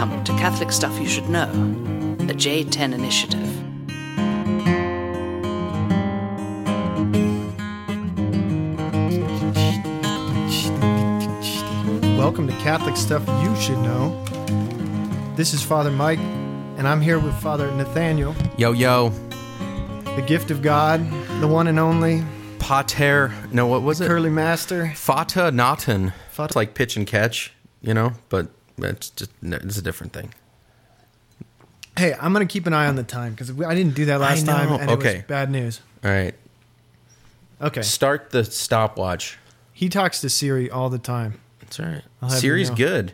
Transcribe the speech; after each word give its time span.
Welcome 0.00 0.24
to 0.24 0.32
Catholic 0.32 0.72
Stuff 0.72 0.98
You 0.98 1.06
Should 1.06 1.28
Know, 1.28 1.42
a 2.20 2.32
J10 2.32 2.94
initiative. 2.94 3.46
Welcome 12.16 12.46
to 12.46 12.52
Catholic 12.58 12.96
Stuff 12.96 13.26
You 13.42 13.54
Should 13.56 13.78
Know. 13.78 14.22
This 15.34 15.52
is 15.52 15.62
Father 15.62 15.90
Mike, 15.90 16.20
and 16.78 16.86
I'm 16.86 17.00
here 17.00 17.18
with 17.18 17.34
Father 17.40 17.70
Nathaniel, 17.72 18.34
Yo, 18.56 18.70
yo. 18.72 19.08
the 20.04 20.22
gift 20.26 20.50
of 20.52 20.62
God, 20.62 21.00
the 21.40 21.48
one 21.48 21.66
and 21.66 21.78
only 21.80 22.22
Pater. 22.60 23.32
No, 23.52 23.66
what 23.66 23.82
was 23.82 24.00
it? 24.00 24.06
curly 24.06 24.30
master. 24.30 24.92
Fata 24.94 25.50
Naten. 25.50 26.12
Fata- 26.30 26.50
It's 26.50 26.56
like 26.56 26.74
pitch 26.74 26.96
and 26.96 27.06
catch, 27.06 27.52
you 27.82 27.92
know, 27.92 28.12
but 28.28 28.48
it's 28.82 29.10
just, 29.10 29.30
it's 29.42 29.78
a 29.78 29.82
different 29.82 30.12
thing. 30.12 30.32
Hey, 31.96 32.14
I'm 32.20 32.32
going 32.32 32.46
to 32.46 32.50
keep 32.50 32.66
an 32.66 32.72
eye 32.72 32.86
on 32.86 32.96
the 32.96 33.02
time 33.02 33.32
because 33.32 33.50
I 33.60 33.74
didn't 33.74 33.94
do 33.94 34.06
that 34.06 34.20
last 34.20 34.46
know. 34.46 34.52
time, 34.52 34.72
and 34.72 34.90
it 34.90 34.94
Okay. 34.94 35.16
was 35.16 35.24
bad 35.24 35.50
news. 35.50 35.80
All 36.04 36.10
right. 36.10 36.34
Okay. 37.60 37.82
Start 37.82 38.30
the 38.30 38.44
stopwatch. 38.44 39.38
He 39.72 39.88
talks 39.88 40.20
to 40.22 40.30
Siri 40.30 40.70
all 40.70 40.88
the 40.88 40.98
time. 40.98 41.40
It's 41.60 41.78
all 41.78 41.86
right. 41.86 42.02
Have 42.22 42.30
you 42.32 42.36
Siri's 42.38 42.70
know. 42.70 42.76
good. 42.76 43.12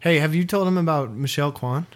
Hey, 0.00 0.18
have 0.18 0.34
you 0.34 0.44
told 0.44 0.68
him 0.68 0.78
about 0.78 1.10
Michelle 1.12 1.52
Kwan? 1.52 1.86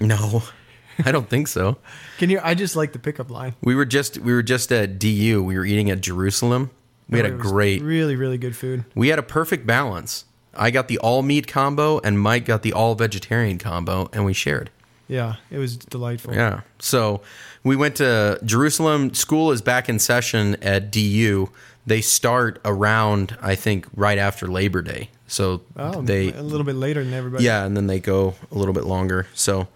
No, 0.00 0.42
I 1.04 1.12
don't 1.12 1.28
think 1.28 1.48
so. 1.48 1.78
Can 2.18 2.28
you? 2.30 2.40
I 2.42 2.54
just 2.54 2.76
like 2.76 2.92
the 2.92 2.98
pickup 2.98 3.30
line. 3.30 3.54
We 3.62 3.74
were 3.74 3.84
just 3.84 4.18
we 4.18 4.32
were 4.32 4.42
just 4.42 4.70
at 4.72 4.98
DU. 4.98 5.42
We 5.42 5.56
were 5.56 5.64
eating 5.64 5.90
at 5.90 6.00
Jerusalem. 6.00 6.70
We 7.08 7.20
oh, 7.20 7.22
had 7.24 7.30
Oh, 7.30 7.34
a 7.34 7.38
it 7.38 7.42
was 7.42 7.50
great. 7.52 7.82
really, 7.82 8.16
really 8.16 8.38
good 8.38 8.56
food. 8.56 8.84
We 8.94 9.08
had 9.08 9.18
a 9.18 9.22
perfect 9.22 9.66
balance. 9.66 10.24
I 10.54 10.70
got 10.70 10.88
the 10.88 10.98
all 10.98 11.22
meat 11.22 11.46
combo, 11.46 11.98
and 12.00 12.20
Mike 12.20 12.44
got 12.44 12.62
the 12.62 12.72
all 12.72 12.94
vegetarian 12.94 13.58
combo, 13.58 14.08
and 14.12 14.24
we 14.24 14.32
shared. 14.32 14.70
Yeah, 15.08 15.36
it 15.50 15.58
was 15.58 15.76
delightful. 15.76 16.34
Yeah. 16.34 16.60
So 16.78 17.20
we 17.64 17.76
went 17.76 17.96
to 17.96 18.38
Jerusalem. 18.44 19.12
School 19.14 19.50
is 19.52 19.60
back 19.62 19.88
in 19.88 19.98
session 19.98 20.56
at 20.62 20.90
DU. 20.90 21.50
They 21.84 22.00
start 22.00 22.60
around, 22.64 23.36
I 23.42 23.54
think, 23.56 23.86
right 23.94 24.16
after 24.18 24.46
Labor 24.46 24.82
Day. 24.82 25.10
So 25.26 25.62
Oh, 25.76 26.00
they, 26.02 26.32
a 26.32 26.42
little 26.42 26.64
bit 26.64 26.76
later 26.76 27.02
than 27.02 27.12
everybody. 27.12 27.44
yeah, 27.44 27.64
and 27.64 27.76
then 27.76 27.86
they 27.88 27.98
go 28.00 28.34
a 28.50 28.54
little 28.54 28.74
bit 28.74 28.84
longer. 28.84 29.26
So, 29.34 29.66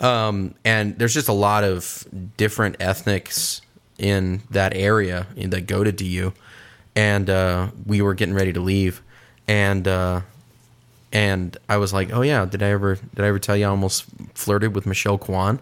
um, 0.00 0.54
and 0.64 0.98
there's 0.98 1.14
just 1.14 1.28
a 1.28 1.32
lot 1.32 1.64
of 1.64 2.06
different 2.36 2.76
ethnics 2.80 3.62
in 3.98 4.42
that 4.50 4.76
area 4.76 5.26
that 5.36 5.66
go 5.66 5.82
to 5.82 5.90
DU, 5.92 6.32
and 6.94 7.28
uh, 7.30 7.68
we 7.86 8.00
were 8.02 8.14
getting 8.14 8.34
ready 8.34 8.52
to 8.52 8.60
leave, 8.60 9.02
and 9.48 9.86
uh, 9.86 10.20
and 11.12 11.56
I 11.68 11.76
was 11.76 11.92
like, 11.92 12.12
oh 12.12 12.22
yeah, 12.22 12.44
did 12.44 12.62
I 12.62 12.68
ever 12.70 12.96
did 13.14 13.24
I 13.24 13.28
ever 13.28 13.38
tell 13.38 13.56
you 13.56 13.66
I 13.66 13.68
almost 13.68 14.04
flirted 14.34 14.74
with 14.74 14.86
Michelle 14.86 15.18
Kwan? 15.18 15.60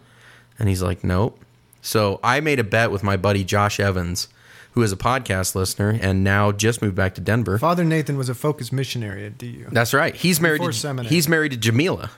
And 0.59 0.69
he's 0.69 0.83
like, 0.83 1.05
nope. 1.05 1.39
So 1.83 2.19
I 2.25 2.41
made 2.41 2.59
a 2.59 2.65
bet 2.65 2.91
with 2.91 3.03
my 3.03 3.17
buddy 3.17 3.45
Josh 3.45 3.79
Evans, 3.79 4.29
who 4.73 4.83
is 4.83 4.91
a 4.93 4.97
podcast 4.97 5.55
listener 5.55 5.99
and 6.01 6.25
now 6.25 6.51
just 6.51 6.81
moved 6.81 6.95
back 6.97 7.15
to 7.17 7.21
Denver. 7.21 7.59
Father 7.59 7.85
Nathan 7.85 8.17
was 8.17 8.29
a 8.29 8.35
focused 8.35 8.73
missionary 8.73 9.27
at 9.27 9.37
DU. 9.37 9.67
That's 9.71 9.93
right. 9.93 10.15
He's 10.15 10.41
married 10.41 10.59
Before 10.59 10.73
to 10.73 10.79
seminary. 10.79 11.15
he's 11.15 11.29
married 11.29 11.53
to 11.53 11.59
Jamila. 11.59 12.11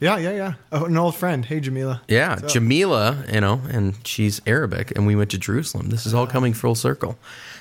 Yeah, 0.00 0.16
yeah, 0.18 0.32
yeah. 0.32 0.54
Oh, 0.72 0.86
an 0.86 0.96
old 0.96 1.14
friend. 1.14 1.44
Hey, 1.44 1.60
Jamila. 1.60 2.02
Yeah? 2.08 2.40
Jamila, 2.48 3.24
you 3.32 3.40
know, 3.40 3.60
and 3.70 3.94
she's 4.04 4.40
Arabic, 4.48 4.90
and 4.96 5.06
we 5.06 5.14
went 5.14 5.30
to 5.30 5.38
Jerusalem. 5.38 5.90
This 5.90 6.06
is 6.06 6.12
all 6.12 6.26
coming 6.26 6.54
full 6.54 6.74
circle. 6.74 7.16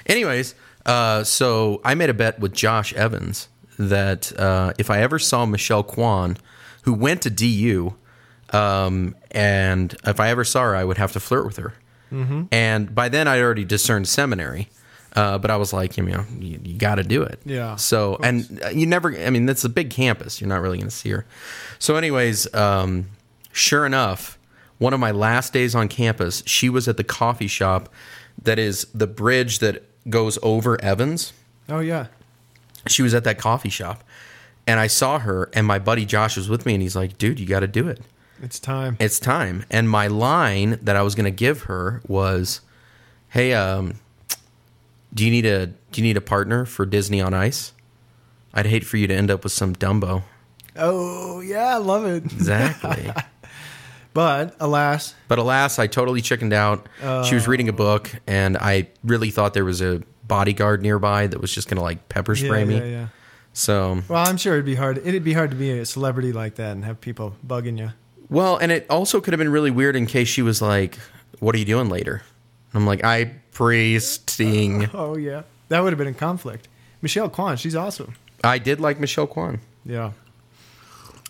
Anyways, 0.08 0.56
uh, 0.86 1.24
so 1.24 1.82
I 1.84 1.96
made 1.96 2.10
a 2.10 2.14
bet 2.14 2.40
with 2.40 2.54
Josh 2.54 2.94
Evans 2.94 3.48
that 3.78 4.38
uh, 4.38 4.74
if 4.78 4.90
I 4.90 5.02
ever 5.02 5.20
saw 5.20 5.46
Michelle 5.46 5.84
Kwan, 5.84 6.38
who 6.84 6.94
went 6.94 7.22
to 7.24 7.30
DU, 7.30 7.96
um, 8.52 9.16
and 9.32 9.96
if 10.06 10.20
I 10.20 10.30
ever 10.30 10.44
saw 10.44 10.64
her, 10.64 10.76
I 10.76 10.84
would 10.84 10.98
have 10.98 11.12
to 11.14 11.20
flirt 11.20 11.46
with 11.46 11.58
her. 11.58 11.74
Mm-hmm. 12.12 12.44
And 12.52 12.94
by 12.94 13.10
then, 13.10 13.28
I'd 13.28 13.42
already 13.42 13.66
discerned 13.66 14.08
seminary. 14.08 14.70
Uh, 15.14 15.38
but 15.38 15.52
I 15.52 15.58
was 15.58 15.74
like, 15.74 15.98
you 15.98 16.04
know, 16.04 16.24
you, 16.40 16.60
you 16.64 16.78
got 16.78 16.96
to 16.96 17.04
do 17.04 17.22
it. 17.22 17.40
Yeah, 17.44 17.76
So, 17.76 18.18
and 18.24 18.62
you 18.74 18.86
never, 18.86 19.14
I 19.14 19.30
mean, 19.30 19.46
that's 19.46 19.66
a 19.66 19.70
big 19.70 19.90
campus. 19.90 20.40
You're 20.40 20.48
not 20.48 20.62
really 20.62 20.78
going 20.78 20.90
to 20.90 20.96
see 20.96 21.10
her. 21.10 21.26
So, 21.80 21.98
anyways, 21.98 22.54
um, 22.54 23.08
sure 23.52 23.86
enough, 23.86 24.40
one 24.78 24.94
of 24.94 25.02
my 25.02 25.12
last 25.12 25.52
days 25.52 25.76
on 25.76 25.90
campus, 25.90 26.44
she 26.46 26.70
was 26.70 26.88
at 26.88 26.96
the 26.96 27.04
coffee 27.04 27.48
shop 27.48 27.90
that 28.42 28.58
is 28.58 28.88
the 28.94 29.06
bridge 29.06 29.60
that 29.60 29.84
goes 30.10 30.38
over 30.42 30.82
Evans. 30.82 31.34
Oh, 31.70 31.80
yeah. 31.80 32.08
She 32.88 33.02
was 33.02 33.14
at 33.14 33.24
that 33.24 33.38
coffee 33.38 33.70
shop. 33.70 34.04
And 34.68 34.80
I 34.80 34.88
saw 34.88 35.20
her, 35.20 35.50
and 35.54 35.66
my 35.66 35.80
buddy 35.80 36.06
Josh 36.06 36.38
was 36.38 36.48
with 36.48 36.66
me, 36.66 36.74
and 36.74 36.82
he's 36.82 36.96
like, 36.96 37.18
dude, 37.18 37.40
you 37.40 37.46
got 37.46 37.62
to 37.62 37.68
do 37.68 37.88
it. 37.88 38.00
It's 38.42 38.60
time. 38.60 38.98
It's 39.00 39.20
time. 39.20 39.66
And 39.70 39.90
my 39.90 40.08
line 40.08 40.80
that 40.82 40.96
I 40.96 41.02
was 41.04 41.14
going 41.14 41.26
to 41.26 41.32
give 41.32 41.64
her 41.64 42.02
was, 42.08 42.62
"Hey, 43.30 43.54
um, 43.54 44.00
do 45.14 45.24
you 45.24 45.30
need 45.30 45.46
a 45.46 45.68
do 45.68 46.02
you 46.02 46.04
need 46.04 46.18
a 46.18 46.22
partner 46.22 46.66
for 46.66 46.86
Disney 46.88 47.22
on 47.22 47.34
Ice? 47.36 47.74
I'd 48.54 48.66
hate 48.66 48.84
for 48.84 48.98
you 48.98 49.06
to 49.08 49.14
end 49.14 49.30
up 49.30 49.44
with 49.44 49.54
some 49.54 49.76
Dumbo." 49.76 50.24
Oh, 50.76 51.42
yeah, 51.42 51.76
I 51.76 51.78
love 51.78 52.06
it. 52.06 52.24
Exactly. 52.26 53.12
But 54.14 54.56
alas, 54.60 55.16
but 55.28 55.40
alas, 55.40 55.80
I 55.80 55.88
totally 55.88 56.22
chickened 56.22 56.54
out. 56.54 56.86
she 57.26 57.36
was 57.36 57.48
reading 57.48 57.70
a 57.70 57.74
book, 57.74 58.12
and 58.28 58.58
I 58.58 58.88
really 59.04 59.30
thought 59.32 59.54
there 59.54 59.64
was 59.66 59.82
a 59.82 60.02
bodyguard 60.28 60.82
nearby 60.82 61.28
that 61.28 61.40
was 61.40 61.54
just 61.54 61.68
going 61.70 61.78
to 61.78 61.84
like 61.84 62.10
pepper 62.10 62.34
yeah, 62.34 62.46
spray 62.46 62.66
me. 62.66 62.78
yeah, 62.78 62.84
yeah. 62.86 63.08
So, 63.54 64.02
Well, 64.08 64.26
I'm 64.28 64.38
sure 64.38 64.54
it'd 64.54 64.66
be 64.66 64.76
hard. 64.76 64.98
It'd 65.06 65.24
be 65.24 65.34
hard 65.34 65.52
to 65.52 65.58
be 65.58 65.72
a 65.72 65.86
celebrity 65.86 66.32
like 66.32 66.56
that 66.56 66.72
and 66.72 66.86
have 66.86 67.00
people 67.02 67.36
bugging 67.46 67.78
you. 67.78 67.92
well, 68.30 68.58
and 68.58 68.72
it 68.72 68.86
also 68.90 69.20
could 69.22 69.34
have 69.34 69.40
been 69.40 69.52
really 69.52 69.72
weird 69.72 69.96
in 69.96 70.06
case 70.06 70.28
she 70.28 70.42
was 70.42 70.62
like, 70.62 70.98
"What 71.40 71.54
are 71.56 71.58
you 71.58 71.66
doing 71.66 71.90
later?" 71.90 72.22
I'm 72.74 72.86
like, 72.86 73.04
"I 73.04 73.34
priesting." 73.54 74.90
Oh, 74.94 75.18
yeah. 75.18 75.44
That 75.70 75.84
would 75.84 75.92
have 75.94 75.98
been 75.98 76.08
a 76.08 76.14
conflict. 76.14 76.68
Michelle 77.02 77.30
Kwan, 77.30 77.56
she's 77.58 77.76
awesome. 77.76 78.16
I 78.44 78.58
did 78.58 78.80
like 78.82 79.00
Michelle 79.00 79.28
Kwan. 79.28 79.60
Yeah. 79.86 80.12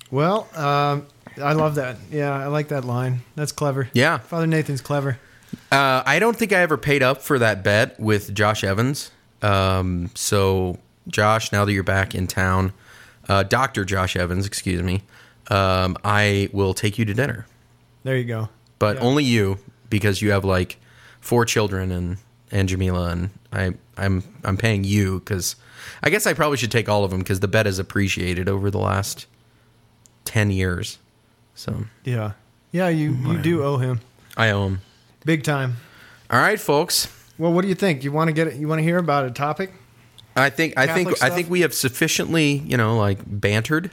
Well, 0.10 0.48
um, 0.56 1.08
I 1.42 1.54
love 1.54 1.76
that. 1.76 1.98
Yeah, 2.12 2.32
I 2.34 2.48
like 2.48 2.70
that 2.70 2.84
line. 2.86 3.22
That's 3.36 3.52
clever. 3.52 3.90
Yeah. 3.94 4.18
Father 4.20 4.48
Nathan's 4.48 4.82
clever. 4.82 5.20
Uh, 5.72 6.02
I 6.06 6.20
don't 6.20 6.36
think 6.36 6.52
I 6.54 6.58
ever 6.62 6.78
paid 6.78 7.04
up 7.04 7.22
for 7.22 7.38
that 7.40 7.64
bet 7.64 8.00
with 8.00 8.34
Josh 8.34 8.64
Evans. 8.64 9.12
Um, 9.42 10.10
so, 10.16 10.80
Josh, 11.08 11.52
now 11.52 11.66
that 11.66 11.74
you're 11.74 11.84
back 11.84 12.14
in 12.16 12.28
town, 12.28 12.74
uh, 13.30 13.44
Dr. 13.44 13.86
Josh 13.86 14.16
Evans, 14.16 14.46
excuse 14.46 14.82
me, 14.84 15.04
um, 15.50 15.98
I 16.04 16.50
will 16.54 16.74
take 16.74 16.98
you 16.98 17.06
to 17.06 17.14
dinner. 17.14 17.46
There 18.04 18.18
you 18.18 18.26
go. 18.26 18.50
But 18.80 18.98
Yeah. 18.98 19.02
only 19.04 19.24
you 19.24 19.58
because 19.90 20.22
you 20.22 20.32
have 20.32 20.44
like 20.46 20.78
four 21.20 21.46
children 21.46 21.92
and, 21.92 22.18
and 22.52 22.68
Jamila, 22.70 23.10
and 23.12 23.30
I, 23.52 23.74
I'm, 23.98 24.24
I'm 24.44 24.58
paying 24.58 24.84
you 24.84 25.20
because 25.20 25.56
I 26.02 26.10
guess 26.10 26.26
I 26.26 26.34
probably 26.34 26.58
should 26.58 26.72
take 26.72 26.88
all 26.90 27.04
of 27.04 27.12
them 27.12 27.20
because 27.20 27.40
the 27.42 27.48
bet 27.48 27.68
is 27.68 27.78
appreciated 27.80 28.48
over 28.50 28.72
the 28.72 28.80
last 28.80 29.28
10 30.26 30.52
years. 30.52 30.98
So, 31.56 31.86
Yeah. 32.04 32.32
Yeah, 32.74 32.88
you, 32.88 33.12
you 33.14 33.38
do 33.40 33.64
owe 33.64 33.78
him. 33.78 34.00
I 34.38 34.52
owe 34.52 34.68
him. 34.68 34.82
Big 35.26 35.44
time. 35.44 35.76
All 36.30 36.40
right, 36.40 36.58
folks. 36.60 37.10
Well, 37.38 37.52
what 37.52 37.64
do 37.64 37.68
you 37.68 37.76
think? 37.76 38.04
You 38.06 38.14
want 38.14 38.30
to 38.30 38.34
get 38.34 38.48
it? 38.48 38.56
You 38.56 38.68
want 38.70 38.80
to 38.80 38.84
hear 38.84 38.98
about 38.98 39.26
a 39.26 39.32
topic? 39.32 39.74
I 40.38 40.50
think 40.50 40.78
I 40.78 40.86
think 40.88 41.10
Catholic 41.10 41.16
I 41.24 41.26
stuff? 41.28 41.36
think 41.36 41.50
we 41.50 41.62
have 41.62 41.74
sufficiently, 41.74 42.60
you 42.66 42.78
know, 42.78 42.96
like 42.98 43.20
bantered, 43.28 43.92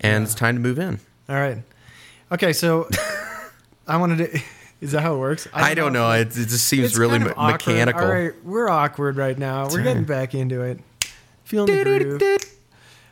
and 0.00 0.24
it's 0.24 0.34
time 0.34 0.54
to 0.54 0.60
move 0.62 0.78
in. 0.78 1.00
All 1.28 1.36
right. 1.36 1.58
Okay, 2.32 2.54
so 2.54 2.88
I 3.86 3.98
wanted 3.98 4.18
to. 4.32 4.40
Is 4.80 4.92
that 4.92 5.02
how 5.02 5.16
it 5.16 5.18
works? 5.18 5.46
I 5.52 5.74
don't 5.74 5.92
know. 5.92 6.10
It, 6.12 6.28
it 6.28 6.48
just 6.48 6.64
seems 6.64 6.96
really 6.96 7.18
me- 7.18 7.26
awkward. 7.36 7.66
mechanical. 7.66 8.00
All 8.00 8.08
right, 8.10 8.32
we're 8.44 8.70
awkward 8.70 9.16
right 9.18 9.36
now. 9.36 9.68
We're 9.68 9.82
getting 9.82 10.04
back 10.04 10.34
into 10.34 10.62
it. 10.62 10.78
Feeling 11.44 11.66
the 11.76 11.82
groove. 11.84 12.22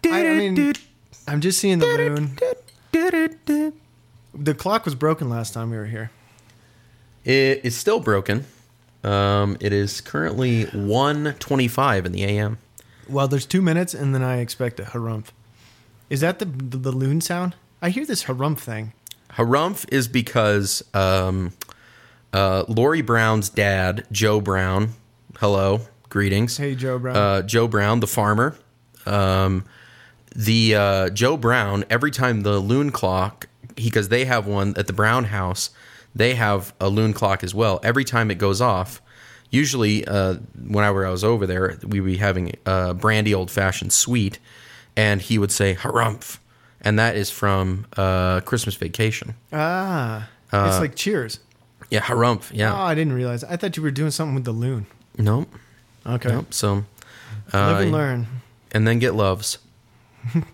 I, 0.07 0.27
I 0.29 0.39
mean, 0.39 0.73
I'm 1.29 1.41
just 1.43 1.59
seeing 1.61 1.81
the 1.81 1.87
moon. 1.87 2.39
The 4.39 4.55
clock 4.55 4.85
was 4.85 4.95
broken 4.95 5.29
last 5.29 5.55
time 5.55 5.71
we 5.71 5.77
were 5.77 5.87
here. 5.87 6.11
It 7.25 7.61
is 7.65 7.77
still 7.77 8.01
broken. 8.01 8.45
Um, 9.03 9.57
it 9.61 9.73
is 9.73 10.01
currently 10.01 10.65
1.25 10.67 12.05
in 12.05 12.13
the 12.13 12.25
AM. 12.25 12.59
Well, 13.09 13.29
there's 13.29 13.47
two 13.47 13.63
minutes, 13.63 13.95
and 13.95 14.15
then 14.15 14.23
I 14.23 14.39
expect 14.39 14.81
a 14.81 14.85
harumph. 14.85 15.27
Is 16.11 16.21
that 16.21 16.39
the 16.39 16.45
the, 16.45 16.77
the 16.77 16.93
loon 16.93 17.21
sound? 17.21 17.55
I 17.81 17.91
hear 17.91 18.05
this 18.05 18.25
harumph 18.25 18.59
thing. 18.59 18.93
Harumph 19.31 19.85
is 19.93 20.09
because 20.09 20.83
um, 20.95 21.53
uh, 22.33 22.65
Lori 22.69 23.03
Brown's 23.03 23.49
dad, 23.49 24.07
Joe 24.11 24.41
Brown, 24.41 24.91
hello, 25.39 25.83
greetings. 26.09 26.57
Hey, 26.57 26.75
Joe 26.75 26.99
Brown. 26.99 27.17
uh, 27.17 27.43
Joe 27.43 27.69
Brown, 27.69 28.01
the 28.01 28.07
farmer. 28.07 28.57
Um, 29.05 29.65
the 30.35 30.75
uh, 30.75 31.11
Joe 31.11 31.37
Brown, 31.37 31.85
every 31.91 32.11
time 32.11 32.43
the 32.43 32.59
loon 32.59 32.91
clock, 32.91 33.49
because 33.77 34.09
they 34.09 34.25
have 34.25 34.47
one 34.47 34.75
at 34.77 34.87
the 34.89 34.93
Brown 34.93 35.25
house, 35.27 35.71
they 36.15 36.35
have 36.35 36.75
a 36.81 36.89
loon 36.89 37.13
clock 37.13 37.45
as 37.45 37.55
well. 37.55 37.79
Every 37.85 38.05
time 38.05 38.31
it 38.31 38.39
goes 38.39 38.61
off, 38.61 39.01
usually 39.51 40.05
uh, 40.07 40.35
whenever 40.67 41.07
I 41.07 41.11
was 41.11 41.23
over 41.23 41.47
there, 41.47 41.79
we 41.87 42.01
would 42.01 42.07
be 42.11 42.17
having 42.17 42.57
a 42.67 42.93
brandy 42.95 43.33
old 43.35 43.51
fashioned 43.51 43.93
sweet, 43.93 44.39
and 44.97 45.21
he 45.23 45.39
would 45.39 45.53
say 45.53 45.75
harumph. 45.75 46.39
and 46.81 46.99
that 46.99 47.17
is 47.17 47.31
from 47.31 47.87
uh, 47.97 48.41
Christmas 48.41 48.75
Vacation. 48.77 49.35
Ah, 49.53 50.29
Uh, 50.53 50.67
it's 50.69 50.81
like 50.81 50.95
Cheers. 50.97 51.41
Yeah, 51.91 52.01
Harumph. 52.01 52.51
Oh, 52.53 52.57
Yeah, 52.57 52.75
I 52.75 52.95
didn't 52.95 53.13
realize. 53.13 53.45
I 53.45 53.57
thought 53.57 53.77
you 53.77 53.83
were 53.83 53.91
doing 53.93 54.11
something 54.11 54.35
with 54.35 54.45
the 54.45 54.53
loon. 54.53 54.87
nope, 55.19 55.49
Okay, 56.05 56.31
nope. 56.31 56.53
So, 56.53 56.85
live 57.53 57.77
uh, 57.79 57.81
and 57.83 57.93
learn. 57.93 58.27
and 58.73 58.87
then 58.89 58.99
get 58.99 59.15
loves. 59.15 59.59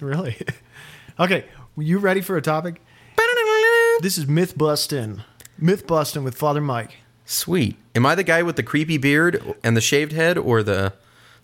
Really? 0.00 0.36
okay, 1.20 1.44
you 1.76 1.98
ready 1.98 2.20
for 2.20 2.36
a 2.36 2.42
topic? 2.42 2.80
This 4.00 4.18
is 4.18 4.26
myth 4.26 4.56
busting. 4.58 5.22
Myth 5.58 5.86
busting 5.86 6.24
with 6.24 6.34
Father 6.36 6.60
Mike. 6.60 6.96
Sweet. 7.24 7.76
Am 7.94 8.04
I 8.04 8.14
the 8.14 8.24
guy 8.24 8.42
with 8.42 8.56
the 8.56 8.62
creepy 8.62 8.98
beard 8.98 9.54
and 9.62 9.76
the 9.76 9.80
shaved 9.80 10.12
head, 10.12 10.36
or 10.36 10.62
the 10.62 10.92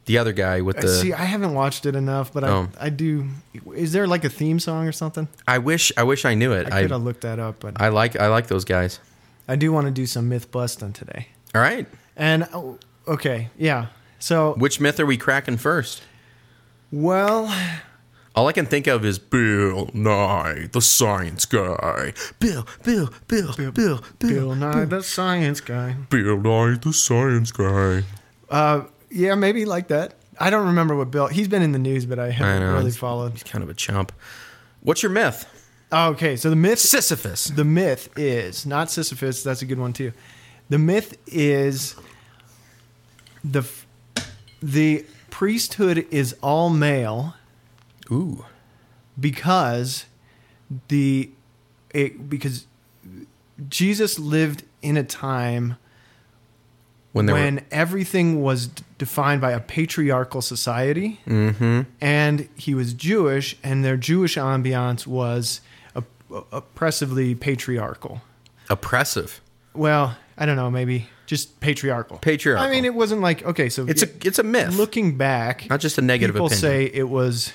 the 0.07 0.19
other 0.19 0.33
guy 0.33 0.61
with 0.61 0.79
Uh, 0.79 0.83
the? 0.83 0.89
See, 0.89 1.13
I 1.13 1.25
haven't 1.25 1.55
watched 1.55 1.87
it 1.87 1.95
enough, 1.95 2.33
but 2.33 2.43
I, 2.45 2.49
Oh. 2.49 2.69
I 2.81 2.89
do. 2.91 3.29
Is 3.77 3.93
there 3.93 4.07
like 4.07 4.25
a 4.25 4.29
theme 4.29 4.59
song 4.59 4.87
or 4.89 4.93
something? 4.93 5.29
I 5.47 5.59
wish 5.59 5.93
I 5.97 6.03
wish 6.03 6.25
I 6.25 6.35
knew 6.35 6.53
it. 6.53 6.73
I 6.73 6.79
I 6.79 6.83
could 6.83 6.91
have 6.91 7.03
looked 7.03 7.21
that 7.21 7.39
up, 7.39 7.61
but 7.61 7.81
I 7.81 7.89
like 7.89 8.19
I 8.19 8.27
like 8.29 8.49
those 8.49 8.65
guys. 8.65 8.99
I 9.47 9.57
do 9.57 9.71
want 9.73 9.87
to 9.87 9.91
do 9.93 10.07
some 10.07 10.29
myth 10.29 10.51
busting 10.51 10.93
today. 10.95 11.29
All 11.55 11.61
right. 11.61 11.87
And 12.17 12.49
oh, 12.53 12.79
okay, 13.07 13.51
yeah. 13.57 13.87
So, 14.19 14.55
Which 14.59 14.81
myth 14.81 14.99
are 14.99 15.07
we 15.07 15.17
cracking 15.17 15.57
first? 15.59 16.03
well, 16.91 17.47
All 18.39 18.47
I 18.47 18.53
can 18.53 18.67
think 18.67 18.87
of 18.87 19.05
is 19.05 19.19
Bill 19.19 19.91
Nye, 19.93 20.69
the 20.71 20.81
science 20.81 21.45
guy. 21.45 22.13
Bill, 22.39 22.69
Bill, 22.85 23.11
Bill, 23.27 23.53
Bill, 23.57 23.73
Bill, 23.73 24.01
Bill 24.21 24.55
Nye 24.55 24.85
the 24.85 25.03
Science 25.03 25.61
Guy. 25.61 25.97
Bill 26.09 26.37
Nye, 26.39 26.77
the 26.81 26.93
science 26.93 27.51
guy. 27.51 28.05
Uh, 28.49 28.83
yeah, 29.11 29.35
maybe 29.35 29.65
like 29.65 29.89
that. 29.89 30.15
I 30.39 30.51
don't 30.51 30.67
remember 30.69 30.95
what 30.95 31.11
Bill. 31.11 31.27
He's 31.27 31.49
been 31.49 31.63
in 31.63 31.73
the 31.73 31.81
news, 31.81 32.07
but 32.07 32.21
I 32.21 32.27
I 32.27 32.31
haven't 32.31 32.61
know. 32.61 32.75
really 32.75 32.93
followed. 32.93 33.33
He's 33.33 33.43
kind 33.43 33.65
of 33.65 33.71
a 33.71 33.75
chump. 33.75 34.13
What's 34.83 35.03
your 35.03 35.11
myth? 35.11 35.45
Okay, 35.93 36.37
so 36.37 36.49
the 36.49 36.55
myth 36.55 36.79
Sisyphus. 36.79 37.47
The 37.47 37.65
myth 37.65 38.09
is 38.17 38.65
not 38.65 38.89
Sisyphus. 38.89 39.43
That's 39.43 39.63
a 39.63 39.67
good 39.67 39.81
one 39.81 39.93
too. 39.93 40.13
The 40.69 40.79
myth 40.79 41.19
is 41.27 41.97
the 43.43 43.69
the 44.63 45.05
priesthood 45.29 46.07
is 46.13 46.37
all 46.41 46.71
male 46.71 47.35
Ooh. 48.11 48.45
because 49.19 50.07
the 50.89 51.31
it, 51.91 52.29
because 52.29 52.67
Jesus 53.69 54.19
lived 54.19 54.63
in 54.83 54.97
a 54.97 55.03
time 55.05 55.77
When 57.13 57.27
when 57.27 57.65
everything 57.71 58.43
was 58.43 58.69
d- 58.69 58.83
defined 58.99 59.41
by 59.41 59.53
a 59.53 59.61
patriarchal 59.61 60.43
society. 60.43 61.21
Mm-hmm. 61.27 61.83
and 62.01 62.49
he 62.57 62.75
was 62.75 62.93
Jewish, 62.93 63.57
and 63.63 63.85
their 63.85 63.97
Jewish 63.97 64.37
ambiance 64.37 65.07
was 65.07 65.61
op- 65.97 66.47
oppressively 66.53 67.35
patriarchal. 67.35 68.21
Oppressive. 68.71 69.41
Well, 69.75 70.17
I 70.37 70.45
don't 70.47 70.57
know, 70.57 70.71
maybe 70.71 71.09
just 71.27 71.59
patriarchal. 71.61 72.19
Patriarchal. 72.19 72.65
I 72.67 72.71
mean, 72.71 72.85
it 72.85 72.95
wasn't 72.95 73.23
like 73.23 73.43
okay, 73.45 73.69
so 73.71 73.87
It's 73.87 74.03
a 74.03 74.09
it's 74.27 74.39
a 74.39 74.43
myth. 74.45 74.77
looking 74.77 75.17
back, 75.17 75.69
not 75.71 75.81
just 75.81 75.99
a 75.99 76.03
negative 76.03 76.35
people 76.35 76.47
opinion. 76.47 76.61
say 76.61 76.85
it 76.93 77.09
was 77.09 77.53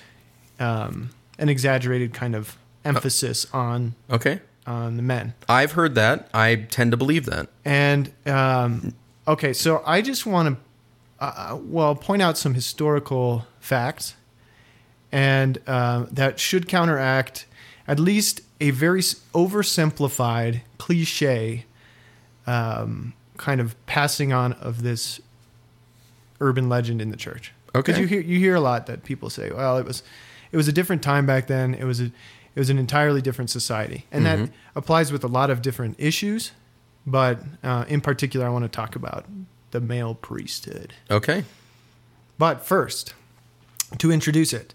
um, 0.59 1.09
an 1.39 1.49
exaggerated 1.49 2.13
kind 2.13 2.35
of 2.35 2.57
emphasis 2.85 3.45
on 3.53 3.95
okay. 4.09 4.39
on 4.67 4.97
the 4.97 5.03
men. 5.03 5.33
I've 5.47 5.73
heard 5.73 5.95
that. 5.95 6.29
I 6.33 6.55
tend 6.55 6.91
to 6.91 6.97
believe 6.97 7.25
that. 7.25 7.47
And 7.65 8.11
um, 8.25 8.93
okay, 9.27 9.53
so 9.53 9.81
I 9.85 10.01
just 10.01 10.25
want 10.25 10.57
to 11.19 11.25
uh, 11.25 11.57
well 11.61 11.95
point 11.95 12.21
out 12.21 12.37
some 12.37 12.53
historical 12.53 13.45
facts, 13.59 14.15
and 15.11 15.59
uh, 15.67 16.05
that 16.11 16.39
should 16.39 16.67
counteract 16.67 17.45
at 17.87 17.99
least 17.99 18.41
a 18.61 18.69
very 18.71 19.01
oversimplified 19.01 20.61
cliche 20.77 21.65
um, 22.47 23.13
kind 23.37 23.59
of 23.61 23.75
passing 23.85 24.33
on 24.33 24.53
of 24.53 24.83
this 24.83 25.19
urban 26.39 26.69
legend 26.69 27.01
in 27.01 27.09
the 27.09 27.17
church. 27.17 27.53
Because 27.73 27.95
Okay. 27.95 28.01
you 28.01 28.07
hear 28.07 28.21
you 28.21 28.39
hear 28.39 28.55
a 28.55 28.59
lot 28.59 28.85
that 28.87 29.03
people 29.03 29.29
say, 29.29 29.51
well, 29.51 29.77
it 29.77 29.85
was 29.85 30.03
it 30.53 30.57
was 30.57 30.69
a 30.69 30.71
different 30.71 31.03
time 31.03 31.25
back 31.25 31.47
then. 31.47 31.73
It 31.73 31.83
was 31.83 31.99
a 31.99 32.05
it 32.55 32.59
was 32.59 32.69
an 32.69 32.77
entirely 32.77 33.21
different 33.21 33.49
society, 33.49 34.05
and 34.11 34.25
that 34.27 34.49
applies 34.75 35.11
with 35.11 35.23
a 35.23 35.27
lot 35.27 35.49
of 35.49 35.61
different 35.61 35.95
issues. 35.99 36.51
But 37.05 37.39
uh, 37.63 37.85
in 37.87 37.99
particular, 37.99 38.45
I 38.45 38.49
want 38.49 38.63
to 38.63 38.69
talk 38.69 38.95
about 38.95 39.25
the 39.71 39.81
male 39.81 40.13
priesthood. 40.13 40.93
Okay. 41.09 41.43
But 42.37 42.65
first, 42.65 43.15
to 43.97 44.11
introduce 44.11 44.53
it, 44.53 44.73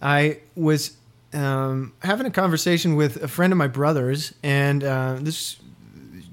I 0.00 0.38
was 0.56 0.96
um, 1.34 1.92
having 2.02 2.26
a 2.26 2.30
conversation 2.30 2.96
with 2.96 3.22
a 3.22 3.28
friend 3.28 3.52
of 3.52 3.58
my 3.58 3.68
brother's, 3.68 4.34
and 4.42 4.82
uh, 4.82 5.18
this 5.20 5.58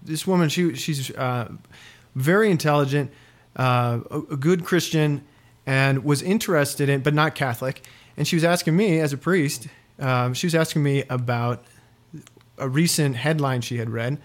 this 0.02 0.26
woman, 0.26 0.48
she 0.48 0.76
she's 0.76 1.12
uh, 1.12 1.52
very 2.16 2.50
intelligent, 2.50 3.12
uh, 3.58 4.00
a, 4.10 4.20
a 4.20 4.38
good 4.38 4.64
Christian, 4.64 5.26
and 5.66 6.06
was 6.06 6.22
interested 6.22 6.88
in, 6.88 7.02
but 7.02 7.14
not 7.14 7.36
Catholic. 7.36 7.84
And 8.18 8.28
she 8.28 8.36
was 8.36 8.44
asking 8.44 8.76
me, 8.76 9.00
as 9.00 9.14
a 9.14 9.18
priest, 9.18 9.68
um, 10.00 10.34
she 10.34 10.48
was 10.48 10.56
asking 10.56 10.84
me 10.84 11.04
about 11.10 11.64
a 12.58 12.70
recent 12.70 13.18
headline 13.18 13.62
she 13.62 13.78
had 13.78 13.90
read 13.90 14.18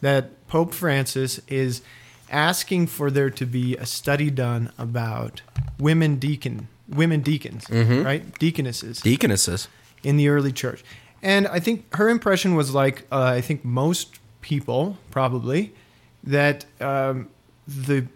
that 0.00 0.46
Pope 0.48 0.74
Francis 0.74 1.40
is 1.48 1.82
asking 2.30 2.86
for 2.86 3.10
there 3.10 3.30
to 3.30 3.46
be 3.46 3.76
a 3.76 3.86
study 3.86 4.30
done 4.30 4.72
about 4.78 5.42
women 5.78 6.16
deacon 6.16 6.68
women 6.88 7.20
deacons, 7.20 7.70
right? 7.70 8.38
Deaconesses 8.38 9.00
Deaconesses. 9.00 9.68
in 10.02 10.16
the 10.16 10.28
early 10.28 10.52
church. 10.52 10.82
And 11.22 11.46
I 11.48 11.60
think 11.60 11.94
her 11.94 12.08
impression 12.08 12.54
was 12.54 12.74
like 12.74 13.06
uh, 13.12 13.22
I 13.22 13.40
think 13.40 13.64
most 13.64 14.18
people 14.40 14.98
probably 15.10 15.72
that 16.24 16.64
um, 16.80 17.28
the 17.66 18.06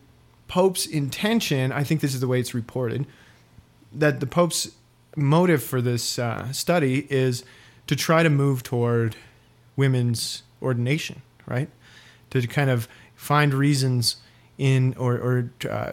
Pope's 0.48 0.86
intention. 0.86 1.72
I 1.72 1.84
think 1.84 2.00
this 2.00 2.14
is 2.14 2.20
the 2.20 2.28
way 2.28 2.40
it's 2.40 2.54
reported 2.54 3.06
that 3.92 4.20
the 4.20 4.26
Pope's 4.26 4.70
motive 5.16 5.62
for 5.62 5.80
this 5.80 6.18
uh, 6.18 6.52
study 6.52 7.06
is 7.10 7.44
to 7.86 7.96
try 7.96 8.22
to 8.22 8.30
move 8.30 8.62
toward 8.62 9.16
women's 9.76 10.42
ordination, 10.62 11.22
right? 11.46 11.68
To 12.30 12.46
kind 12.46 12.70
of 12.70 12.88
find 13.14 13.54
reasons 13.54 14.16
in 14.58 14.94
or, 14.98 15.14
or 15.14 15.50
uh, 15.68 15.92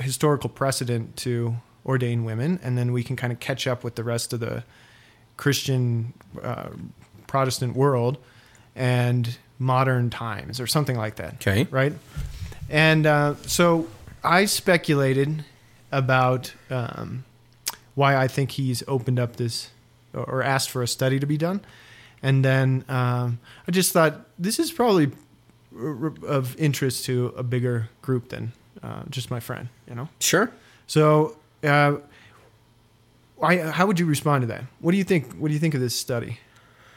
historical 0.00 0.48
precedent 0.48 1.16
to 1.16 1.56
ordain 1.84 2.24
women, 2.24 2.60
and 2.62 2.76
then 2.76 2.92
we 2.92 3.02
can 3.02 3.16
kind 3.16 3.32
of 3.32 3.40
catch 3.40 3.66
up 3.66 3.84
with 3.84 3.94
the 3.94 4.04
rest 4.04 4.32
of 4.32 4.40
the 4.40 4.64
Christian 5.36 6.12
uh, 6.42 6.70
Protestant 7.26 7.74
world 7.74 8.18
and 8.74 9.38
modern 9.58 10.10
times 10.10 10.60
or 10.60 10.66
something 10.66 10.96
like 10.96 11.16
that. 11.16 11.34
Okay. 11.34 11.66
Right? 11.70 11.92
And 12.68 13.06
uh, 13.06 13.34
so 13.46 13.88
I 14.22 14.44
speculated 14.44 15.44
about 15.92 16.52
um, 16.70 17.24
why 18.00 18.16
I 18.24 18.28
think 18.28 18.52
he's 18.52 18.82
opened 18.88 19.18
up 19.20 19.36
this 19.36 19.70
or 20.14 20.42
asked 20.42 20.70
for 20.70 20.82
a 20.82 20.88
study 20.88 21.20
to 21.20 21.26
be 21.26 21.36
done. 21.36 21.60
And 22.22 22.44
then 22.44 22.84
um, 22.88 23.38
I 23.68 23.70
just 23.70 23.92
thought 23.92 24.14
this 24.38 24.58
is 24.58 24.72
probably 24.72 25.12
of 26.26 26.56
interest 26.58 27.04
to 27.06 27.32
a 27.36 27.42
bigger 27.42 27.88
group 28.02 28.30
than 28.30 28.52
uh, 28.82 29.02
just 29.10 29.30
my 29.30 29.40
friend, 29.40 29.68
you 29.88 29.94
know? 29.94 30.08
Sure. 30.18 30.50
So, 30.86 31.36
uh, 31.62 31.96
I, 33.42 33.58
how 33.58 33.86
would 33.86 33.98
you 34.00 34.06
respond 34.06 34.42
to 34.42 34.46
that? 34.48 34.64
What 34.80 34.92
do 34.92 34.98
you 34.98 35.04
think? 35.04 35.34
What 35.34 35.48
do 35.48 35.54
you 35.54 35.60
think 35.60 35.74
of 35.74 35.80
this 35.80 35.96
study? 35.96 36.38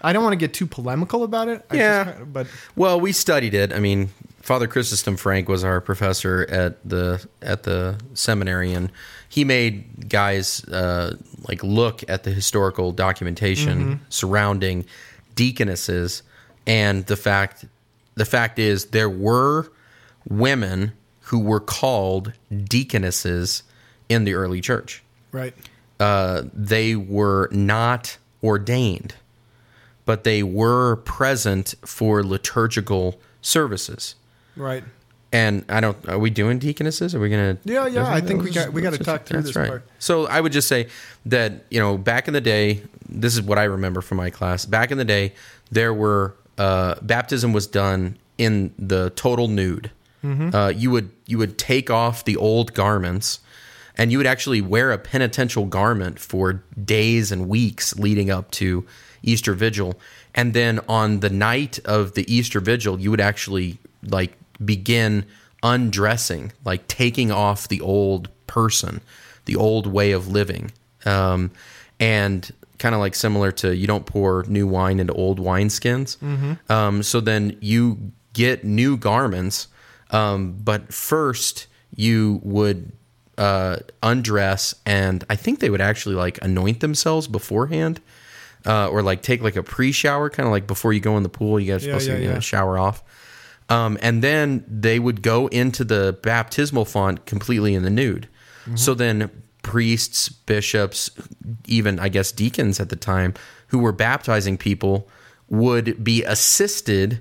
I 0.01 0.11
don't 0.11 0.23
want 0.23 0.33
to 0.33 0.37
get 0.37 0.53
too 0.53 0.67
polemical 0.67 1.23
about 1.23 1.47
it. 1.47 1.65
I 1.69 1.75
Yeah. 1.75 2.03
just- 2.03 2.33
but 2.33 2.47
Well, 2.75 2.99
we 2.99 3.11
studied 3.13 3.53
it. 3.53 3.71
I 3.71 3.79
mean, 3.79 4.09
Father 4.41 4.67
Chrysostom 4.67 5.15
Frank 5.15 5.47
was 5.47 5.63
our 5.63 5.79
professor 5.79 6.45
at 6.49 6.77
the 6.87 7.25
at 7.41 7.63
the 7.63 7.97
seminary, 8.13 8.73
and 8.73 8.91
he 9.33 9.43
made 9.43 10.09
guys 10.09 10.63
uh, 10.65 11.15
like 11.49 11.63
look 11.63 12.03
at 12.07 12.21
the 12.23 12.29
historical 12.29 12.91
documentation 12.91 13.99
surrounding 14.09 14.85
deaconesses, 15.33 16.21
and 16.67 17.07
the 17.07 17.15
fact 17.15 17.65
the 18.13 18.25
fact 18.25 18.59
is 18.59 18.85
there 18.87 19.09
were 19.09 19.71
women 20.29 20.91
who 21.21 21.39
were 21.39 21.59
called 21.59 22.33
deaconesses 22.69 23.63
in 24.07 24.23
the 24.23 24.35
early 24.35 24.61
church. 24.61 25.01
right, 25.31 25.55
Uh, 25.99 26.43
they 26.53 26.95
were 26.95 27.49
not 27.51 28.19
ordained, 28.43 29.15
but 30.05 30.23
they 30.25 30.43
were 30.43 30.97
present 30.97 31.73
for 31.83 32.23
liturgical 32.23 33.19
services. 33.41 34.13
right. 34.55 34.83
And 35.33 35.65
I 35.67 35.81
don't. 35.81 35.97
Are 36.07 36.19
we 36.19 36.29
doing 36.29 36.59
deaconesses? 36.59 37.13
Are 37.15 37.19
we 37.19 37.29
gonna? 37.29 37.57
Yeah, 37.65 37.87
yeah, 37.87 38.07
I 38.07 38.21
think 38.21 38.43
we 38.43 38.51
got- 38.51 38.71
we 38.71 38.81
gotta 38.81 38.99
talk 38.99 39.25
through 39.25 39.41
this 39.41 39.55
right. 39.55 39.67
part. 39.67 39.87
So 39.99 40.27
I 40.27 40.39
would 40.39 40.51
just 40.53 40.67
say 40.67 40.87
that 41.25 41.65
you 41.71 41.79
know 41.79 41.97
back 41.97 42.27
in 42.27 42.33
the 42.35 42.41
day, 42.41 42.83
this 43.09 43.33
is 43.33 43.41
what 43.41 43.57
I 43.57 43.63
remember 43.63 44.01
from 44.01 44.17
my 44.17 44.29
class. 44.29 44.65
Back 44.65 44.91
in 44.91 44.97
the 44.99 45.05
day, 45.05 45.33
there 45.71 45.91
were 45.93 46.35
uh, 46.59 46.95
baptism 47.01 47.51
was 47.51 47.65
done 47.67 48.17
in 48.37 48.73
the 48.77 49.09
total 49.15 49.47
nude. 49.47 49.89
Mm-hmm. 50.23 50.55
Uh, 50.55 50.69
you 50.69 50.91
would 50.91 51.09
you 51.25 51.39
would 51.39 51.57
take 51.57 51.89
off 51.89 52.23
the 52.23 52.37
old 52.37 52.73
garments. 52.73 53.39
and 53.97 54.11
you 54.11 54.17
would 54.17 54.27
actually 54.27 54.59
wear 54.61 54.91
a 54.91 54.97
penitential 54.97 55.65
garment 55.65 56.19
for 56.19 56.63
days 56.83 57.31
and 57.31 57.47
weeks 57.49 57.95
leading 57.97 58.29
up 58.31 58.49
to 58.51 58.85
Easter 59.21 59.53
Vigil. 59.53 59.99
And 60.33 60.53
then 60.55 60.79
on 60.87 61.19
the 61.19 61.29
night 61.29 61.79
of 61.85 62.13
the 62.13 62.25
Easter 62.33 62.59
Vigil, 62.59 62.99
you 62.99 63.11
would 63.11 63.21
actually 63.21 63.77
like 64.03 64.33
begin 64.63 65.25
undressing, 65.61 66.51
like 66.65 66.87
taking 66.87 67.31
off 67.31 67.67
the 67.67 67.81
old 67.81 68.29
person, 68.47 69.01
the 69.45 69.55
old 69.55 69.87
way 69.87 70.11
of 70.11 70.27
living. 70.27 70.71
Um, 71.05 71.51
and 71.99 72.51
kind 72.79 72.93
of 72.95 72.99
like 72.99 73.15
similar 73.15 73.51
to 73.51 73.75
you 73.75 73.87
don't 73.87 74.05
pour 74.05 74.43
new 74.47 74.67
wine 74.67 74.99
into 74.99 75.13
old 75.13 75.39
wineskins. 75.39 76.17
Um, 76.71 77.03
so 77.03 77.19
then 77.21 77.57
you 77.61 78.11
get 78.33 78.63
new 78.63 78.97
garments, 78.97 79.67
um, 80.11 80.53
but 80.63 80.93
first 80.93 81.67
you 81.95 82.41
would 82.43 82.91
uh, 83.37 83.77
undress, 84.01 84.75
and 84.85 85.23
I 85.29 85.35
think 85.35 85.59
they 85.59 85.69
would 85.69 85.81
actually 85.81 86.15
like 86.15 86.39
anoint 86.41 86.79
themselves 86.81 87.27
beforehand. 87.27 88.01
Uh, 88.65 88.87
or 88.87 89.01
like 89.01 89.21
take 89.21 89.41
like 89.41 89.57
a 89.57 89.63
pre-shower, 89.63 90.29
kind 90.29 90.47
of 90.47 90.51
like 90.51 90.67
before 90.67 90.93
you 90.93 91.01
go 91.01 91.17
in 91.17 91.23
the 91.23 91.27
pool, 91.27 91.59
you 91.59 91.69
guys 91.69 91.85
Yeah, 91.85 91.91
supposed 91.91 92.07
yeah, 92.07 92.15
to 92.15 92.23
you 92.23 92.29
know, 92.29 92.39
shower 92.39 92.79
off. 92.79 93.03
Um, 93.69 93.97
and 94.01 94.21
then 94.21 94.63
they 94.67 94.99
would 94.99 95.21
go 95.21 95.47
into 95.47 95.83
the 95.83 96.17
baptismal 96.21 96.85
font 96.85 97.25
completely 97.25 97.73
in 97.73 97.83
the 97.83 97.89
nude. 97.89 98.27
So 98.75 98.93
then 98.93 99.29
priests, 99.61 100.29
bishops, 100.29 101.09
even 101.65 101.99
I 101.99 102.09
guess 102.09 102.31
deacons 102.31 102.79
at 102.79 102.89
the 102.89 102.95
time 102.95 103.33
who 103.67 103.79
were 103.79 103.91
baptizing 103.91 104.57
people 104.57 105.09
would 105.49 106.03
be 106.03 106.23
assisted 106.23 107.19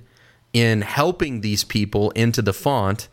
in 0.53 0.83
helping 0.83 1.41
these 1.41 1.63
people 1.63 2.11
into 2.11 2.41
the 2.41 2.53
font 2.53 3.09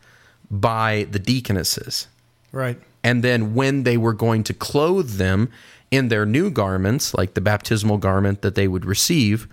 by 0.49 1.07
the 1.11 1.19
deaconesses. 1.19 2.07
Right. 2.51 2.79
And 3.03 3.23
then 3.23 3.53
when 3.55 3.83
they 3.83 3.97
were 3.97 4.13
going 4.13 4.43
to 4.45 4.53
clothe 4.53 5.11
them 5.11 5.49
in 5.89 6.07
their 6.07 6.25
new 6.25 6.49
garments, 6.51 7.13
like 7.13 7.33
the 7.33 7.41
baptismal 7.41 7.97
garment 7.97 8.41
that 8.43 8.55
they 8.55 8.67
would 8.67 8.85
receive, 8.85 9.47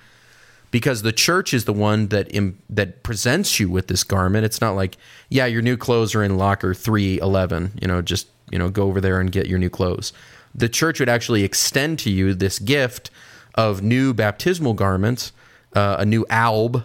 because 0.71 1.03
the 1.03 1.13
church 1.13 1.55
is 1.55 1.65
the 1.65 1.73
one 1.73 2.09
that 2.09 2.35
Im- 2.35 2.59
that 2.69 3.03
presents 3.03 3.59
you 3.59 3.69
with 3.69 3.89
this 3.89 4.05
garment. 4.05 4.45
It's 4.45 4.61
not 4.61 4.73
like, 4.73 4.97
yeah, 5.29 5.47
your 5.47 5.63
new 5.63 5.77
clothes 5.77 6.15
are 6.15 6.23
in 6.23 6.37
locker 6.37 6.75
311, 6.75 7.79
you 7.81 7.89
know, 7.89 8.03
just, 8.03 8.29
you 8.51 8.59
know, 8.59 8.69
go 8.69 8.85
over 8.85 9.01
there 9.01 9.21
and 9.21 9.33
get 9.33 9.47
your 9.47 9.59
new 9.59 9.71
clothes. 9.71 10.13
The 10.55 10.69
church 10.69 11.01
would 11.01 11.09
actually 11.09 11.45
extend 11.45 11.99
to 12.01 12.11
you 12.11 12.35
this 12.35 12.59
gift 12.59 13.11
of 13.55 13.83
new 13.83 14.15
baptismal 14.15 14.75
garments, 14.75 15.33
uh, 15.75 15.97
a 15.99 16.07
new 16.07 16.25
alb, 16.31 16.85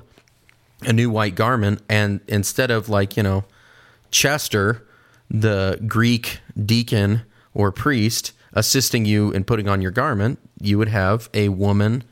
a 0.81 0.93
new 0.93 1.09
white 1.09 1.35
garment, 1.35 1.81
and 1.89 2.19
instead 2.27 2.71
of 2.71 2.89
like, 2.89 3.15
you 3.15 3.23
know, 3.23 3.45
Chester, 4.11 4.85
the 5.29 5.79
Greek 5.87 6.39
deacon 6.65 7.23
or 7.53 7.71
priest, 7.71 8.33
assisting 8.53 9.05
you 9.05 9.31
in 9.31 9.43
putting 9.43 9.67
on 9.67 9.81
your 9.81 9.91
garment, 9.91 10.39
you 10.59 10.77
would 10.77 10.89
have 10.89 11.29
a 11.33 11.49
woman 11.49 12.03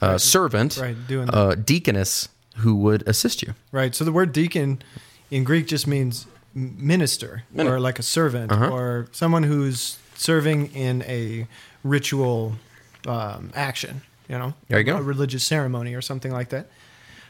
uh, 0.00 0.18
servant, 0.18 0.76
right, 0.76 0.96
doing 1.08 1.28
uh, 1.32 1.54
deaconess, 1.54 2.28
who 2.58 2.74
would 2.76 3.06
assist 3.08 3.42
you. 3.42 3.54
Right. 3.72 3.94
So 3.94 4.04
the 4.04 4.12
word 4.12 4.32
deacon 4.32 4.82
in 5.30 5.44
Greek 5.44 5.66
just 5.66 5.86
means 5.86 6.26
minister 6.54 7.42
Min- 7.52 7.66
or 7.66 7.80
like 7.80 7.98
a 7.98 8.02
servant 8.02 8.52
Uh-huh. 8.52 8.68
or 8.70 9.08
someone 9.12 9.42
who's 9.42 9.98
serving 10.14 10.72
in 10.74 11.02
a 11.02 11.46
ritual 11.82 12.54
um, 13.06 13.50
action, 13.54 14.02
you 14.28 14.38
know, 14.38 14.54
There 14.68 14.78
you 14.78 14.84
go. 14.84 14.96
a 14.96 15.02
religious 15.02 15.44
ceremony 15.44 15.94
or 15.94 16.00
something 16.02 16.32
like 16.32 16.48
that. 16.50 16.66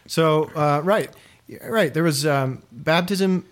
So, 0.06 0.50
uh, 0.54 0.80
right. 0.84 1.10
Right. 1.66 1.92
There 1.92 2.02
was 2.04 2.24
um, 2.26 2.62
baptism 2.72 3.44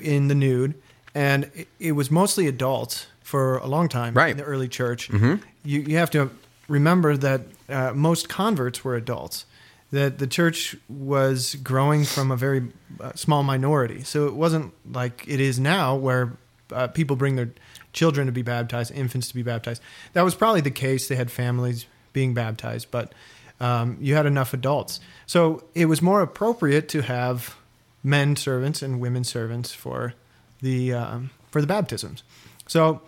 in 0.00 0.28
the 0.28 0.34
nude, 0.34 0.74
and 1.14 1.50
it, 1.54 1.68
it 1.78 1.92
was 1.92 2.10
mostly 2.10 2.46
adults 2.46 3.06
for 3.22 3.58
a 3.58 3.66
long 3.66 3.88
time 3.88 4.14
Right. 4.14 4.30
in 4.30 4.36
the 4.36 4.44
early 4.44 4.68
church. 4.68 5.10
You, 5.10 5.40
you 5.64 5.96
have 5.96 6.10
to 6.12 6.30
remember 6.70 7.16
that 7.16 7.42
uh, 7.68 7.92
most 7.94 8.28
converts 8.28 8.84
were 8.84 8.94
adults, 8.94 9.44
that 9.90 10.18
the 10.18 10.26
church 10.26 10.76
was 10.88 11.56
growing 11.56 12.04
from 12.04 12.30
a 12.30 12.36
very 12.36 12.72
uh, 13.00 13.12
small 13.14 13.42
minority. 13.42 14.02
So 14.04 14.26
it 14.26 14.34
wasn't 14.34 14.72
like 14.90 15.24
it 15.26 15.40
is 15.40 15.58
now 15.58 15.96
where 15.96 16.38
uh, 16.72 16.86
people 16.86 17.16
bring 17.16 17.34
their 17.34 17.50
children 17.92 18.26
to 18.26 18.32
be 18.32 18.42
baptized, 18.42 18.92
infants 18.92 19.28
to 19.28 19.34
be 19.34 19.42
baptized. 19.42 19.82
That 20.12 20.22
was 20.22 20.36
probably 20.36 20.60
the 20.60 20.70
case. 20.70 21.08
They 21.08 21.16
had 21.16 21.30
families 21.30 21.86
being 22.12 22.34
baptized, 22.34 22.90
but 22.92 23.12
um, 23.58 23.98
you 24.00 24.14
had 24.14 24.26
enough 24.26 24.54
adults. 24.54 25.00
So 25.26 25.64
it 25.74 25.86
was 25.86 26.00
more 26.00 26.22
appropriate 26.22 26.88
to 26.90 27.02
have 27.02 27.56
men 28.04 28.36
servants 28.36 28.80
and 28.80 29.00
women 29.00 29.24
servants 29.24 29.72
for 29.72 30.14
the 30.62 30.94
um, 30.94 31.30
for 31.50 31.60
the 31.60 31.66
baptisms. 31.66 32.22
So 32.68 33.02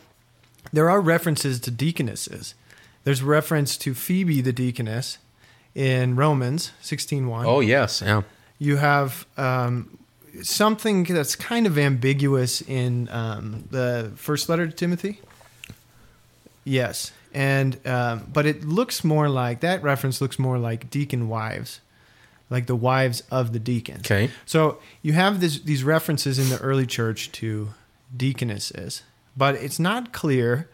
there 0.73 0.91
are 0.91 1.01
references 1.01 1.61
to 1.61 1.71
deaconesses. 1.71 2.55
There's 3.05 3.23
reference 3.23 3.77
to 3.79 3.95
Phoebe 3.95 4.41
the 4.41 4.53
deaconess 4.53 5.19
in 5.75 6.17
Romans 6.17 6.73
16:1. 6.83 7.47
Oh 7.47 7.61
yes, 7.61 8.03
yeah. 8.05 8.23
You 8.59 8.77
have 8.77 9.27
um, 9.37 9.99
something 10.43 11.05
that's 11.05 11.35
kind 11.35 11.67
of 11.67 11.77
ambiguous 11.79 12.63
in 12.63 13.09
um, 13.11 13.65
the 13.71 14.13
first 14.17 14.49
letter 14.49 14.67
to 14.67 14.73
Timothy. 14.73 15.21
Yes, 16.65 17.13
and 17.35 17.85
um, 17.87 18.29
but 18.33 18.47
it 18.47 18.65
looks 18.65 19.03
more 19.03 19.29
like 19.29 19.61
that 19.61 19.83
reference 19.83 20.21
looks 20.21 20.39
more 20.39 20.59
like 20.59 20.91
deacon 20.91 21.29
wives, 21.29 21.81
like 22.51 22.67
the 22.67 22.77
wives 22.77 23.23
of 23.31 23.53
the 23.53 23.59
deacons. 23.59 24.03
Okay. 24.03 24.31
So 24.47 24.79
you 25.01 25.13
have 25.15 25.41
this, 25.41 25.59
these 25.61 25.83
references 25.83 26.39
in 26.39 26.51
the 26.51 26.59
early 26.59 26.87
church 26.87 27.33
to 27.33 27.71
deaconesses, 28.17 29.03
but 29.37 29.57
it's 29.57 29.81
not 29.81 30.13
clear 30.13 30.69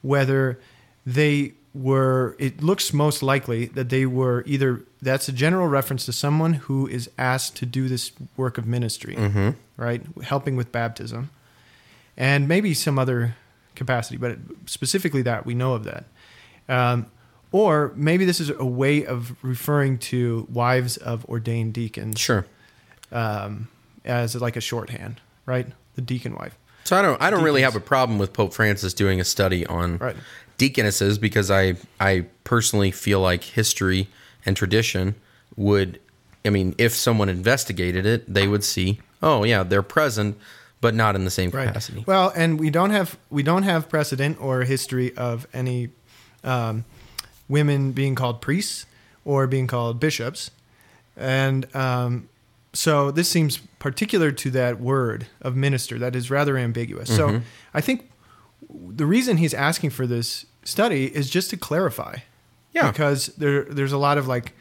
whether 0.00 0.58
they 1.04 1.52
were. 1.76 2.34
It 2.38 2.62
looks 2.62 2.92
most 2.92 3.22
likely 3.22 3.66
that 3.66 3.88
they 3.88 4.06
were 4.06 4.42
either. 4.46 4.82
That's 5.02 5.28
a 5.28 5.32
general 5.32 5.68
reference 5.68 6.04
to 6.06 6.12
someone 6.12 6.54
who 6.54 6.86
is 6.86 7.08
asked 7.18 7.56
to 7.56 7.66
do 7.66 7.88
this 7.88 8.12
work 8.36 8.58
of 8.58 8.66
ministry, 8.66 9.16
right, 9.76 10.02
helping 10.22 10.56
with 10.56 10.72
baptism, 10.72 11.30
and 12.16 12.48
maybe 12.48 12.74
some 12.74 12.98
other 12.98 13.36
capacity, 13.74 14.16
but 14.16 14.38
specifically 14.66 15.22
that 15.22 15.44
we 15.46 15.54
know 15.54 15.74
of 15.74 15.84
that. 15.84 16.04
Um, 16.68 17.06
or 17.52 17.92
maybe 17.94 18.24
this 18.24 18.40
is 18.40 18.50
a 18.50 18.64
way 18.64 19.04
of 19.06 19.36
referring 19.42 19.98
to 19.98 20.46
wives 20.50 20.96
of 20.96 21.24
ordained 21.26 21.74
deacons 21.74 22.18
Sure. 22.18 22.44
um, 23.12 23.68
as 24.04 24.34
like 24.36 24.56
a 24.56 24.60
shorthand, 24.60 25.20
right? 25.46 25.66
The 25.94 26.02
deacon 26.02 26.34
wife. 26.34 26.56
So 26.84 26.96
I 26.96 27.02
don't 27.02 27.20
I 27.22 27.30
don't 27.30 27.42
really 27.44 27.62
have 27.62 27.76
a 27.76 27.80
problem 27.80 28.18
with 28.18 28.32
Pope 28.32 28.52
Francis 28.54 28.94
doing 28.94 29.20
a 29.20 29.24
study 29.24 29.66
on 29.66 29.98
Right. 29.98 30.16
Deaconesses 30.58 31.18
because 31.18 31.50
I 31.50 31.76
I 32.00 32.26
personally 32.44 32.90
feel 32.90 33.20
like 33.20 33.44
history 33.44 34.08
and 34.44 34.56
tradition 34.56 35.14
would 35.56 36.00
I 36.44 36.50
mean 36.50 36.74
if 36.78 36.94
someone 36.94 37.28
investigated 37.28 38.06
it 38.06 38.32
they 38.32 38.48
would 38.48 38.64
see 38.64 39.00
oh 39.22 39.44
yeah 39.44 39.62
they're 39.62 39.82
present 39.82 40.36
but 40.80 40.94
not 40.94 41.16
in 41.16 41.24
the 41.24 41.30
same 41.30 41.50
capacity. 41.50 42.04
Well, 42.06 42.32
and 42.36 42.60
we 42.60 42.70
don't 42.70 42.90
have 42.90 43.18
we 43.30 43.42
don't 43.42 43.62
have 43.62 43.88
precedent 43.88 44.40
or 44.40 44.62
history 44.62 45.16
of 45.16 45.46
any 45.52 45.88
um, 46.44 46.84
women 47.48 47.92
being 47.92 48.14
called 48.14 48.40
priests 48.40 48.86
or 49.24 49.46
being 49.46 49.66
called 49.66 49.98
bishops, 49.98 50.50
and 51.16 51.74
um, 51.74 52.28
so 52.72 53.10
this 53.10 53.28
seems 53.28 53.58
particular 53.78 54.30
to 54.30 54.50
that 54.50 54.80
word 54.80 55.26
of 55.40 55.56
minister 55.56 55.98
that 55.98 56.14
is 56.14 56.30
rather 56.30 56.56
ambiguous. 56.56 57.10
Mm-hmm. 57.10 57.38
So 57.38 57.42
I 57.72 57.80
think 57.80 58.08
the 58.70 59.06
reason 59.06 59.36
he's 59.36 59.54
asking 59.54 59.90
for 59.90 60.06
this 60.06 60.46
study 60.64 61.06
is 61.06 61.30
just 61.30 61.50
to 61.50 61.56
clarify. 61.56 62.18
Yeah. 62.72 62.90
Because 62.90 63.26
there 63.38 63.64
there's 63.64 63.92
a 63.92 63.98
lot 63.98 64.18
of 64.18 64.26
like 64.26 64.52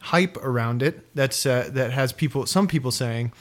hype 0.00 0.36
around 0.36 0.82
it 0.82 1.06
that's 1.14 1.44
uh, 1.46 1.68
that 1.72 1.92
has 1.92 2.12
people 2.12 2.46
some 2.46 2.66
people 2.68 2.90
saying, 2.90 3.32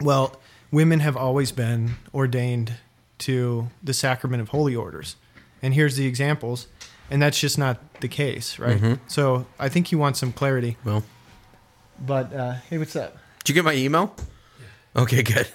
well, 0.00 0.36
women 0.70 1.00
have 1.00 1.16
always 1.16 1.52
been 1.52 1.96
ordained 2.12 2.74
to 3.18 3.68
the 3.82 3.94
sacrament 3.94 4.42
of 4.42 4.48
holy 4.50 4.76
orders. 4.76 5.16
And 5.62 5.72
here's 5.74 5.96
the 5.96 6.06
examples. 6.06 6.66
And 7.10 7.22
that's 7.22 7.40
just 7.40 7.56
not 7.56 7.78
the 8.00 8.08
case, 8.08 8.58
right? 8.58 8.76
Mm-hmm. 8.78 8.94
So 9.06 9.46
I 9.58 9.68
think 9.68 9.86
he 9.86 9.96
wants 9.96 10.18
some 10.18 10.32
clarity. 10.32 10.76
Well, 10.84 11.04
But 11.98 12.32
uh, 12.34 12.54
hey, 12.68 12.78
what's 12.78 12.96
up? 12.96 13.16
did 13.44 13.50
you 13.50 13.54
get 13.54 13.64
my 13.64 13.74
email? 13.74 14.14
Okay, 14.96 15.22
good. 15.22 15.46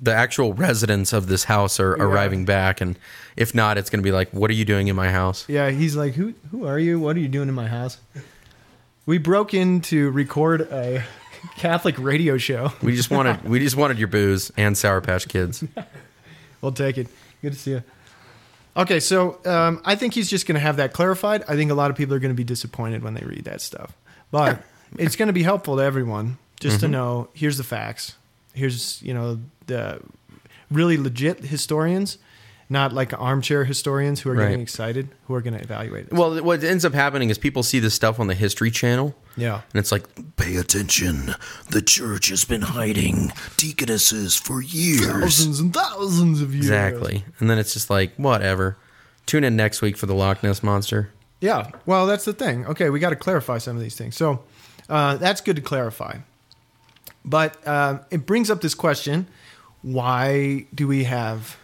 The 0.00 0.12
actual 0.12 0.52
residents 0.52 1.12
of 1.12 1.26
this 1.26 1.44
house 1.44 1.80
are 1.80 1.92
arriving 1.94 2.44
back 2.44 2.80
and 2.80 2.98
if 3.36 3.54
not 3.54 3.78
it's 3.78 3.88
going 3.90 4.00
to 4.00 4.04
be 4.04 4.12
like 4.12 4.30
what 4.30 4.50
are 4.50 4.54
you 4.54 4.64
doing 4.64 4.88
in 4.88 4.96
my 4.96 5.10
house? 5.10 5.44
Yeah, 5.48 5.70
he's 5.70 5.96
like, 5.96 6.14
who 6.14 6.34
who 6.50 6.66
are 6.66 6.78
you? 6.78 7.00
What 7.00 7.16
are 7.16 7.20
you 7.20 7.28
doing 7.28 7.48
in 7.48 7.54
my 7.54 7.68
house? 7.68 7.98
We 9.06 9.18
broke 9.18 9.54
in 9.54 9.80
to 9.82 10.10
record 10.10 10.62
a 10.62 11.04
Catholic 11.56 11.98
radio 11.98 12.36
show. 12.38 12.72
We 12.82 12.94
just 12.94 13.10
wanted 13.10 13.44
we 13.48 13.58
just 13.58 13.76
wanted 13.76 13.98
your 13.98 14.08
booze 14.08 14.50
and 14.56 14.76
Sour 14.76 15.00
Patch 15.00 15.28
Kids. 15.28 15.64
We'll 16.62 16.72
take 16.72 16.98
it. 16.98 17.06
Good 17.42 17.52
to 17.52 17.58
see 17.58 17.70
you. 17.72 17.82
Okay, 18.76 18.98
so 18.98 19.38
um, 19.44 19.80
I 19.84 19.94
think 19.94 20.14
he's 20.14 20.28
just 20.28 20.46
going 20.46 20.54
to 20.54 20.60
have 20.60 20.76
that 20.78 20.92
clarified. 20.92 21.44
I 21.48 21.54
think 21.54 21.70
a 21.70 21.74
lot 21.74 21.90
of 21.90 21.96
people 21.96 22.14
are 22.14 22.18
going 22.18 22.32
to 22.32 22.36
be 22.36 22.44
disappointed 22.44 23.02
when 23.02 23.14
they 23.14 23.24
read 23.24 23.44
that 23.44 23.60
stuff, 23.60 23.92
but 24.30 24.62
it's 24.98 25.16
going 25.16 25.28
to 25.28 25.32
be 25.32 25.42
helpful 25.42 25.76
to 25.76 25.82
everyone 25.82 26.38
just 26.58 26.80
to 26.80 26.88
know. 26.88 27.28
Here's 27.34 27.56
the 27.56 27.62
facts. 27.62 28.16
Here's 28.56 29.00
you 29.02 29.14
know 29.14 29.38
the 29.66 30.00
really 30.70 30.96
legit 30.96 31.44
historians 31.44 32.18
not 32.68 32.92
like 32.92 33.12
armchair 33.16 33.64
historians 33.64 34.18
who 34.22 34.28
are 34.28 34.34
getting 34.34 34.60
excited, 34.60 35.08
who 35.28 35.34
are 35.34 35.40
going 35.40 35.54
to 35.54 35.62
evaluate 35.62 36.06
it. 36.08 36.12
Well, 36.12 36.42
what 36.42 36.64
ends 36.64 36.84
up 36.84 36.94
happening 36.94 37.30
is 37.30 37.38
people 37.38 37.62
see 37.62 37.78
this 37.78 37.94
stuff 37.94 38.18
on 38.18 38.26
the 38.26 38.34
History 38.34 38.72
Channel, 38.72 39.14
Yeah. 39.36 39.60
and 39.72 39.78
it's 39.78 39.92
like, 39.92 40.02
Pay 40.34 40.56
attention. 40.56 41.36
The 41.70 41.80
church 41.80 42.26
has 42.26 42.44
been 42.44 42.62
hiding 42.62 43.30
deaconesses 43.56 44.34
for 44.36 44.60
years. 44.60 45.06
Thousands 45.06 45.60
and 45.60 45.72
thousands 45.72 46.40
of 46.42 46.54
years. 46.54 46.64
exactly. 46.66 47.24
And 47.38 47.48
then 47.48 47.56
it's 47.58 47.72
just 47.72 47.88
like, 47.88 48.16
whatever. 48.16 48.76
Tune 49.26 49.44
in 49.44 49.54
next 49.54 49.80
week 49.80 49.96
for 49.96 50.06
the 50.06 50.14
Loch 50.14 50.42
Ness 50.42 50.60
Monster. 50.64 51.10
Yeah. 51.40 51.70
Well, 51.86 52.08
that's 52.08 52.24
the 52.24 52.32
thing. 52.32 52.66
Okay, 52.66 52.90
we 52.90 52.98
got 52.98 53.10
to 53.10 53.16
clarify 53.16 53.58
some 53.58 53.76
of 53.76 53.82
these 53.82 53.94
things. 53.94 54.16
So 54.16 54.42
uh, 54.88 55.14
that's 55.18 55.40
good 55.40 55.54
to 55.54 55.62
clarify. 55.62 56.16
But 57.26 57.66
uh, 57.66 57.98
it 58.10 58.24
brings 58.24 58.50
up 58.50 58.60
this 58.60 58.74
question 58.74 59.26
why 59.82 60.66
do 60.74 60.88
we 60.88 61.04
have 61.04 61.56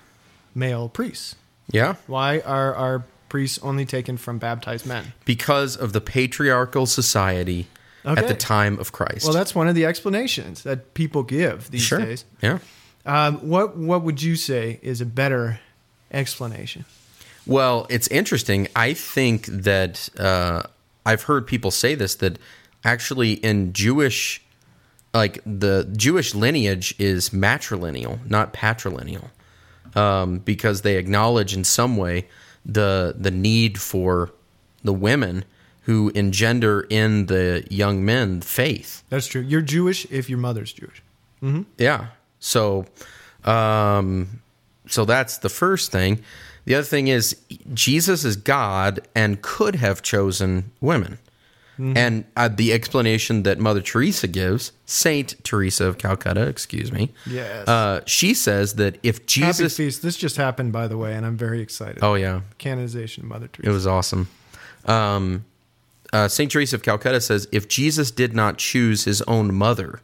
male 0.54 0.88
priests? 0.88 1.36
Yeah. 1.70 1.94
Why 2.06 2.40
are 2.40 2.74
our 2.74 3.04
priests 3.28 3.58
only 3.62 3.86
taken 3.86 4.16
from 4.16 4.38
baptized 4.38 4.86
men? 4.86 5.14
Because 5.24 5.76
of 5.76 5.92
the 5.92 6.00
patriarchal 6.00 6.86
society 6.86 7.66
at 8.04 8.28
the 8.28 8.34
time 8.34 8.78
of 8.78 8.92
Christ. 8.92 9.24
Well, 9.24 9.32
that's 9.32 9.54
one 9.54 9.68
of 9.68 9.74
the 9.74 9.86
explanations 9.86 10.62
that 10.64 10.94
people 10.94 11.22
give 11.22 11.70
these 11.70 11.82
sure. 11.82 11.98
days. 11.98 12.24
Yeah. 12.42 12.58
Um, 13.04 13.38
what 13.38 13.76
what 13.76 14.02
would 14.02 14.22
you 14.22 14.36
say 14.36 14.78
is 14.82 15.00
a 15.00 15.06
better 15.06 15.60
explanation? 16.10 16.84
Well, 17.46 17.86
it's 17.90 18.06
interesting. 18.08 18.68
I 18.76 18.94
think 18.94 19.46
that 19.46 20.08
uh, 20.18 20.62
I've 21.04 21.22
heard 21.24 21.46
people 21.46 21.70
say 21.70 21.94
this 21.94 22.14
that 22.16 22.38
actually 22.84 23.32
in 23.32 23.72
Jewish, 23.72 24.42
like 25.14 25.40
the 25.44 25.88
Jewish 25.96 26.34
lineage 26.34 26.94
is 26.98 27.30
matrilineal, 27.30 28.18
not 28.28 28.52
patrilineal, 28.52 29.30
um, 29.94 30.38
because 30.38 30.82
they 30.82 30.96
acknowledge 30.96 31.54
in 31.54 31.64
some 31.64 31.96
way 31.96 32.26
the 32.64 33.14
the 33.18 33.30
need 33.30 33.80
for 33.80 34.32
the 34.84 34.92
women 34.92 35.44
who 35.82 36.10
engender 36.10 36.86
in 36.88 37.26
the 37.26 37.66
young 37.68 38.04
men 38.04 38.40
faith. 38.40 39.02
That's 39.10 39.26
true. 39.26 39.40
You're 39.42 39.62
Jewish 39.62 40.06
if 40.10 40.28
your 40.30 40.38
mother's 40.38 40.72
Jewish. 40.72 41.02
Yeah. 41.76 42.06
So, 42.38 42.86
um, 43.44 44.42
so 44.86 45.04
that's 45.04 45.38
the 45.38 45.48
first 45.48 45.90
thing. 45.90 46.22
The 46.64 46.76
other 46.76 46.84
thing 46.84 47.08
is 47.08 47.36
Jesus 47.74 48.24
is 48.24 48.36
God 48.36 49.00
and 49.14 49.42
could 49.42 49.74
have 49.76 50.02
chosen 50.02 50.70
women. 50.80 51.18
And 51.78 52.24
uh, 52.36 52.48
the 52.48 52.72
explanation 52.72 53.42
that 53.42 53.58
Mother 53.58 53.80
Teresa 53.80 54.28
gives, 54.28 54.70
Saint 54.86 55.34
Teresa 55.42 55.86
of 55.86 55.98
Calcutta, 55.98 56.42
excuse 56.46 56.92
me, 56.92 57.10
Yes. 57.26 57.66
uh, 57.66 58.02
she 58.06 58.34
says 58.34 58.74
that 58.74 58.98
if 59.02 59.16
Happy 59.16 59.24
Jesus, 59.26 59.76
feast. 59.78 60.02
This 60.02 60.16
just 60.16 60.36
happened, 60.36 60.72
by 60.72 60.86
the 60.86 60.96
way, 60.96 61.14
and 61.14 61.26
I'm 61.26 61.36
very 61.36 61.60
excited. 61.60 61.98
oh 62.02 62.14
yeah, 62.14 62.42
Canonization 62.58 63.24
of 63.24 63.30
Mother 63.30 63.48
Teresa. 63.48 63.68
it 63.70 63.72
was 63.72 63.86
awesome. 63.86 64.28
Um, 64.84 65.44
uh, 66.12 66.28
Saint 66.28 66.52
Teresa 66.52 66.76
of 66.76 66.82
Calcutta 66.82 67.20
says 67.20 67.48
if 67.50 67.66
Jesus 67.68 68.10
did 68.12 68.32
not 68.34 68.58
choose 68.58 69.04
his 69.04 69.20
own 69.22 69.52
mother, 69.54 70.00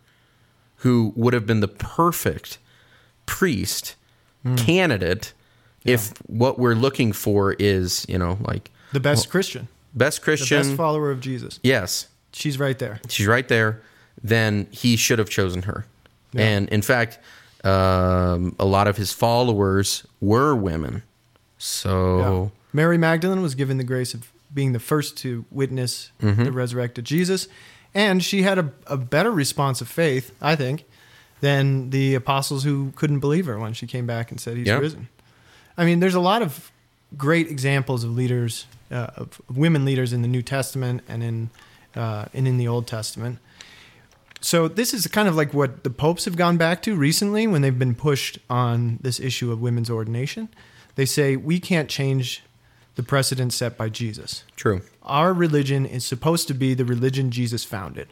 who 0.78 1.12
would 1.16 1.34
have 1.34 1.46
been 1.46 1.60
the 1.60 1.68
perfect 1.68 2.58
priest 3.26 3.94
Hmm. 4.42 4.56
candidate, 4.56 5.32
if 5.84 6.10
what 6.26 6.58
we're 6.58 6.74
looking 6.74 7.12
for 7.12 7.54
is 7.58 8.04
you 8.08 8.18
know 8.18 8.38
like 8.40 8.70
the 8.92 9.00
best 9.00 9.28
Christian, 9.30 9.68
best 9.94 10.18
the 10.20 10.24
Christian, 10.24 10.58
best 10.62 10.74
follower 10.76 11.10
of 11.10 11.20
Jesus. 11.20 11.58
yes, 11.62 12.08
She's 12.32 12.58
right 12.58 12.78
there. 12.78 13.00
she's 13.08 13.26
right 13.26 13.48
there, 13.48 13.80
then 14.22 14.66
he 14.70 14.96
should 14.96 15.18
have 15.18 15.30
chosen 15.30 15.62
her. 15.62 15.86
Yeah. 16.32 16.42
And 16.42 16.68
in 16.68 16.82
fact, 16.82 17.18
um, 17.64 18.54
a 18.58 18.64
lot 18.66 18.86
of 18.86 18.96
his 18.96 19.12
followers 19.12 20.06
were 20.20 20.54
women. 20.54 21.02
So 21.58 22.18
Yeah. 22.52 22.60
Mary 22.72 22.98
Magdalene 22.98 23.42
was 23.42 23.54
given 23.54 23.78
the 23.78 23.84
grace 23.84 24.14
of 24.14 24.30
being 24.52 24.72
the 24.72 24.78
first 24.80 25.16
to 25.18 25.44
witness 25.50 26.10
Mm-hmm. 26.22 26.44
the 26.44 26.52
resurrected 26.52 27.04
Jesus, 27.04 27.48
and 27.94 28.22
she 28.22 28.42
had 28.42 28.58
a, 28.58 28.70
a 28.86 28.96
better 28.96 29.30
response 29.30 29.80
of 29.80 29.88
faith, 29.88 30.32
I 30.40 30.54
think, 30.56 30.84
than 31.40 31.90
the 31.90 32.14
apostles 32.14 32.64
who 32.64 32.92
couldn't 32.96 33.20
believe 33.20 33.46
her 33.46 33.58
when 33.58 33.72
she 33.72 33.86
came 33.86 34.06
back 34.06 34.30
and 34.30 34.40
said 34.40 34.56
he's 34.56 34.70
risen. 34.70 35.08
I 35.76 35.84
mean, 35.84 36.00
there's 36.00 36.14
a 36.14 36.20
lot 36.20 36.42
of 36.42 36.70
great 37.16 37.48
examples 37.48 38.04
of 38.04 38.10
leaders, 38.14 38.66
uh, 38.90 39.08
of 39.16 39.40
women 39.48 39.84
leaders 39.84 40.12
in 40.12 40.22
the 40.22 40.28
New 40.28 40.42
Testament 40.42 41.02
and 41.08 41.22
in 41.22 41.50
uh, 41.94 42.26
and 42.32 42.46
in 42.46 42.58
the 42.58 42.68
Old 42.68 42.86
Testament. 42.86 43.38
So 44.40 44.68
this 44.68 44.94
is 44.94 45.06
kind 45.08 45.26
of 45.26 45.34
like 45.34 45.52
what 45.52 45.82
the 45.82 45.90
popes 45.90 46.24
have 46.24 46.36
gone 46.36 46.56
back 46.56 46.80
to 46.82 46.94
recently 46.94 47.46
when 47.46 47.62
they've 47.62 47.78
been 47.78 47.94
pushed 47.94 48.38
on 48.48 48.98
this 49.00 49.18
issue 49.18 49.50
of 49.50 49.60
women's 49.60 49.90
ordination. 49.90 50.48
They 50.94 51.06
say 51.06 51.36
we 51.36 51.58
can't 51.58 51.88
change 51.88 52.42
the 52.94 53.02
precedent 53.02 53.52
set 53.52 53.76
by 53.76 53.88
Jesus. 53.88 54.44
true. 54.56 54.82
Our 55.02 55.32
religion 55.32 55.86
is 55.86 56.04
supposed 56.04 56.48
to 56.48 56.54
be 56.54 56.74
the 56.74 56.84
religion 56.84 57.30
Jesus 57.30 57.64
founded. 57.64 58.08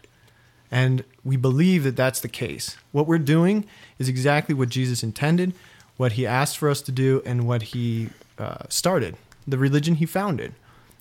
And 0.70 1.04
we 1.24 1.36
believe 1.36 1.84
that 1.84 1.96
that's 1.96 2.20
the 2.20 2.28
case. 2.28 2.76
What 2.92 3.06
we're 3.06 3.18
doing 3.18 3.64
is 3.98 4.08
exactly 4.08 4.54
what 4.54 4.68
Jesus 4.68 5.02
intended, 5.02 5.54
what 5.96 6.12
he 6.12 6.26
asked 6.26 6.58
for 6.58 6.70
us 6.70 6.80
to 6.82 6.92
do, 6.92 7.22
and 7.26 7.46
what 7.46 7.62
he 7.62 8.10
uh, 8.38 8.64
started, 8.68 9.16
the 9.46 9.58
religion 9.58 9.96
he 9.96 10.06
founded. 10.06 10.54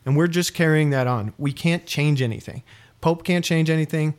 And 0.06 0.16
we're 0.16 0.28
just 0.28 0.54
carrying 0.54 0.92
that 0.92 1.08
on. 1.08 1.34
We 1.38 1.52
can't 1.52 1.86
change 1.86 2.22
anything. 2.22 2.64
Pope 3.02 3.24
can't 3.24 3.44
change 3.44 3.70
anything. 3.70 4.16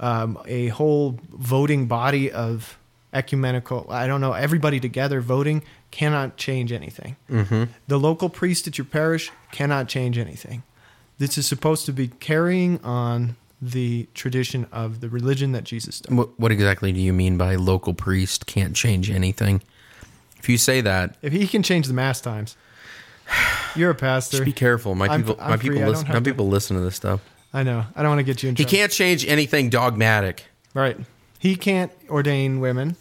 Um, 0.00 0.38
a 0.46 0.68
whole 0.68 1.20
voting 1.30 1.86
body 1.86 2.32
of 2.32 2.78
ecumenical, 3.12 3.86
I 3.90 4.06
don't 4.06 4.20
know, 4.20 4.32
everybody 4.32 4.80
together 4.80 5.20
voting 5.20 5.62
cannot 5.90 6.36
change 6.36 6.72
anything. 6.72 7.16
Mm-hmm. 7.30 7.64
The 7.88 7.98
local 7.98 8.28
priest 8.28 8.66
at 8.66 8.78
your 8.78 8.84
parish 8.84 9.30
cannot 9.52 9.88
change 9.88 10.16
anything. 10.16 10.62
This 11.18 11.36
is 11.36 11.46
supposed 11.46 11.86
to 11.86 11.92
be 11.92 12.08
carrying 12.08 12.82
on 12.82 13.36
the 13.60 14.08
tradition 14.14 14.66
of 14.72 15.00
the 15.00 15.08
religion 15.08 15.52
that 15.52 15.64
Jesus 15.64 15.96
started. 15.96 16.16
What, 16.16 16.40
what 16.40 16.52
exactly 16.52 16.92
do 16.92 17.00
you 17.00 17.12
mean 17.12 17.36
by 17.36 17.56
local 17.56 17.92
priest 17.92 18.46
can't 18.46 18.74
change 18.74 19.10
anything? 19.10 19.60
If 20.38 20.48
you 20.48 20.56
say 20.56 20.80
that, 20.80 21.16
If 21.20 21.34
he 21.34 21.46
can 21.46 21.62
change 21.62 21.86
the 21.86 21.92
mass 21.92 22.20
times, 22.22 22.56
you're 23.76 23.90
a 23.90 23.94
pastor. 23.94 24.38
just 24.38 24.44
be 24.44 24.52
careful. 24.52 24.94
My 24.94 25.06
I'm- 25.08 25.20
people, 25.24 25.36
I'm 25.40 25.50
my 25.50 25.56
free. 25.56 25.70
people, 25.70 25.78
I 25.78 25.80
don't 25.82 25.90
listen, 25.90 26.06
have 26.06 26.14
my 26.14 26.20
to- 26.20 26.30
people 26.30 26.48
listen 26.48 26.76
to 26.76 26.82
this 26.82 26.96
stuff. 26.96 27.20
I 27.52 27.62
know. 27.64 27.84
I 27.96 28.02
don't 28.02 28.10
want 28.12 28.20
to 28.20 28.24
get 28.24 28.42
you 28.42 28.48
in 28.48 28.54
trouble. 28.54 28.68
He 28.70 28.76
trouble. 28.76 28.82
can't 28.82 28.92
change 28.92 29.26
anything 29.26 29.70
dogmatic. 29.70 30.44
Right. 30.72 30.96
He 31.38 31.56
can't 31.56 31.90
ordain 32.08 32.60
women. 32.60 32.96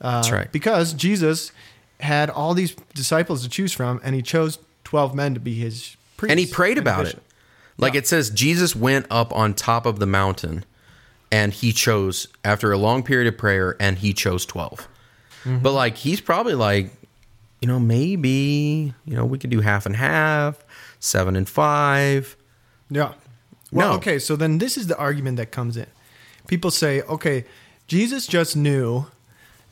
Uh, 0.00 0.16
That's 0.16 0.32
right. 0.32 0.50
Because 0.50 0.92
Jesus 0.92 1.52
had 2.00 2.28
all 2.30 2.52
these 2.54 2.74
disciples 2.94 3.44
to 3.44 3.48
choose 3.48 3.72
from, 3.72 4.00
and 4.02 4.14
he 4.16 4.22
chose 4.22 4.58
12 4.84 5.14
men 5.14 5.34
to 5.34 5.40
be 5.40 5.54
his 5.54 5.96
priests. 6.16 6.32
and 6.32 6.40
he 6.40 6.46
prayed 6.46 6.78
about 6.78 7.04
bishop. 7.04 7.18
it. 7.20 7.24
Like 7.78 7.94
it 7.94 8.06
says, 8.08 8.30
Jesus 8.30 8.74
went 8.74 9.06
up 9.08 9.32
on 9.32 9.54
top 9.54 9.86
of 9.86 10.00
the 10.00 10.06
mountain, 10.06 10.64
and 11.30 11.52
he 11.52 11.72
chose 11.72 12.26
after 12.44 12.72
a 12.72 12.76
long 12.78 13.04
period 13.04 13.32
of 13.32 13.38
prayer, 13.38 13.76
and 13.78 13.98
he 13.98 14.12
chose 14.12 14.44
12 14.46 14.88
Mm-hmm. 15.44 15.58
But 15.58 15.72
like 15.72 15.96
he's 15.96 16.20
probably 16.20 16.54
like, 16.54 16.92
you 17.62 17.68
know, 17.68 17.78
maybe 17.78 18.92
you 19.06 19.14
know 19.16 19.24
we 19.24 19.38
could 19.38 19.50
do 19.50 19.60
half 19.60 19.86
and 19.86 19.96
half, 19.96 20.62
seven 21.00 21.36
and 21.36 21.48
five. 21.48 22.36
Yeah. 22.90 23.12
Well, 23.70 23.90
No. 23.92 23.96
okay, 23.96 24.18
so 24.18 24.36
then 24.36 24.58
this 24.58 24.76
is 24.76 24.88
the 24.88 24.96
argument 24.98 25.38
that 25.38 25.50
comes 25.50 25.76
in. 25.78 25.86
People 26.46 26.70
say, 26.70 27.00
okay, 27.02 27.44
Jesus 27.86 28.26
just 28.26 28.54
knew 28.56 29.06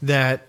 that 0.01 0.47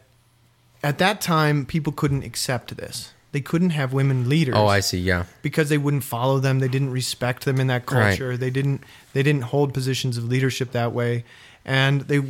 at 0.84 0.97
that 0.99 1.19
time 1.19 1.65
people 1.65 1.91
couldn't 1.91 2.23
accept 2.23 2.77
this. 2.77 3.12
They 3.34 3.41
couldn't 3.41 3.71
have 3.71 3.91
women 3.93 4.30
leaders. 4.30 4.56
Oh, 4.58 4.67
I 4.67 4.80
see. 4.82 4.99
Yeah, 4.99 5.25
because 5.41 5.67
they 5.69 5.77
wouldn't 5.77 6.04
follow 6.04 6.39
them 6.39 6.60
they 6.60 6.67
didn't 6.67 6.91
respect 6.91 7.43
them 7.45 7.60
in 7.60 7.67
that 7.67 7.89
Right. 7.91 8.10
culture 8.17 8.38
they 8.38 8.49
didn't 8.51 8.84
they 9.13 9.23
didn't 9.23 9.43
hold 9.43 9.73
positions 9.73 10.17
of 10.17 10.25
leadership 10.25 10.71
that 10.71 10.91
way 10.93 11.23
and 11.65 12.01
they 12.01 12.21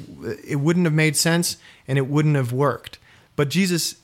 it 0.48 0.58
wouldn't 0.58 0.86
have 0.86 0.94
made 0.94 1.16
sense 1.18 1.58
and 1.88 1.98
it 1.98 2.08
wouldn't 2.08 2.36
have 2.36 2.52
worked 2.54 2.98
but 3.36 3.50
jesus 3.50 3.96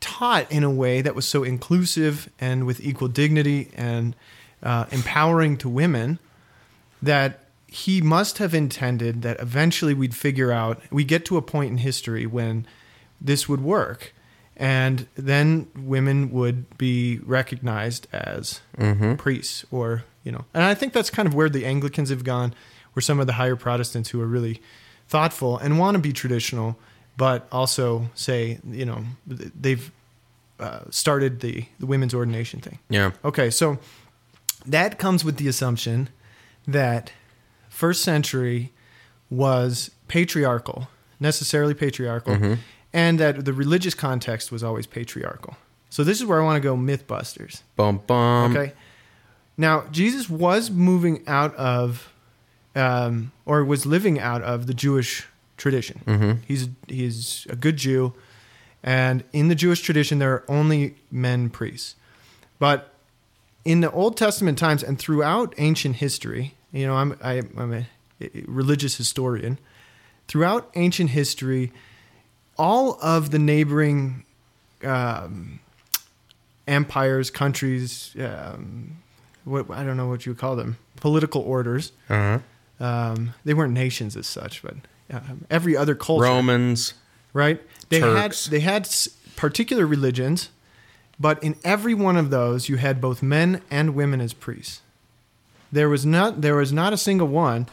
taught 0.00 0.50
in 0.50 0.64
a 0.64 0.70
way 0.70 1.02
that 1.02 1.14
was 1.14 1.26
so 1.26 1.44
inclusive 1.44 2.28
and 2.40 2.66
with 2.66 2.80
equal 2.80 3.08
dignity 3.08 3.70
and 3.76 4.16
uh, 4.62 4.86
empowering 4.90 5.56
to 5.58 5.68
women 5.68 6.18
that 7.02 7.40
he 7.66 8.00
must 8.00 8.38
have 8.38 8.52
intended 8.52 9.22
that 9.22 9.38
eventually 9.40 9.94
we'd 9.94 10.14
figure 10.14 10.50
out 10.50 10.80
we 10.90 11.04
get 11.04 11.24
to 11.26 11.36
a 11.36 11.42
point 11.42 11.70
in 11.70 11.78
history 11.78 12.26
when 12.26 12.66
this 13.20 13.48
would 13.48 13.62
work. 13.62 14.12
And 14.56 15.06
then 15.14 15.68
women 15.74 16.30
would 16.32 16.76
be 16.76 17.18
recognized 17.24 18.06
as 18.12 18.60
priests 19.16 19.64
or 19.70 20.04
you 20.24 20.30
know 20.32 20.44
and 20.52 20.64
i 20.64 20.74
think 20.74 20.92
that's 20.92 21.08
kind 21.08 21.26
of 21.26 21.34
where 21.34 21.48
the 21.48 21.64
anglicans 21.64 22.10
have 22.10 22.24
gone 22.24 22.52
where 22.92 23.00
some 23.00 23.20
of 23.20 23.26
the 23.26 23.34
higher 23.34 23.56
protestants 23.56 24.10
who 24.10 24.20
are 24.20 24.26
really 24.26 24.60
thoughtful 25.08 25.56
and 25.58 25.78
want 25.78 25.94
to 25.94 25.98
be 25.98 26.12
traditional 26.12 26.76
but 27.20 27.46
also 27.52 28.08
say 28.14 28.58
you 28.64 28.86
know 28.86 29.04
they've 29.26 29.92
uh, 30.58 30.80
started 30.90 31.40
the, 31.40 31.66
the 31.78 31.86
women's 31.86 32.14
ordination 32.14 32.60
thing 32.60 32.78
yeah. 32.88 33.10
Okay, 33.22 33.50
so 33.50 33.78
that 34.66 34.98
comes 34.98 35.24
with 35.24 35.36
the 35.36 35.46
assumption 35.46 36.08
that 36.66 37.12
first 37.68 38.02
century 38.02 38.72
was 39.30 39.90
patriarchal, 40.08 40.88
necessarily 41.18 41.74
patriarchal, 41.74 42.58
and 42.92 43.20
that 43.20 43.44
the 43.44 43.52
religious 43.52 43.94
context 43.94 44.50
was 44.50 44.62
always 44.62 44.86
patriarchal. 44.86 45.56
So 45.88 46.04
this 46.04 46.20
is 46.20 46.26
where 46.26 46.40
I 46.40 46.44
want 46.44 46.56
to 46.62 46.66
go 46.68 46.74
MythBusters. 46.76 47.62
Bum 47.76 48.00
bum. 48.06 48.56
Okay. 48.56 48.72
Now, 49.56 49.84
Jesus 49.90 50.30
was 50.30 50.70
moving 50.70 51.22
out 51.26 51.54
of, 51.56 52.12
um, 52.74 53.32
or 53.44 53.64
was 53.64 53.84
living 53.84 54.18
out 54.18 54.42
of 54.42 54.66
the 54.66 54.74
Jewish 54.74 55.26
tradition. 55.60 56.00
Mm-hmm. 56.06 56.42
He's 56.48 56.68
he's 56.88 57.46
a 57.48 57.54
good 57.54 57.76
Jew, 57.76 58.14
and 58.82 59.22
in 59.32 59.48
the 59.48 59.54
Jewish 59.54 59.82
tradition, 59.82 60.18
there 60.18 60.32
are 60.32 60.44
only 60.48 60.96
men 61.12 61.50
priests. 61.50 61.94
But 62.58 62.92
in 63.64 63.80
the 63.80 63.90
Old 63.92 64.16
Testament 64.16 64.58
times 64.58 64.82
and 64.82 64.98
throughout 64.98 65.54
ancient 65.58 65.96
history, 65.96 66.54
you 66.72 66.86
know, 66.86 66.94
I'm 66.96 67.16
I, 67.22 67.42
I'm 67.56 67.72
a 67.72 67.86
religious 68.46 68.96
historian. 68.96 69.58
Throughout 70.26 70.70
ancient 70.74 71.10
history, 71.10 71.72
all 72.56 72.98
of 73.02 73.30
the 73.30 73.38
neighboring 73.38 74.24
um, 74.84 75.60
empires, 76.68 77.30
countries, 77.30 78.14
um, 78.18 78.98
what 79.44 79.70
I 79.70 79.84
don't 79.84 79.96
know 79.96 80.08
what 80.08 80.24
you 80.24 80.32
would 80.32 80.38
call 80.38 80.56
them, 80.56 80.78
political 80.96 81.42
orders. 81.42 81.92
Uh-huh. 82.08 82.38
Um, 82.78 83.34
they 83.44 83.52
weren't 83.52 83.74
nations 83.74 84.16
as 84.16 84.26
such, 84.26 84.62
but 84.62 84.76
um, 85.10 85.46
every 85.50 85.76
other 85.76 85.94
culture, 85.94 86.24
Romans. 86.24 86.94
right? 87.32 87.60
They 87.88 88.00
Turks. 88.00 88.44
had 88.44 88.52
they 88.52 88.60
had 88.60 88.88
particular 89.36 89.86
religions, 89.86 90.50
but 91.18 91.42
in 91.42 91.56
every 91.64 91.94
one 91.94 92.16
of 92.16 92.30
those, 92.30 92.68
you 92.68 92.76
had 92.76 93.00
both 93.00 93.22
men 93.22 93.62
and 93.70 93.94
women 93.94 94.20
as 94.20 94.32
priests. 94.32 94.82
There 95.72 95.88
was 95.88 96.04
not 96.06 96.40
there 96.40 96.56
was 96.56 96.72
not 96.72 96.92
a 96.92 96.96
single 96.96 97.28
one. 97.28 97.66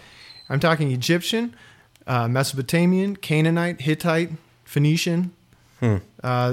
I'm 0.50 0.60
talking 0.60 0.92
Egyptian, 0.92 1.56
uh, 2.06 2.28
Mesopotamian, 2.28 3.16
Canaanite, 3.18 3.82
Hittite, 3.82 4.32
Phoenician, 4.64 5.34
uh, 5.82 5.98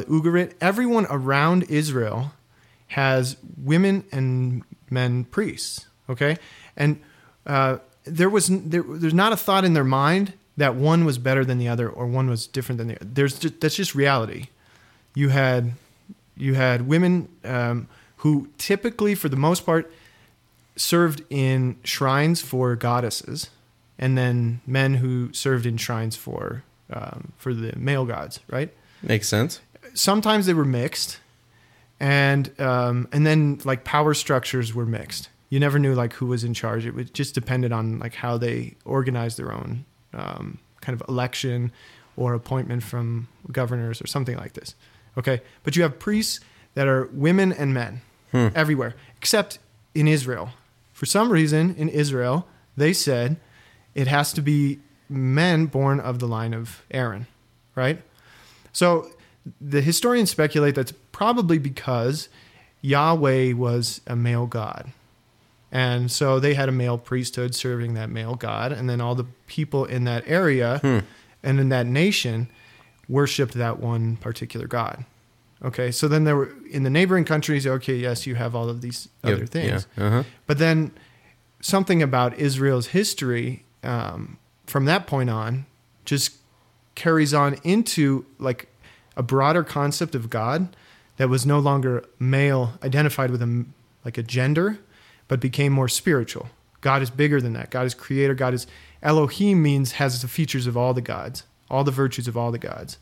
Ugarit. 0.09 0.53
Everyone 0.61 1.07
around 1.11 1.64
Israel 1.64 2.33
has 2.88 3.37
women 3.57 4.05
and 4.12 4.62
men 4.90 5.25
priests. 5.25 5.87
Okay, 6.09 6.37
and 6.77 7.01
uh, 7.47 7.79
there 8.05 8.29
was 8.29 8.49
there, 8.49 8.83
there's 8.83 9.14
not 9.14 9.33
a 9.33 9.37
thought 9.37 9.64
in 9.64 9.75
their 9.75 9.85
mind 9.85 10.33
that 10.57 10.75
one 10.75 11.05
was 11.05 11.19
better 11.19 11.45
than 11.45 11.59
the 11.59 11.69
other 11.69 11.88
or 11.88 12.07
one 12.07 12.29
was 12.29 12.47
different 12.47 12.79
than 12.79 12.88
the 12.88 12.97
other. 12.97 13.07
There's 13.12 13.38
just, 13.38 13.61
that's 13.61 13.77
just 13.77 13.95
reality. 13.95 14.49
You 15.14 15.29
had 15.31 15.73
you 16.37 16.55
had 16.55 16.87
women 16.88 17.29
um, 17.45 17.88
who 18.19 18.49
typically, 18.59 19.14
for 19.14 19.29
the 19.29 19.37
most 19.37 19.64
part, 19.64 19.93
served 20.77 21.23
in 21.31 21.77
shrines 21.85 22.40
for 22.40 22.75
goddesses, 22.77 23.51
and 23.99 24.19
then 24.19 24.61
men 24.67 24.95
who 24.95 25.33
served 25.33 25.67
in 25.67 25.77
shrines 25.77 26.17
for 26.17 26.64
um, 26.93 27.33
for 27.37 27.55
the 27.55 27.77
male 27.77 28.05
gods. 28.05 28.40
Right 28.49 28.73
Makes 29.03 29.29
sense. 29.29 29.61
sometimes 29.95 30.47
they 30.47 30.55
were 30.55 30.64
mixed, 30.64 31.19
and 32.01 32.51
um, 32.61 33.09
and 33.12 33.27
then 33.27 33.61
like 33.64 33.85
power 33.85 34.14
structures 34.14 34.75
were 34.75 34.87
mixed. 34.87 35.29
You 35.51 35.61
never 35.61 35.79
knew 35.79 35.95
like 35.95 36.14
who 36.14 36.27
was 36.27 36.43
in 36.43 36.55
charge. 36.55 36.87
It 36.87 37.14
just 37.14 37.35
depended 37.35 37.71
on 37.71 37.99
like 38.01 38.14
how 38.14 38.38
they 38.38 38.75
organized 38.85 39.38
their 39.38 39.53
own 39.53 39.85
um, 40.14 40.59
kind 40.81 40.98
of 41.00 41.07
election 41.09 41.72
or 42.16 42.35
appointment 42.35 42.83
from 42.83 43.29
governors 43.50 44.00
or 44.00 44.07
something 44.07 44.37
like 44.37 44.53
this. 44.53 44.74
Okay, 45.16 45.40
but 45.62 45.77
you 45.77 45.83
have 45.83 45.98
priests 45.98 46.40
that 46.74 46.88
are 46.88 47.09
women 47.12 47.53
and 47.53 47.72
men 47.72 48.03
everywhere, 48.33 48.96
except 49.16 49.61
in 49.94 50.09
Israel. 50.09 50.50
For 50.92 51.07
some 51.07 51.31
reason, 51.31 51.74
in 51.77 51.88
Israel, 51.88 52.48
they 52.77 52.92
said 52.92 53.37
it 53.94 54.09
has 54.09 54.33
to 54.33 54.42
be 54.42 54.81
men 55.09 55.66
born 55.66 56.00
of 56.00 56.18
the 56.18 56.27
line 56.27 56.53
of 56.53 56.83
Aaron, 56.90 57.27
right? 57.77 58.03
So 58.72 59.11
the 59.61 59.81
historians 59.81 60.31
speculate 60.31 60.74
that's 60.74 60.92
probably 61.12 61.59
because 61.59 62.29
Yahweh 62.81 63.53
was 63.53 64.00
a 64.07 64.16
male 64.16 64.46
god. 64.46 64.92
And 65.75 66.09
so 66.11 66.39
they 66.39 66.55
had 66.55 66.69
a 66.69 66.73
male 66.73 66.97
priesthood 66.97 67.53
serving 67.55 67.95
that 67.95 68.09
male 68.09 68.37
god. 68.37 68.71
And 68.73 68.89
then 68.89 69.01
all 69.01 69.17
the 69.17 69.27
people 69.49 69.85
in 69.85 70.05
that 70.05 70.23
area 70.27 70.81
and 71.43 71.61
in 71.61 71.69
that 71.71 71.85
nation 71.85 72.49
worshiped 73.09 73.55
that 73.55 73.81
one 73.81 74.17
particular 74.17 74.69
god. 74.69 75.05
Okay, 75.65 75.91
so 75.91 76.07
then 76.09 76.25
there 76.25 76.37
were 76.37 76.55
in 76.71 76.85
the 76.85 76.91
neighboring 76.91 77.25
countries, 77.25 77.67
okay, 77.67 77.97
yes, 77.97 78.27
you 78.27 78.37
have 78.37 78.55
all 78.55 78.69
of 78.69 78.83
these 78.83 79.09
other 79.25 79.47
things. 79.47 79.87
Yeah. 79.97 80.07
Uh-huh. 80.07 80.23
But 80.47 80.59
then 80.59 80.93
something 81.61 82.03
about 82.03 82.39
Israel's 82.39 82.89
history 82.89 83.65
um, 83.83 84.39
from 84.67 84.85
that 84.85 85.07
point 85.07 85.31
on 85.31 85.67
just 86.05 86.37
carries 86.95 87.35
on 87.35 87.55
into 87.65 88.27
like 88.39 88.69
a 89.17 89.23
broader 89.23 89.65
concept 89.65 90.15
of 90.15 90.31
God 90.31 90.77
that 91.17 91.29
was 91.29 91.45
no 91.47 91.59
longer 91.59 92.05
male 92.19 92.75
identified 92.83 93.31
with 93.31 93.43
a 93.43 93.65
like 94.05 94.19
a 94.19 94.23
gender, 94.23 94.79
but 95.29 95.41
became 95.41 95.73
more 95.73 95.89
spiritual. 95.89 96.49
God 96.81 97.03
is 97.03 97.11
bigger 97.11 97.41
than 97.41 97.55
that. 97.55 97.71
God 97.71 97.87
is 97.87 97.95
creator. 97.95 98.35
God 98.35 98.55
is 98.55 98.67
Elohim 99.03 99.63
means 99.63 99.93
has 99.93 100.23
the 100.23 100.29
features 100.29 100.67
of 100.67 100.77
all 100.77 100.95
the 100.95 101.01
gods, 101.01 101.45
all 101.71 101.85
the 101.85 101.91
virtues 101.91 102.27
of 102.27 102.37
all 102.37 102.51
the 102.51 102.59
gods, 102.59 102.99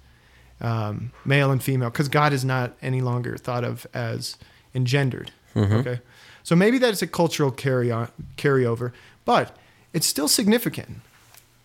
um, 0.60 1.12
male 1.24 1.50
and 1.50 1.62
female, 1.62 1.90
because 1.90 2.08
God 2.08 2.32
is 2.32 2.44
not 2.44 2.76
any 2.82 3.00
longer 3.00 3.36
thought 3.36 3.64
of 3.64 3.86
as 3.94 4.36
engendered. 4.74 5.30
Okay, 5.80 6.00
so 6.42 6.56
maybe 6.56 6.78
that's 6.78 7.02
a 7.02 7.06
cultural 7.06 7.50
carry 7.50 7.90
on 7.90 8.08
carryover, 8.36 8.92
but 9.24 9.56
it's 9.92 10.06
still 10.06 10.28
significant 10.28 11.00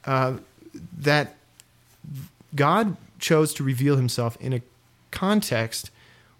uh, 0.06 0.34
that 0.98 1.36
God 2.56 2.98
chose 3.20 3.54
to 3.56 3.64
reveal 3.64 3.96
Himself 3.96 4.38
in 4.40 4.54
a 4.54 4.62
context 5.12 5.90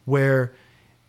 where 0.06 0.52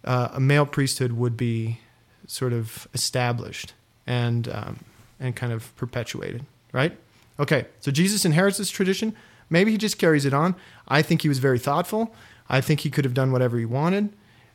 uh, 0.05 0.29
a 0.33 0.41
male 0.41 0.67
priesthood 0.67 1.13
would 1.13 1.37
be 1.37 1.81
sort 2.29 2.53
of 2.53 2.87
established 2.95 3.73
and 4.07 4.49
um, 4.49 4.79
and 5.19 5.35
kind 5.35 5.53
of 5.53 5.75
perpetuated, 5.75 6.45
right? 6.73 6.97
Okay, 7.41 7.67
so 7.81 7.91
Jesus 7.91 8.25
inherits 8.25 8.59
this 8.59 8.71
tradition. 8.71 9.15
Maybe 9.51 9.73
he 9.73 9.79
just 9.79 9.99
carries 9.99 10.25
it 10.25 10.35
on. 10.35 10.55
I 10.87 11.03
think 11.03 11.23
he 11.23 11.29
was 11.29 11.39
very 11.41 11.59
thoughtful. 11.59 12.15
I 12.49 12.61
think 12.61 12.81
he 12.81 12.91
could 12.91 13.05
have 13.05 13.15
done 13.15 13.33
whatever 13.33 13.59
he 13.59 13.65
wanted. 13.65 14.13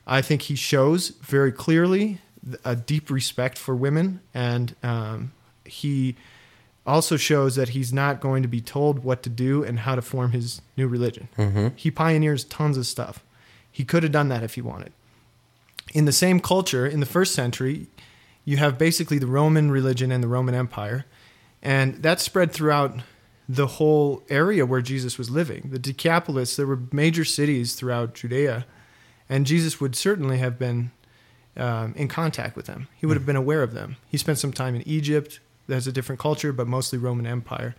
I 0.08 0.22
think 0.22 0.44
he 0.44 0.56
shows 0.56 1.10
very 1.10 1.52
clearly 1.52 2.20
a 2.64 2.76
deep 2.76 3.10
respect 3.10 3.58
for 3.58 3.76
women, 3.76 4.20
and 4.34 4.76
um, 4.84 5.32
he 5.66 6.16
also 6.86 7.16
shows 7.16 7.56
that 7.56 7.70
he's 7.70 7.94
not 7.94 8.20
going 8.20 8.42
to 8.44 8.50
be 8.50 8.60
told 8.60 9.04
what 9.04 9.24
to 9.24 9.30
do 9.30 9.64
and 9.64 9.80
how 9.80 9.96
to 9.96 10.02
form 10.02 10.32
his 10.32 10.62
new 10.76 10.88
religion. 10.88 11.30
He 11.76 11.90
pioneers 11.90 12.44
tons 12.44 12.78
of 12.78 12.86
stuff. 12.86 13.24
He 13.72 13.86
could 13.86 14.04
have 14.04 14.12
done 14.12 14.28
that 14.30 14.44
if 14.44 14.56
he 14.56 14.62
wanted. 14.62 14.92
In 15.93 16.06
the 16.06 16.12
same 16.12 16.39
culture, 16.39 16.88
in 16.88 16.99
the 16.99 17.06
first 17.06 17.34
century, 17.34 17.88
you 18.45 18.58
have 18.58 18.77
basically 18.77 19.19
the 19.19 19.27
Roman 19.27 19.71
religion 19.71 20.12
and 20.12 20.23
the 20.23 20.27
Roman 20.27 20.56
Empire, 20.56 21.06
and 21.62 22.01
that 22.01 22.19
spread 22.19 22.51
throughout 22.51 22.99
the 23.47 23.67
whole 23.67 24.23
area 24.27 24.65
where 24.65 24.82
Jesus 24.82 25.17
was 25.17 25.29
living. 25.29 25.69
The 25.71 25.79
Decapolis, 25.79 26.56
there 26.56 26.65
were 26.65 26.79
major 26.91 27.23
cities 27.23 27.75
throughout 27.75 28.15
Judea, 28.15 28.65
and 29.29 29.45
Jesus 29.45 29.79
would 29.79 29.95
certainly 29.95 30.39
have 30.39 30.58
been 30.58 30.91
um, 31.56 31.93
in 31.95 32.08
contact 32.08 32.56
with 32.56 32.65
them. 32.65 32.88
He 32.97 33.06
would 33.06 33.15
have 33.15 33.25
been 33.25 33.36
aware 33.36 33.62
of 33.62 33.73
them. 33.73 33.97
He 34.10 34.17
spent 34.17 34.39
some 34.39 34.51
time 34.51 34.75
in 34.75 34.88
Egypt. 34.88 35.39
That's 35.67 35.88
a 35.88 35.91
different 35.91 36.19
culture, 36.19 36.51
but 36.51 36.67
mostly 36.67 36.97
Roman 36.97 37.27
Empire 37.27 37.75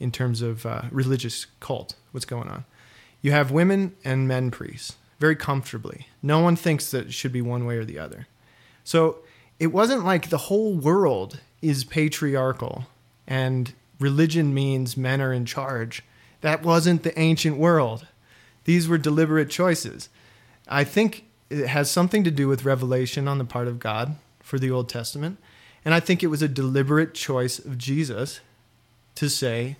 in 0.00 0.10
terms 0.10 0.40
of 0.40 0.64
uh, 0.64 0.82
religious 0.90 1.46
cult. 1.60 1.94
What's 2.12 2.24
going 2.24 2.48
on? 2.48 2.64
You 3.20 3.32
have 3.32 3.50
women 3.50 3.94
and 4.04 4.26
men 4.26 4.50
priests 4.50 4.96
very 5.18 5.36
comfortably. 5.36 6.06
No 6.22 6.40
one 6.40 6.56
thinks 6.56 6.90
that 6.90 7.06
it 7.06 7.14
should 7.14 7.32
be 7.32 7.42
one 7.42 7.66
way 7.66 7.76
or 7.76 7.84
the 7.84 7.98
other. 7.98 8.26
So 8.84 9.18
it 9.58 9.68
wasn't 9.68 10.04
like 10.04 10.30
the 10.30 10.38
whole 10.38 10.74
world 10.74 11.40
is 11.60 11.84
patriarchal 11.84 12.86
and 13.26 13.72
religion 13.98 14.54
means 14.54 14.96
men 14.96 15.20
are 15.20 15.32
in 15.32 15.44
charge. 15.44 16.02
That 16.40 16.62
wasn't 16.62 17.02
the 17.02 17.18
ancient 17.18 17.56
world. 17.58 18.06
These 18.64 18.88
were 18.88 18.98
deliberate 18.98 19.50
choices. 19.50 20.08
I 20.68 20.84
think 20.84 21.24
it 21.50 21.66
has 21.66 21.90
something 21.90 22.22
to 22.24 22.30
do 22.30 22.46
with 22.46 22.64
revelation 22.64 23.26
on 23.26 23.38
the 23.38 23.44
part 23.44 23.66
of 23.66 23.78
God 23.78 24.16
for 24.40 24.58
the 24.58 24.70
Old 24.70 24.88
Testament. 24.88 25.38
And 25.84 25.94
I 25.94 26.00
think 26.00 26.22
it 26.22 26.28
was 26.28 26.42
a 26.42 26.48
deliberate 26.48 27.14
choice 27.14 27.58
of 27.58 27.78
Jesus 27.78 28.40
to 29.14 29.28
say, 29.28 29.76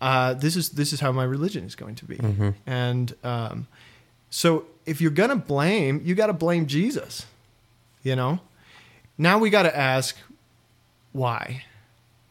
uh, 0.00 0.32
this 0.34 0.56
is 0.56 0.70
this 0.70 0.92
is 0.94 1.00
how 1.00 1.12
my 1.12 1.24
religion 1.24 1.64
is 1.64 1.74
going 1.74 1.94
to 1.96 2.04
be. 2.06 2.18
And 2.66 3.14
um, 3.22 3.68
so 4.30 4.64
if 4.86 5.00
you're 5.00 5.10
gonna 5.10 5.36
blame, 5.36 6.00
you 6.04 6.14
got 6.14 6.28
to 6.28 6.32
blame 6.32 6.66
Jesus. 6.66 7.26
You 8.02 8.16
know. 8.16 8.40
Now 9.18 9.38
we 9.38 9.50
got 9.50 9.64
to 9.64 9.76
ask, 9.76 10.16
why? 11.12 11.64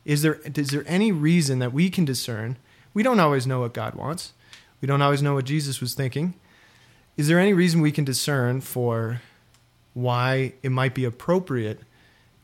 Is 0.05 0.23
there 0.23 0.39
is 0.55 0.69
there 0.69 0.83
any 0.87 1.11
reason 1.11 1.59
that 1.59 1.71
we 1.71 1.89
can 1.91 2.05
discern? 2.05 2.57
We 2.93 3.03
don't 3.03 3.19
always 3.19 3.45
know 3.45 3.59
what 3.59 3.73
God 3.73 3.93
wants. 3.93 4.33
We 4.81 4.87
don't 4.87 5.01
always 5.01 5.21
know 5.21 5.35
what 5.35 5.45
Jesus 5.45 5.81
was 5.81 5.93
thinking. 5.93 6.33
Is 7.17 7.27
there 7.27 7.39
any 7.39 7.53
reason 7.53 7.81
we 7.81 7.91
can 7.91 8.05
discern 8.05 8.61
for 8.61 9.21
why 9.93 10.53
it 10.63 10.71
might 10.71 10.95
be 10.95 11.03
appropriate 11.03 11.81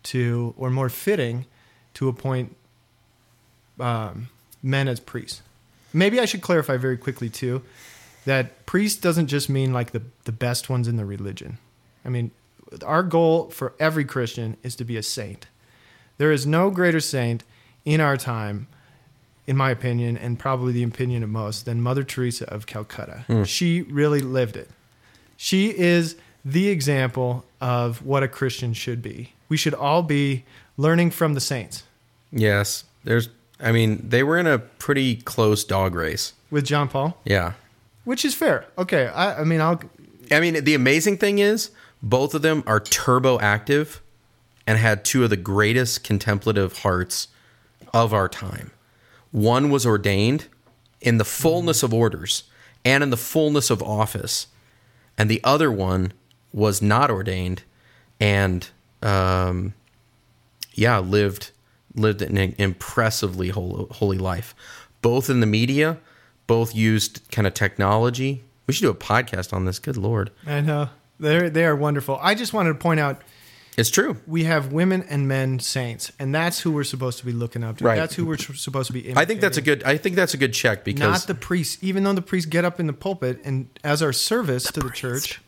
to, 0.04 0.54
or 0.58 0.70
more 0.70 0.90
fitting, 0.90 1.46
to 1.94 2.10
appoint 2.10 2.56
um, 3.80 4.30
men 4.62 4.88
as 4.88 5.00
priests? 5.00 5.42
Maybe 5.94 6.20
I 6.20 6.26
should 6.26 6.42
clarify 6.42 6.76
very 6.76 6.98
quickly 6.98 7.30
too. 7.30 7.62
That 8.26 8.66
priest 8.66 9.02
doesn't 9.02 9.28
just 9.28 9.50
mean 9.50 9.74
like 9.74 9.92
the, 9.92 10.02
the 10.26 10.32
best 10.32 10.70
ones 10.70 10.88
in 10.88 10.98
the 10.98 11.06
religion. 11.06 11.58
I 12.04 12.10
mean, 12.10 12.32
our 12.86 13.04
goal 13.04 13.50
for 13.50 13.74
every 13.80 14.06
Christian 14.06 14.58
is 14.64 14.76
to 14.78 14.84
be 14.84 14.98
a 14.98 15.04
saint. 15.04 15.48
There 16.18 16.32
is 16.32 16.46
no 16.46 16.70
greater 16.70 17.00
saint 17.00 17.44
in 17.84 18.02
our 18.02 18.18
time, 18.18 18.68
in 19.48 19.56
my 19.56 19.70
opinion, 19.72 20.18
and 20.18 20.40
probably 20.40 20.74
the 20.74 20.84
opinion 20.84 21.24
of 21.24 21.30
most, 21.30 21.66
than 21.66 21.82
Mother 21.82 22.04
Teresa 22.04 22.52
of 22.52 22.66
Calcutta. 22.66 23.26
Hmm. 23.28 23.44
She 23.44 23.84
really 23.84 24.22
lived 24.22 24.58
it. 24.58 24.70
She 25.38 25.78
is 25.78 26.16
the 26.44 26.70
example 26.70 27.46
of 27.60 28.06
what 28.06 28.24
a 28.24 28.28
Christian 28.28 28.74
should 28.74 29.02
be. 29.02 29.34
We 29.50 29.58
should 29.58 29.74
all 29.74 30.04
be 30.04 30.46
learning 30.78 31.12
from 31.12 31.34
the 31.34 31.42
saints. 31.42 31.84
Yes, 32.32 32.86
there's. 33.04 33.30
I 33.60 33.72
mean, 33.72 34.10
they 34.10 34.24
were 34.24 34.38
in 34.38 34.48
a 34.48 34.60
pretty 34.60 35.16
close 35.18 35.64
dog 35.64 35.96
race. 35.96 36.34
With 36.52 36.66
John 36.66 36.88
Paul, 36.90 37.18
Yeah, 37.26 37.54
which 38.06 38.24
is 38.24 38.34
fair. 38.34 38.66
Okay, 38.78 39.08
I, 39.08 39.42
I 39.42 39.44
mean, 39.44 39.60
I'll 39.60 39.82
I 40.32 40.40
mean, 40.40 40.64
the 40.64 40.74
amazing 40.74 41.18
thing 41.18 41.40
is 41.40 41.72
both 42.02 42.34
of 42.34 42.42
them 42.42 42.64
are 42.66 42.80
turbo 42.80 43.40
active 43.40 44.02
and 44.66 44.78
had 44.78 45.06
two 45.06 45.24
of 45.24 45.30
the 45.30 45.38
greatest 45.38 46.04
contemplative 46.04 46.80
hearts 46.80 47.28
of 47.94 48.14
our 48.14 48.28
time. 48.28 48.72
One 49.32 49.70
was 49.70 49.86
ordained 49.86 50.48
in 51.02 51.18
the 51.18 51.26
fullness 51.26 51.84
of 51.84 51.94
orders 51.94 52.44
and 52.84 53.04
in 53.04 53.10
the 53.10 53.18
fullness 53.18 53.70
of 53.70 53.84
office, 53.84 54.48
and 55.18 55.30
the 55.30 55.42
other 55.44 55.72
one 55.72 56.14
was 56.54 56.82
not 56.82 57.12
ordained 57.12 57.64
and, 58.20 58.70
um, 59.02 59.74
yeah, 60.74 61.00
lived 61.00 61.52
lived 61.96 62.22
an 62.22 62.38
impressively 62.58 63.50
holy, 63.50 63.88
holy 63.92 64.18
life. 64.18 64.54
Both 65.02 65.30
in 65.30 65.40
the 65.40 65.46
media, 65.46 65.98
both 66.48 66.76
used 66.76 67.22
kind 67.32 67.48
of 67.48 67.54
technology. 67.54 68.44
We 68.68 68.74
should 68.74 68.84
do 68.84 68.90
a 68.90 68.96
podcast 68.96 69.54
on 69.54 69.66
this. 69.66 69.80
Good 69.80 69.98
lord, 69.98 70.32
I 70.46 70.62
know 70.62 70.90
they 71.20 71.50
they 71.50 71.66
are 71.66 71.76
wonderful. 71.76 72.18
I 72.22 72.36
just 72.36 72.54
wanted 72.54 72.70
to 72.74 72.80
point 72.80 73.00
out 73.00 73.22
it's 73.78 73.90
true. 73.90 74.16
we 74.26 74.46
have 74.46 74.72
women 74.72 75.04
and 75.10 75.28
men 75.28 75.60
saints, 75.60 76.12
and 76.18 76.34
that's 76.34 76.62
who 76.62 76.72
we're 76.72 76.86
supposed 76.86 77.20
to 77.20 77.26
be 77.26 77.34
looking 77.34 77.62
up 77.64 77.78
to. 77.78 77.84
Right. 77.84 77.96
That's 77.98 78.16
who 78.16 78.26
we're 78.26 78.38
tr- 78.38 78.54
supposed 78.54 78.88
to 78.88 78.94
be. 78.94 79.14
I 79.16 79.26
think 79.26 79.42
that's 79.42 79.58
a 79.58 79.62
good. 79.62 79.84
I 79.84 79.98
think 79.98 80.16
that's 80.16 80.34
a 80.34 80.38
good 80.38 80.54
check 80.54 80.84
because 80.86 81.02
not 81.02 81.28
the 81.28 81.36
priests. 81.36 81.78
Even 81.84 82.04
though 82.06 82.14
the 82.14 82.22
priests 82.22 82.50
get 82.50 82.64
up 82.64 82.80
in 82.80 82.88
the 82.88 82.94
pulpit 82.94 83.42
and 83.44 83.68
as 83.84 84.02
our 84.02 84.14
service 84.14 84.72
to 84.72 84.80
the 84.80 84.90
church 84.92 85.42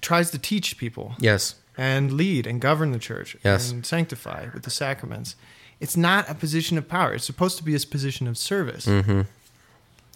tries 0.00 0.30
to 0.30 0.38
teach 0.38 0.78
people 0.78 1.14
yes, 1.18 1.56
and 1.76 2.12
lead 2.12 2.46
and 2.46 2.60
govern 2.60 2.92
the 2.92 2.98
church 2.98 3.36
Yes. 3.44 3.70
and 3.70 3.84
sanctify 3.84 4.48
with 4.54 4.62
the 4.62 4.70
sacraments. 4.70 5.36
It's 5.80 5.96
not 5.96 6.28
a 6.30 6.34
position 6.34 6.78
of 6.78 6.88
power. 6.88 7.12
It's 7.14 7.26
supposed 7.26 7.58
to 7.58 7.64
be 7.64 7.74
a 7.74 7.78
position 7.80 8.26
of 8.26 8.38
service. 8.38 8.86
Mm-hmm. 8.86 9.22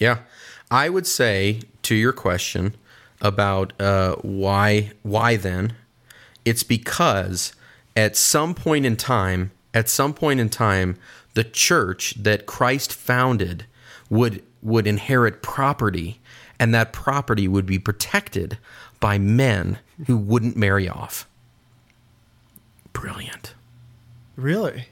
Yeah, 0.00 0.18
I 0.70 0.88
would 0.88 1.06
say 1.06 1.60
to 1.82 1.94
your 1.94 2.12
question 2.12 2.74
about 3.20 3.72
uh, 3.80 4.16
why 4.22 4.92
why 5.02 5.36
then, 5.36 5.74
it's 6.44 6.64
because 6.64 7.52
at 7.94 8.16
some 8.16 8.54
point 8.54 8.86
in 8.86 8.96
time, 8.96 9.52
at 9.74 9.88
some 9.88 10.14
point 10.14 10.40
in 10.40 10.48
time, 10.48 10.96
the 11.34 11.44
church 11.44 12.14
that 12.14 12.46
Christ 12.46 12.92
founded 12.92 13.66
would 14.08 14.42
would 14.62 14.86
inherit 14.86 15.42
property, 15.42 16.18
and 16.58 16.74
that 16.74 16.92
property 16.92 17.46
would 17.46 17.66
be 17.66 17.78
protected 17.78 18.58
by 19.00 19.18
men 19.18 19.78
who 20.06 20.16
wouldn't 20.16 20.56
marry 20.56 20.88
off. 20.88 21.28
Brilliant. 22.92 23.54
Really? 24.36 24.86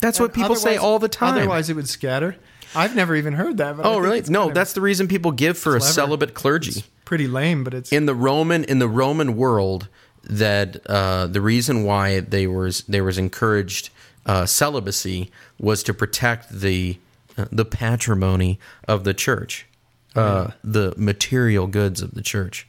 That's 0.00 0.18
what 0.18 0.34
people 0.34 0.56
say 0.56 0.76
all 0.76 0.98
the 0.98 1.08
time. 1.08 1.36
Otherwise, 1.36 1.70
it 1.70 1.74
would 1.74 1.88
scatter. 1.88 2.36
I've 2.74 2.94
never 2.94 3.16
even 3.16 3.34
heard 3.34 3.56
that. 3.58 3.76
But 3.76 3.86
oh, 3.86 3.98
really? 3.98 4.22
No, 4.28 4.50
that's 4.50 4.72
the 4.72 4.80
reason 4.80 5.08
people 5.08 5.32
give 5.32 5.58
for 5.58 5.76
a 5.76 5.80
celibate 5.80 6.34
clergy. 6.34 6.70
It's 6.70 6.82
pretty 7.04 7.26
lame, 7.26 7.64
but 7.64 7.74
it's 7.74 7.92
in 7.92 8.06
the 8.06 8.14
Roman 8.14 8.64
in 8.64 8.78
the 8.78 8.88
Roman 8.88 9.36
world 9.36 9.88
that 10.22 10.84
uh, 10.86 11.26
the 11.26 11.40
reason 11.40 11.84
why 11.84 12.20
they 12.20 12.46
was 12.46 12.82
there 12.82 13.04
was 13.04 13.18
encouraged 13.18 13.90
uh, 14.26 14.46
celibacy 14.46 15.30
was 15.58 15.82
to 15.82 15.94
protect 15.94 16.50
the 16.50 16.98
uh, 17.36 17.46
the 17.50 17.64
patrimony 17.64 18.58
of 18.86 19.04
the 19.04 19.14
church, 19.14 19.66
uh, 20.14 20.50
the 20.62 20.94
material 20.96 21.66
goods 21.66 22.02
of 22.02 22.14
the 22.14 22.22
church. 22.22 22.66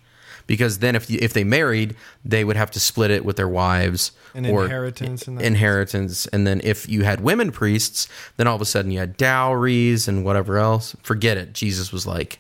Because 0.48 0.80
then, 0.80 0.96
if 0.96 1.10
you, 1.10 1.20
if 1.22 1.34
they 1.34 1.44
married, 1.44 1.96
they 2.26 2.44
would 2.44 2.56
have 2.56 2.72
to 2.72 2.80
split 2.80 3.12
it 3.12 3.24
with 3.26 3.36
their 3.38 3.48
wives 3.48 4.12
An 4.34 4.46
or 4.46 4.64
inheritance 4.64 5.28
and 5.28 5.42
inheritance. 5.42 6.26
And 6.28 6.46
then, 6.46 6.62
if 6.64 6.88
you 6.90 7.04
had 7.04 7.22
women 7.22 7.52
priests, 7.52 8.08
then 8.38 8.48
all 8.48 8.56
of 8.56 8.62
a 8.62 8.66
sudden 8.66 8.92
you 8.92 9.00
had 9.00 9.18
dowries 9.18 10.08
and 10.08 10.24
whatever 10.26 10.58
else. 10.58 10.96
Forget 11.04 11.38
it. 11.38 11.54
Jesus 11.54 11.92
was 11.92 12.06
like, 12.06 12.40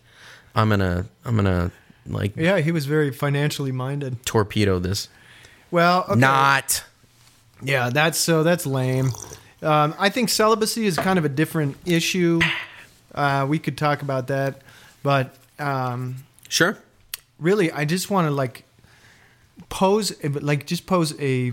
"I'm 0.55 0.69
gonna, 0.69 1.05
I'm 1.25 1.35
gonna 1.35 1.71
like 2.07 2.35
yeah. 2.35 2.59
He 2.59 2.71
was 2.71 2.85
very 2.85 3.11
financially 3.11 3.71
minded. 3.71 4.25
torpedo 4.25 4.79
this. 4.79 5.07
Well, 5.69 6.05
okay. 6.09 6.19
Not. 6.19 6.83
Yeah, 7.63 7.89
that's 7.89 8.17
so 8.17 8.43
that's 8.43 8.65
lame. 8.65 9.11
Um, 9.61 9.93
I 9.99 10.09
think 10.09 10.29
celibacy 10.29 10.85
is 10.87 10.97
kind 10.97 11.19
of 11.19 11.25
a 11.25 11.29
different 11.29 11.77
issue. 11.85 12.41
Uh, 13.13 13.45
we 13.47 13.59
could 13.59 13.77
talk 13.77 14.01
about 14.01 14.27
that, 14.27 14.61
but 15.03 15.35
um, 15.59 16.15
Sure. 16.49 16.77
Really, 17.41 17.71
I 17.71 17.83
just 17.83 18.09
want 18.09 18.27
to 18.27 18.31
like 18.31 18.63
pose, 19.67 20.13
like 20.23 20.65
just 20.65 20.85
pose 20.85 21.13
a, 21.19 21.51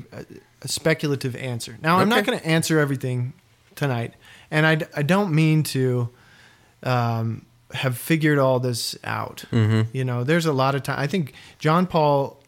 a 0.63 0.69
speculative 0.69 1.35
answer. 1.35 1.77
Now, 1.83 1.99
I'm 1.99 2.09
not 2.09 2.25
going 2.25 2.39
to 2.39 2.47
answer 2.47 2.79
everything 2.79 3.33
tonight, 3.75 4.15
and 4.51 4.65
I, 4.67 4.87
I 4.95 5.03
don't 5.03 5.35
mean 5.35 5.65
to 5.65 6.11
um, 6.85 7.45
have 7.73 7.99
figured 7.99 8.39
all 8.39 8.61
this 8.61 8.97
out. 9.03 9.45
You 9.93 10.05
know, 10.05 10.23
there's 10.25 10.47
a 10.47 10.53
lot 10.53 10.75
of 10.75 10.83
time. 10.85 11.01
I 11.01 11.07
think 11.07 11.33
John 11.59 11.87
Paul 11.87 12.41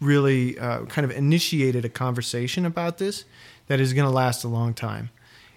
really 0.00 0.58
uh, 0.58 0.84
kind 0.86 1.10
of 1.10 1.16
initiated 1.16 1.84
a 1.84 1.88
conversation 1.88 2.66
about 2.66 2.98
this 2.98 3.24
that 3.68 3.80
is 3.80 3.94
going 3.94 4.06
to 4.06 4.14
last 4.14 4.44
a 4.44 4.48
long 4.48 4.74
time. 4.74 5.10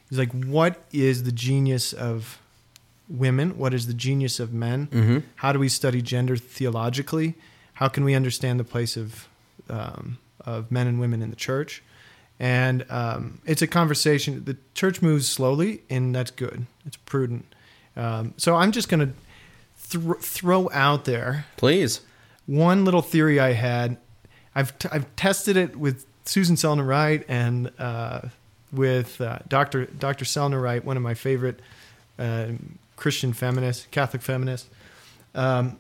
He's 0.10 0.18
like, 0.18 0.32
what 0.32 0.82
is 0.92 1.24
the 1.24 1.32
genius 1.32 1.94
of 1.94 2.40
women? 3.10 3.58
What 3.58 3.74
is 3.74 3.88
the 3.88 3.94
genius 3.94 4.40
of 4.40 4.54
men? 4.54 5.24
How 5.36 5.52
do 5.52 5.60
we 5.60 5.70
study 5.70 6.02
gender 6.02 6.38
theologically? 6.38 7.36
How 7.74 7.88
can 7.88 8.04
we 8.04 8.14
understand 8.16 8.60
the 8.60 8.64
place 8.64 8.96
of 8.98 9.28
um, 9.70 10.18
of 10.46 10.72
men 10.72 10.88
and 10.88 11.00
women 11.00 11.22
in 11.22 11.30
the 11.30 11.36
church? 11.36 11.84
And 12.40 12.86
um, 12.90 13.40
it's 13.46 13.62
a 13.62 13.68
conversation. 13.68 14.46
The 14.46 14.56
church 14.74 15.02
moves 15.02 15.28
slowly, 15.28 15.82
and 15.90 16.16
that's 16.16 16.32
good. 16.32 16.66
It's 16.86 16.96
prudent. 16.98 17.46
Um, 17.98 18.34
so 18.38 18.56
I'm 18.56 18.72
just 18.72 18.88
going 18.88 19.08
to 19.08 19.14
thr 19.76 20.14
throw 20.14 20.70
out 20.72 21.06
there 21.06 21.46
Please. 21.58 22.02
one 22.46 22.86
little 22.86 23.02
theory 23.02 23.40
I 23.40 23.54
had. 23.54 23.98
I've 24.56 24.78
t- 24.80 24.90
I've 24.92 25.14
tested 25.16 25.58
it 25.58 25.76
with 25.76 26.06
Susan 26.26 26.56
Selner 26.56 26.88
Wright 26.88 27.26
and 27.28 27.72
uh, 27.80 28.22
with 28.72 29.20
uh, 29.20 29.40
Dr. 29.48 29.86
Dr. 29.86 30.26
Selner 30.26 30.62
Wright, 30.62 30.84
one 30.84 30.96
of 30.96 31.04
my 31.04 31.14
favorite 31.14 31.60
uh, 32.18 32.48
Christian 33.00 33.34
feminist, 33.34 33.90
Catholic 33.92 34.22
feminist. 34.22 34.68
Um, 35.34 35.80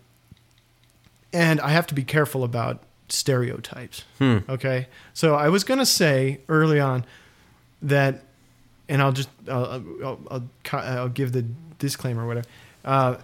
and 1.33 1.59
I 1.61 1.69
have 1.69 1.85
to 1.87 1.93
be 1.93 2.03
careful 2.03 2.43
about 2.43 2.81
stereotypes. 3.09 4.03
Okay, 4.49 4.87
so 5.13 5.35
I 5.35 5.49
was 5.49 5.63
going 5.63 5.79
to 5.79 5.85
say 5.85 6.39
early 6.47 6.79
on 6.79 7.05
that, 7.81 8.23
and 8.87 9.01
I'll 9.01 9.11
just 9.11 9.29
I'll, 9.47 9.83
I'll, 10.03 10.19
I'll, 10.31 10.49
I'll 10.73 11.09
give 11.09 11.31
the 11.33 11.45
disclaimer 11.77 12.23
or 12.23 12.27
whatever. 12.27 12.47
Uh, 12.85 13.15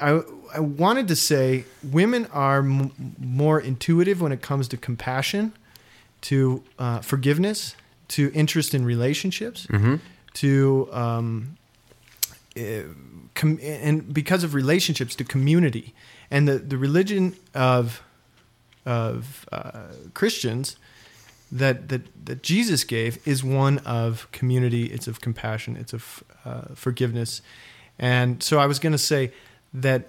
I, 0.00 0.20
I 0.54 0.60
wanted 0.60 1.06
to 1.08 1.16
say 1.16 1.64
women 1.82 2.26
are 2.32 2.58
m- 2.58 2.90
more 3.18 3.60
intuitive 3.60 4.20
when 4.20 4.32
it 4.32 4.42
comes 4.42 4.66
to 4.68 4.76
compassion, 4.76 5.52
to 6.22 6.62
uh, 6.78 7.00
forgiveness, 7.00 7.76
to 8.08 8.30
interest 8.34 8.74
in 8.74 8.84
relationships, 8.84 9.66
to 10.34 10.88
um, 10.92 11.56
com- 13.34 13.58
and 13.62 14.12
because 14.12 14.44
of 14.44 14.54
relationships 14.54 15.14
to 15.16 15.24
community 15.24 15.94
and 16.30 16.48
the, 16.48 16.58
the 16.58 16.78
religion 16.78 17.36
of 17.54 18.02
of 18.86 19.46
uh, 19.50 19.86
Christians 20.12 20.76
that, 21.50 21.88
that 21.88 22.02
that 22.26 22.42
Jesus 22.42 22.84
gave 22.84 23.26
is 23.26 23.42
one 23.42 23.78
of 23.78 24.28
community. 24.32 24.86
It's 24.86 25.06
of 25.06 25.20
compassion. 25.20 25.76
It's 25.76 25.92
of 25.92 26.24
uh, 26.44 26.74
forgiveness. 26.74 27.42
And 27.98 28.42
so 28.42 28.58
I 28.58 28.66
was 28.66 28.78
going 28.78 28.92
to 28.92 28.98
say 28.98 29.32
that 29.72 30.08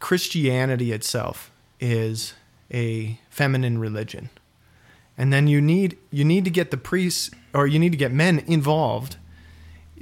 Christianity 0.00 0.92
itself 0.92 1.50
is 1.80 2.34
a 2.72 3.18
feminine 3.30 3.78
religion, 3.78 4.28
and 5.16 5.32
then 5.32 5.46
you 5.46 5.60
need 5.60 5.96
you 6.10 6.24
need 6.24 6.44
to 6.44 6.50
get 6.50 6.70
the 6.70 6.76
priests 6.76 7.30
or 7.54 7.66
you 7.66 7.78
need 7.78 7.92
to 7.92 7.98
get 7.98 8.12
men 8.12 8.40
involved 8.46 9.16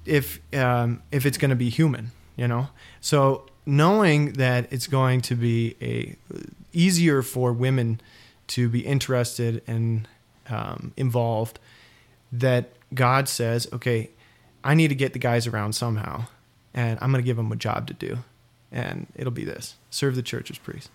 if 0.06 0.40
um, 0.54 1.02
if 1.10 1.26
it's 1.26 1.38
going 1.38 1.50
to 1.50 1.56
be 1.56 1.70
human, 1.70 2.12
you 2.36 2.48
know. 2.48 2.68
So 3.00 3.46
knowing 3.64 4.34
that 4.34 4.72
it's 4.72 4.86
going 4.86 5.20
to 5.22 5.34
be 5.34 5.76
a 5.80 6.16
easier 6.72 7.22
for 7.22 7.52
women 7.52 8.00
to 8.48 8.68
be 8.68 8.80
interested 8.80 9.62
and 9.66 10.06
um, 10.48 10.92
involved, 10.96 11.58
that 12.32 12.70
God 12.94 13.28
says, 13.28 13.66
okay, 13.72 14.10
I 14.62 14.74
need 14.74 14.88
to 14.88 14.94
get 14.94 15.12
the 15.12 15.18
guys 15.18 15.46
around 15.46 15.74
somehow, 15.74 16.26
and 16.74 16.98
I'm 17.00 17.10
going 17.10 17.22
to 17.22 17.26
give 17.26 17.36
them 17.36 17.50
a 17.50 17.56
job 17.56 17.86
to 17.88 17.94
do, 17.94 18.18
and 18.70 19.06
it'll 19.14 19.32
be 19.32 19.44
this: 19.44 19.76
serve 19.90 20.14
the 20.16 20.22
church 20.22 20.50
as 20.50 20.58
priest. 20.58 20.90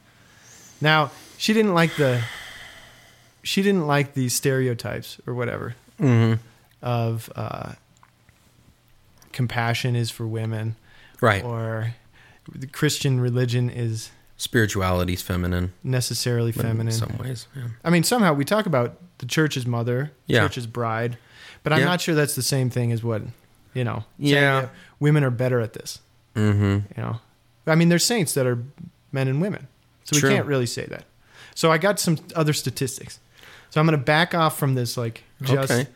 Now, 0.79 1.11
she 1.37 1.53
didn't 1.53 1.73
like 1.73 1.95
the 1.95 2.23
she 3.43 3.61
didn't 3.61 3.87
like 3.87 4.13
the 4.13 4.29
stereotypes 4.29 5.19
or 5.25 5.33
whatever 5.33 5.75
of 6.81 7.31
uh, 7.35 7.73
compassion 9.33 9.95
is 9.95 10.09
for 10.11 10.27
women, 10.27 10.75
Right. 11.19 11.43
or 11.43 11.93
the 12.53 12.67
Christian 12.67 13.19
religion 13.19 13.69
is 13.69 14.11
spirituality 14.37 15.13
is 15.13 15.21
feminine. 15.21 15.71
necessarily 15.83 16.51
feminine. 16.51 16.87
In 16.87 16.93
some 16.93 17.17
ways. 17.17 17.47
Yeah. 17.55 17.67
I 17.83 17.89
mean, 17.89 18.03
somehow 18.03 18.33
we 18.33 18.43
talk 18.45 18.65
about 18.65 18.97
the 19.19 19.25
church 19.25 19.55
as 19.57 19.65
mother, 19.67 20.11
Yeah. 20.25 20.41
church 20.41 20.57
as 20.57 20.67
bride, 20.67 21.17
but 21.63 21.71
I'm 21.73 21.79
Yeah. 21.79 21.85
not 21.85 22.01
sure 22.01 22.15
that's 22.15 22.35
the 22.35 22.41
same 22.41 22.69
thing 22.69 22.91
as 22.91 23.03
what 23.03 23.21
you 23.73 23.83
know. 23.83 24.05
Yeah. 24.17 24.69
women 24.99 25.23
are 25.23 25.29
better 25.29 25.59
at 25.61 25.73
this. 25.73 25.99
Mm-hmm. 26.35 26.63
You 26.97 27.03
know, 27.03 27.19
I 27.67 27.75
mean, 27.75 27.89
there's 27.89 28.05
saints 28.05 28.33
that 28.33 28.45
are 28.47 28.57
men 29.11 29.27
and 29.27 29.41
women, 29.41 29.67
so 30.03 30.15
we 30.15 30.21
can't 30.21 30.45
really 30.47 30.65
say 30.65 30.85
that. 30.87 31.05
So 31.55 31.71
I 31.71 31.77
got 31.77 31.99
some 31.99 32.17
other 32.35 32.53
statistics. 32.53 33.19
So 33.69 33.79
I'm 33.79 33.85
going 33.87 33.97
to 33.97 34.03
back 34.03 34.33
off 34.33 34.57
from 34.57 34.73
this 34.75 34.97
like 34.97 35.23
just 35.41 35.71
Okay. 35.71 35.87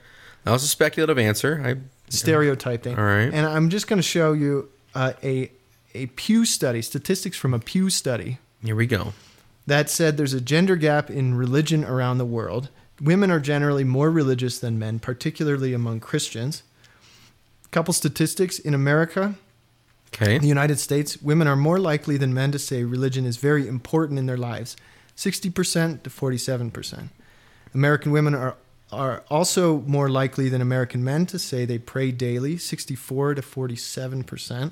That 0.43 0.51
was 0.51 0.63
a 0.63 0.67
speculative 0.67 1.17
answer. 1.17 1.61
I 1.65 1.75
stereotyping. 2.09 2.97
All 2.97 3.03
right. 3.03 3.31
And 3.33 3.45
I'm 3.45 3.69
just 3.69 3.87
going 3.87 3.97
to 3.97 4.03
show 4.03 4.33
you 4.33 4.69
uh, 4.93 5.13
a 5.23 5.51
a 5.93 6.07
Pew 6.07 6.43
study, 6.45 6.81
statistics 6.81 7.37
from 7.37 7.53
a 7.53 7.59
Pew 7.59 7.89
study 7.89 8.37
here 8.63 8.75
we 8.75 8.85
go. 8.85 9.13
that 9.65 9.89
said 9.89 10.17
there's 10.17 10.33
a 10.33 10.41
gender 10.41 10.75
gap 10.75 11.09
in 11.09 11.35
religion 11.35 11.83
around 11.85 12.17
the 12.17 12.25
world. 12.25 12.69
Women 13.01 13.31
are 13.31 13.39
generally 13.39 13.83
more 13.83 14.09
religious 14.11 14.59
than 14.59 14.77
men, 14.79 14.99
particularly 14.99 15.73
among 15.73 15.99
Christians. 16.01 16.63
couple 17.71 17.93
statistics 17.93 18.57
in 18.59 18.73
America, 18.73 19.35
Okay. 20.13 20.35
in 20.35 20.41
the 20.41 20.47
United 20.47 20.79
States, 20.79 21.21
women 21.21 21.45
are 21.47 21.57
more 21.57 21.77
likely 21.79 22.15
than 22.17 22.33
men 22.33 22.51
to 22.51 22.59
say 22.59 22.83
religion 22.85 23.25
is 23.25 23.35
very 23.37 23.67
important 23.67 24.17
in 24.17 24.25
their 24.27 24.37
lives, 24.37 24.77
60% 25.17 26.03
to 26.03 26.09
47%. 26.09 27.09
American 27.73 28.11
women 28.13 28.33
are 28.33 28.55
are 28.91 29.23
also 29.29 29.81
more 29.81 30.09
likely 30.09 30.49
than 30.49 30.61
American 30.61 31.03
men 31.03 31.25
to 31.27 31.39
say 31.39 31.65
they 31.65 31.79
pray 31.79 32.11
daily, 32.11 32.57
64 32.57 33.35
to 33.35 33.41
47%. 33.41 34.71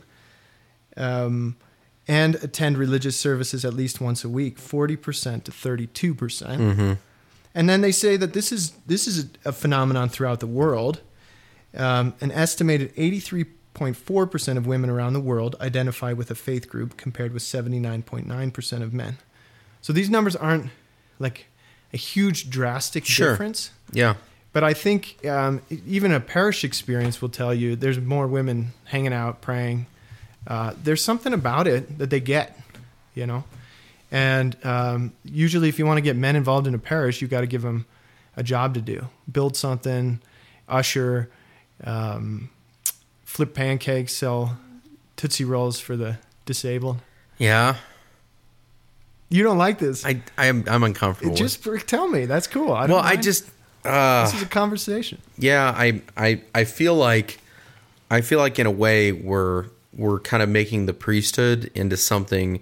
Um, 0.96 1.58
and 2.08 2.36
attend 2.36 2.78
religious 2.78 3.18
services 3.18 3.64
at 3.64 3.74
least 3.74 4.02
once 4.02 4.24
a 4.24 4.30
week, 4.30 4.58
40% 4.58 5.44
to 5.46 5.52
32%. 5.52 6.16
Mm-hmm. 6.16 6.94
And 7.56 7.70
then 7.70 7.82
they 7.82 7.92
say 7.92 8.18
that 8.18 8.34
this 8.34 8.52
is 8.52 8.72
this 8.88 9.08
is 9.08 9.26
a, 9.26 9.50
a 9.50 9.52
phenomenon 9.52 10.10
throughout 10.10 10.40
the 10.40 10.48
world. 10.48 11.02
Um, 11.76 12.14
an 12.20 12.32
estimated 12.32 12.94
83.4 12.96 14.32
percent 14.32 14.58
of 14.58 14.68
women 14.68 14.90
around 14.90 15.14
the 15.14 15.20
world 15.20 15.56
identify 15.62 16.14
with 16.14 16.32
a 16.32 16.36
faith 16.36 16.68
group, 16.68 16.98
compared 16.98 17.32
with 17.32 17.44
79.9 17.44 18.54
percent 18.54 18.84
of 18.84 18.94
men. 18.94 19.18
So 19.82 19.94
these 19.94 20.10
numbers 20.10 20.36
aren't 20.36 20.72
like 21.20 21.46
a 21.94 21.98
huge 21.98 22.50
drastic 22.50 23.06
Sure. 23.06 23.32
difference. 23.32 23.72
Yeah. 23.92 24.16
But 24.52 24.64
I 24.64 24.74
think 24.74 25.18
um, 25.26 25.62
even 25.88 26.12
a 26.12 26.20
parish 26.20 26.64
experience 26.64 27.22
will 27.22 27.30
tell 27.30 27.54
you 27.54 27.76
there's 27.76 28.00
more 28.00 28.28
women 28.28 28.74
hanging 28.86 29.14
out, 29.14 29.42
praying. 29.42 29.88
Uh, 30.46 30.74
there's 30.84 31.04
something 31.04 31.34
about 31.34 31.68
it 31.68 31.98
that 31.98 32.10
they 32.10 32.20
get, 32.20 32.60
you 33.16 33.26
know. 33.26 33.44
And 34.12 34.56
um, 34.64 35.12
usually, 35.24 35.70
if 35.70 35.80
you 35.80 35.88
want 35.88 35.98
to 35.98 36.02
get 36.02 36.16
men 36.16 36.36
involved 36.36 36.68
in 36.68 36.76
a 36.76 36.80
parish, 36.80 37.20
you've 37.22 37.32
got 37.32 37.42
to 37.42 37.48
give 37.48 37.64
them 37.64 37.86
a 38.38 38.44
job 38.44 38.76
to 38.76 38.82
do: 38.82 39.08
build 39.32 39.58
something, 39.58 40.20
usher, 40.70 41.32
um, 41.84 42.50
flip 43.26 43.56
pancakes, 43.56 44.14
sell 44.14 44.58
tootsie 45.16 45.46
rolls 45.46 45.80
for 45.80 45.96
the 45.98 46.18
disabled. 46.46 47.00
Yeah. 47.40 47.78
You 49.30 49.44
don't 49.44 49.58
like 49.58 49.80
this? 49.80 50.06
I 50.06 50.22
I'm 50.38 50.64
I'm 50.68 50.84
uncomfortable. 50.84 51.32
with- 51.32 51.40
just 51.40 51.64
tell 51.88 52.08
me. 52.08 52.26
That's 52.26 52.48
cool. 52.48 52.74
I 52.74 52.88
don't 52.88 52.98
well, 52.98 53.06
I 53.06 53.16
just 53.16 53.50
uh 53.86 54.26
this 54.26 54.36
is 54.36 54.42
a 54.42 54.46
conversation. 54.46 55.20
yeah, 55.38 55.74
I 55.76 56.02
I 56.16 56.42
I 56.54 56.64
feel 56.66 56.96
like 56.96 57.40
I 58.12 58.22
feel 58.22 58.40
like 58.40 58.60
in 58.60 58.68
a 58.68 58.72
way 58.72 59.12
we're 59.12 59.66
we're 59.96 60.20
kind 60.20 60.42
of 60.44 60.50
making 60.50 60.86
the 60.86 60.94
priesthood 60.94 61.72
into 61.76 61.98
something 61.98 62.60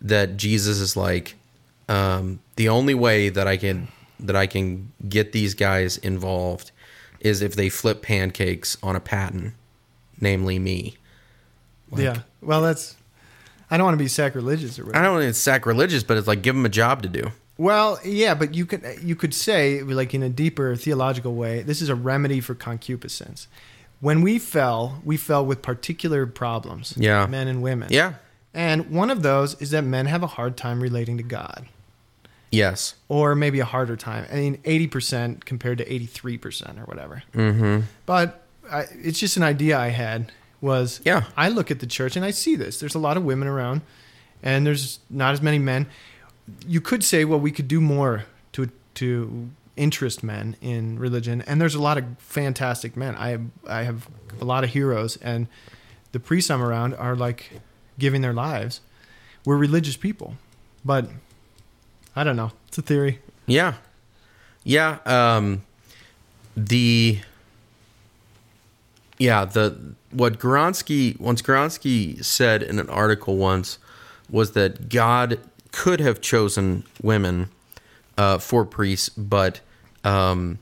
that 0.00 0.36
Jesus 0.36 0.78
is 0.78 0.96
like 0.96 1.34
um 1.88 2.38
the 2.56 2.68
only 2.68 2.94
way 2.94 3.28
that 3.28 3.46
I 3.48 3.56
can 3.56 3.88
that 4.20 4.36
I 4.36 4.46
can 4.46 4.92
get 5.08 5.32
these 5.32 5.54
guys 5.54 5.96
involved 5.98 6.70
is 7.20 7.42
if 7.42 7.54
they 7.56 7.68
flip 7.68 8.02
pancakes 8.02 8.76
on 8.82 8.94
a 8.96 9.00
paten, 9.00 9.54
namely 10.20 10.58
me. 10.58 10.96
yeah. 11.96 12.22
Well, 12.40 12.62
that's. 12.62 12.96
I 13.72 13.78
don't 13.78 13.86
want 13.86 13.94
to 13.94 14.04
be 14.04 14.08
sacrilegious 14.08 14.78
or 14.78 14.84
whatever. 14.84 15.02
I 15.02 15.08
don't 15.08 15.18
think 15.18 15.30
it's 15.30 15.38
sacrilegious, 15.38 16.02
but 16.02 16.18
it's 16.18 16.28
like 16.28 16.42
give 16.42 16.54
them 16.54 16.66
a 16.66 16.68
job 16.68 17.00
to 17.04 17.08
do. 17.08 17.32
Well, 17.56 17.98
yeah, 18.04 18.34
but 18.34 18.54
you 18.54 18.66
could 18.66 18.84
you 19.02 19.16
could 19.16 19.32
say 19.32 19.82
like 19.82 20.12
in 20.12 20.22
a 20.22 20.28
deeper 20.28 20.76
theological 20.76 21.34
way, 21.34 21.62
this 21.62 21.80
is 21.80 21.88
a 21.88 21.94
remedy 21.94 22.40
for 22.40 22.54
concupiscence. 22.54 23.48
When 24.00 24.20
we 24.20 24.38
fell, 24.38 25.00
we 25.04 25.16
fell 25.16 25.46
with 25.46 25.62
particular 25.62 26.26
problems. 26.26 26.94
Yeah. 26.98 27.24
Men 27.26 27.48
and 27.48 27.62
women. 27.62 27.88
Yeah. 27.90 28.14
And 28.52 28.90
one 28.90 29.10
of 29.10 29.22
those 29.22 29.58
is 29.58 29.70
that 29.70 29.84
men 29.84 30.04
have 30.04 30.22
a 30.22 30.26
hard 30.26 30.58
time 30.58 30.82
relating 30.82 31.16
to 31.16 31.22
God. 31.22 31.66
Yes. 32.50 32.96
Or 33.08 33.34
maybe 33.34 33.60
a 33.60 33.64
harder 33.64 33.96
time. 33.96 34.26
I 34.30 34.34
mean, 34.34 34.58
80% 34.58 35.46
compared 35.46 35.78
to 35.78 35.86
83% 35.86 36.78
or 36.78 36.84
whatever. 36.84 37.22
Mm-hmm. 37.32 37.86
But 38.04 38.42
I, 38.70 38.84
it's 38.90 39.18
just 39.18 39.38
an 39.38 39.42
idea 39.42 39.78
I 39.78 39.88
had 39.88 40.30
was 40.62 41.00
Yeah. 41.04 41.24
I 41.36 41.50
look 41.50 41.70
at 41.70 41.80
the 41.80 41.86
church 41.86 42.16
and 42.16 42.24
I 42.24 42.30
see 42.30 42.56
this. 42.56 42.80
There's 42.80 42.94
a 42.94 42.98
lot 42.98 43.18
of 43.18 43.24
women 43.24 43.46
around 43.48 43.82
and 44.42 44.66
there's 44.66 45.00
not 45.10 45.34
as 45.34 45.42
many 45.42 45.58
men. 45.58 45.86
You 46.66 46.80
could 46.80 47.04
say, 47.04 47.24
well, 47.26 47.38
we 47.38 47.50
could 47.50 47.68
do 47.68 47.80
more 47.80 48.24
to 48.52 48.70
to 48.94 49.50
interest 49.76 50.22
men 50.22 50.56
in 50.60 50.98
religion, 50.98 51.42
and 51.46 51.60
there's 51.60 51.74
a 51.74 51.80
lot 51.80 51.96
of 51.96 52.04
fantastic 52.18 52.96
men. 52.96 53.14
I 53.16 53.28
have, 53.30 53.42
I 53.66 53.82
have 53.84 54.06
a 54.40 54.44
lot 54.44 54.64
of 54.64 54.70
heroes, 54.70 55.16
and 55.16 55.46
the 56.12 56.20
priests 56.20 56.50
I'm 56.50 56.62
around 56.62 56.94
are 56.94 57.16
like 57.16 57.60
giving 57.98 58.20
their 58.20 58.34
lives. 58.34 58.80
We're 59.46 59.56
religious 59.56 59.96
people, 59.96 60.34
but 60.84 61.08
I 62.14 62.24
don't 62.24 62.36
know. 62.36 62.52
It's 62.68 62.78
a 62.78 62.82
theory. 62.82 63.20
Yeah. 63.46 63.74
Yeah. 64.64 64.98
Um, 65.06 65.62
the 66.56 67.20
yeah 69.22 69.44
the 69.44 69.94
what 70.10 70.38
Gronsky 70.38 71.18
once 71.18 71.42
Gronsky 71.42 72.22
said 72.24 72.62
in 72.62 72.78
an 72.78 72.88
article 72.90 73.36
once 73.36 73.78
was 74.30 74.52
that 74.52 74.88
God 74.88 75.38
could 75.70 76.00
have 76.00 76.20
chosen 76.20 76.84
women 77.02 77.48
uh, 78.18 78.38
for 78.38 78.64
priests, 78.64 79.08
but 79.10 79.60
um, 80.04 80.58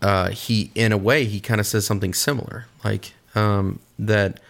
uh, 0.00 0.30
he 0.30 0.70
in 0.74 0.92
a 0.92 0.98
way 0.98 1.24
he 1.24 1.40
kind 1.40 1.60
of 1.60 1.66
says 1.66 1.86
something 1.86 2.14
similar, 2.14 2.66
like 2.84 3.12
um, 3.34 3.80
that 3.98 4.40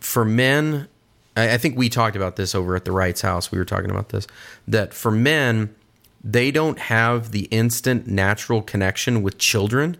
for 0.00 0.24
men. 0.24 0.88
I, 1.36 1.54
I 1.54 1.58
think 1.58 1.76
we 1.76 1.88
talked 1.88 2.16
about 2.16 2.36
this 2.36 2.54
over 2.54 2.74
at 2.76 2.84
the 2.84 2.92
Wright's 2.92 3.20
house. 3.20 3.52
We 3.52 3.58
were 3.58 3.64
talking 3.64 3.90
about 3.90 4.08
this 4.08 4.26
that 4.66 4.94
for 4.94 5.10
men 5.10 5.74
they 6.24 6.50
don't 6.50 6.78
have 6.78 7.30
the 7.30 7.44
instant 7.52 8.08
natural 8.08 8.60
connection 8.60 9.22
with 9.22 9.38
children 9.38 9.96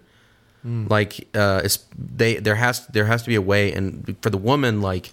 like 0.66 1.28
uh 1.34 1.60
it's, 1.64 1.78
they 1.96 2.36
there 2.36 2.56
has 2.56 2.86
there 2.88 3.06
has 3.06 3.22
to 3.22 3.28
be 3.28 3.36
a 3.36 3.40
way 3.40 3.72
and 3.72 4.16
for 4.20 4.30
the 4.30 4.38
woman 4.38 4.80
like 4.80 5.12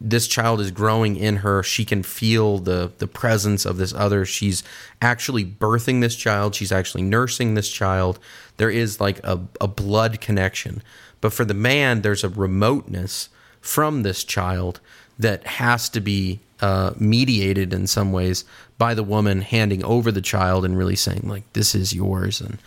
this 0.00 0.28
child 0.28 0.60
is 0.60 0.70
growing 0.70 1.16
in 1.16 1.36
her. 1.36 1.62
She 1.62 1.84
can 1.84 2.02
feel 2.02 2.58
the 2.58 2.92
the 2.98 3.06
presence 3.06 3.64
of 3.64 3.76
this 3.76 3.94
other. 3.94 4.24
She's 4.24 4.62
actually 5.00 5.44
birthing 5.44 6.00
this 6.00 6.14
child. 6.14 6.54
She's 6.54 6.70
actually 6.70 7.02
nursing 7.02 7.54
this 7.54 7.70
child. 7.70 8.18
There 8.56 8.70
is 8.70 9.00
like 9.00 9.18
a, 9.24 9.40
a 9.60 9.66
blood 9.66 10.20
connection. 10.20 10.82
But 11.20 11.32
for 11.32 11.44
the 11.44 11.54
man 11.54 12.02
there's 12.02 12.24
a 12.24 12.28
remoteness 12.28 13.30
from 13.60 14.02
this 14.02 14.22
child 14.22 14.80
that 15.18 15.46
has 15.46 15.88
to 15.90 16.00
be 16.00 16.40
uh, 16.60 16.92
mediated 16.98 17.72
in 17.72 17.86
some 17.86 18.12
ways 18.12 18.44
by 18.78 18.94
the 18.94 19.02
woman 19.02 19.40
handing 19.40 19.82
over 19.84 20.12
the 20.12 20.20
child 20.20 20.64
and 20.64 20.76
really 20.76 20.96
saying 20.96 21.22
like 21.24 21.50
this 21.54 21.74
is 21.74 21.94
yours 21.94 22.40
and 22.40 22.58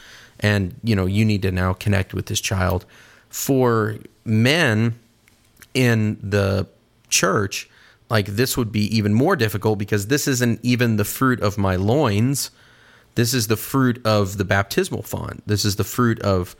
and 0.43 0.75
you 0.83 0.95
know 0.95 1.07
you 1.07 1.25
need 1.25 1.41
to 1.41 1.51
now 1.51 1.73
connect 1.73 2.13
with 2.13 2.27
this 2.27 2.39
child. 2.39 2.85
For 3.29 3.97
men 4.23 4.99
in 5.73 6.19
the 6.21 6.67
church 7.09 7.67
like 8.09 8.27
this 8.27 8.55
would 8.55 8.71
be 8.71 8.95
even 8.95 9.13
more 9.13 9.35
difficult 9.35 9.79
because 9.79 10.07
this 10.07 10.27
isn't 10.27 10.59
even 10.61 10.97
the 10.97 11.05
fruit 11.05 11.41
of 11.41 11.57
my 11.57 11.75
loins. 11.75 12.51
This 13.15 13.33
is 13.33 13.47
the 13.47 13.57
fruit 13.57 14.05
of 14.05 14.37
the 14.37 14.45
baptismal 14.45 15.01
font. 15.01 15.41
This 15.47 15.65
is 15.65 15.77
the 15.77 15.83
fruit 15.83 16.21
of 16.21 16.55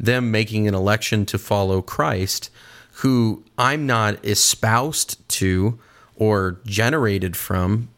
them 0.00 0.30
making 0.30 0.66
an 0.66 0.74
election 0.74 1.26
to 1.26 1.38
follow 1.38 1.82
Christ 1.82 2.50
who 2.98 3.44
I'm 3.58 3.86
not 3.86 4.24
espoused 4.24 5.28
to 5.40 5.78
or 6.16 6.60
generated 6.64 7.36
from 7.36 7.88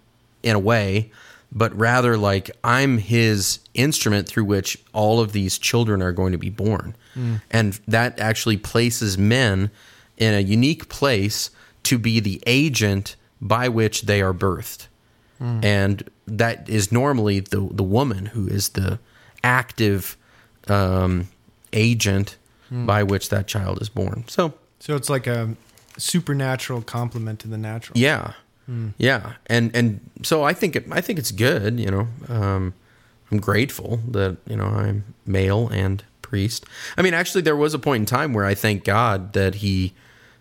in 0.43 0.57
a 0.57 0.59
way 0.59 1.12
but 1.53 1.76
rather 1.76 2.16
like 2.16 2.51
I'm 2.64 2.99
his 2.99 3.61
instrument 3.74 4.28
through 4.28 4.44
which 4.44 4.78
all 4.92 5.20
of 5.20 5.32
these 5.32 5.59
children 5.59 6.03
are 6.03 6.12
going 6.12 6.32
to 6.32 6.38
be 6.38 6.51
born. 6.51 6.94
Mm. 7.14 7.40
And 7.51 7.80
that 7.88 8.18
actually 8.18 8.57
places 8.57 9.16
men 9.16 9.70
in 10.16 10.34
a 10.34 10.40
unique 10.40 10.88
place 10.88 11.51
to 11.84 11.99
be 11.99 12.20
the 12.20 12.42
agent 12.47 13.16
by 13.40 13.68
which 13.68 14.03
they 14.03 14.20
are 14.20 14.34
birthed. 14.34 14.88
Mm. 15.40 15.64
And 15.64 16.11
that 16.26 16.68
is 16.68 16.90
normally 16.90 17.40
the, 17.40 17.68
the 17.70 17.82
woman 17.82 18.26
who 18.26 18.49
is 18.49 18.70
the 18.70 18.99
active 19.44 20.16
um, 20.68 21.28
agent 21.72 22.36
mm. 22.72 22.86
by 22.86 23.03
which 23.03 23.28
that 23.28 23.47
child 23.47 23.80
is 23.80 23.88
born. 23.88 24.24
So, 24.28 24.55
So 24.80 24.97
it's 24.97 25.11
like 25.11 25.26
a 25.26 25.55
supernatural 25.99 26.82
complement 26.82 27.40
to 27.40 27.49
the 27.49 27.59
natural. 27.59 27.99
yeah, 27.99 28.32
yeah, 28.98 29.34
and 29.46 29.74
and 29.76 30.00
so 30.22 30.42
I 30.42 30.52
think 30.52 30.74
it, 30.76 30.86
I 30.90 31.00
think 31.00 31.18
it's 31.18 31.30
good. 31.30 31.78
You 31.78 31.90
know, 31.90 32.08
um, 32.28 32.74
I'm 33.30 33.38
grateful 33.38 34.00
that 34.10 34.36
you 34.46 34.56
know 34.56 34.64
I'm 34.66 35.04
male 35.24 35.68
and 35.68 36.02
priest. 36.22 36.64
I 36.96 37.02
mean, 37.02 37.14
actually, 37.14 37.42
there 37.42 37.56
was 37.56 37.74
a 37.74 37.78
point 37.78 38.00
in 38.02 38.06
time 38.06 38.32
where 38.32 38.44
I 38.44 38.54
thank 38.54 38.84
God 38.84 39.32
that 39.34 39.56
he 39.56 39.92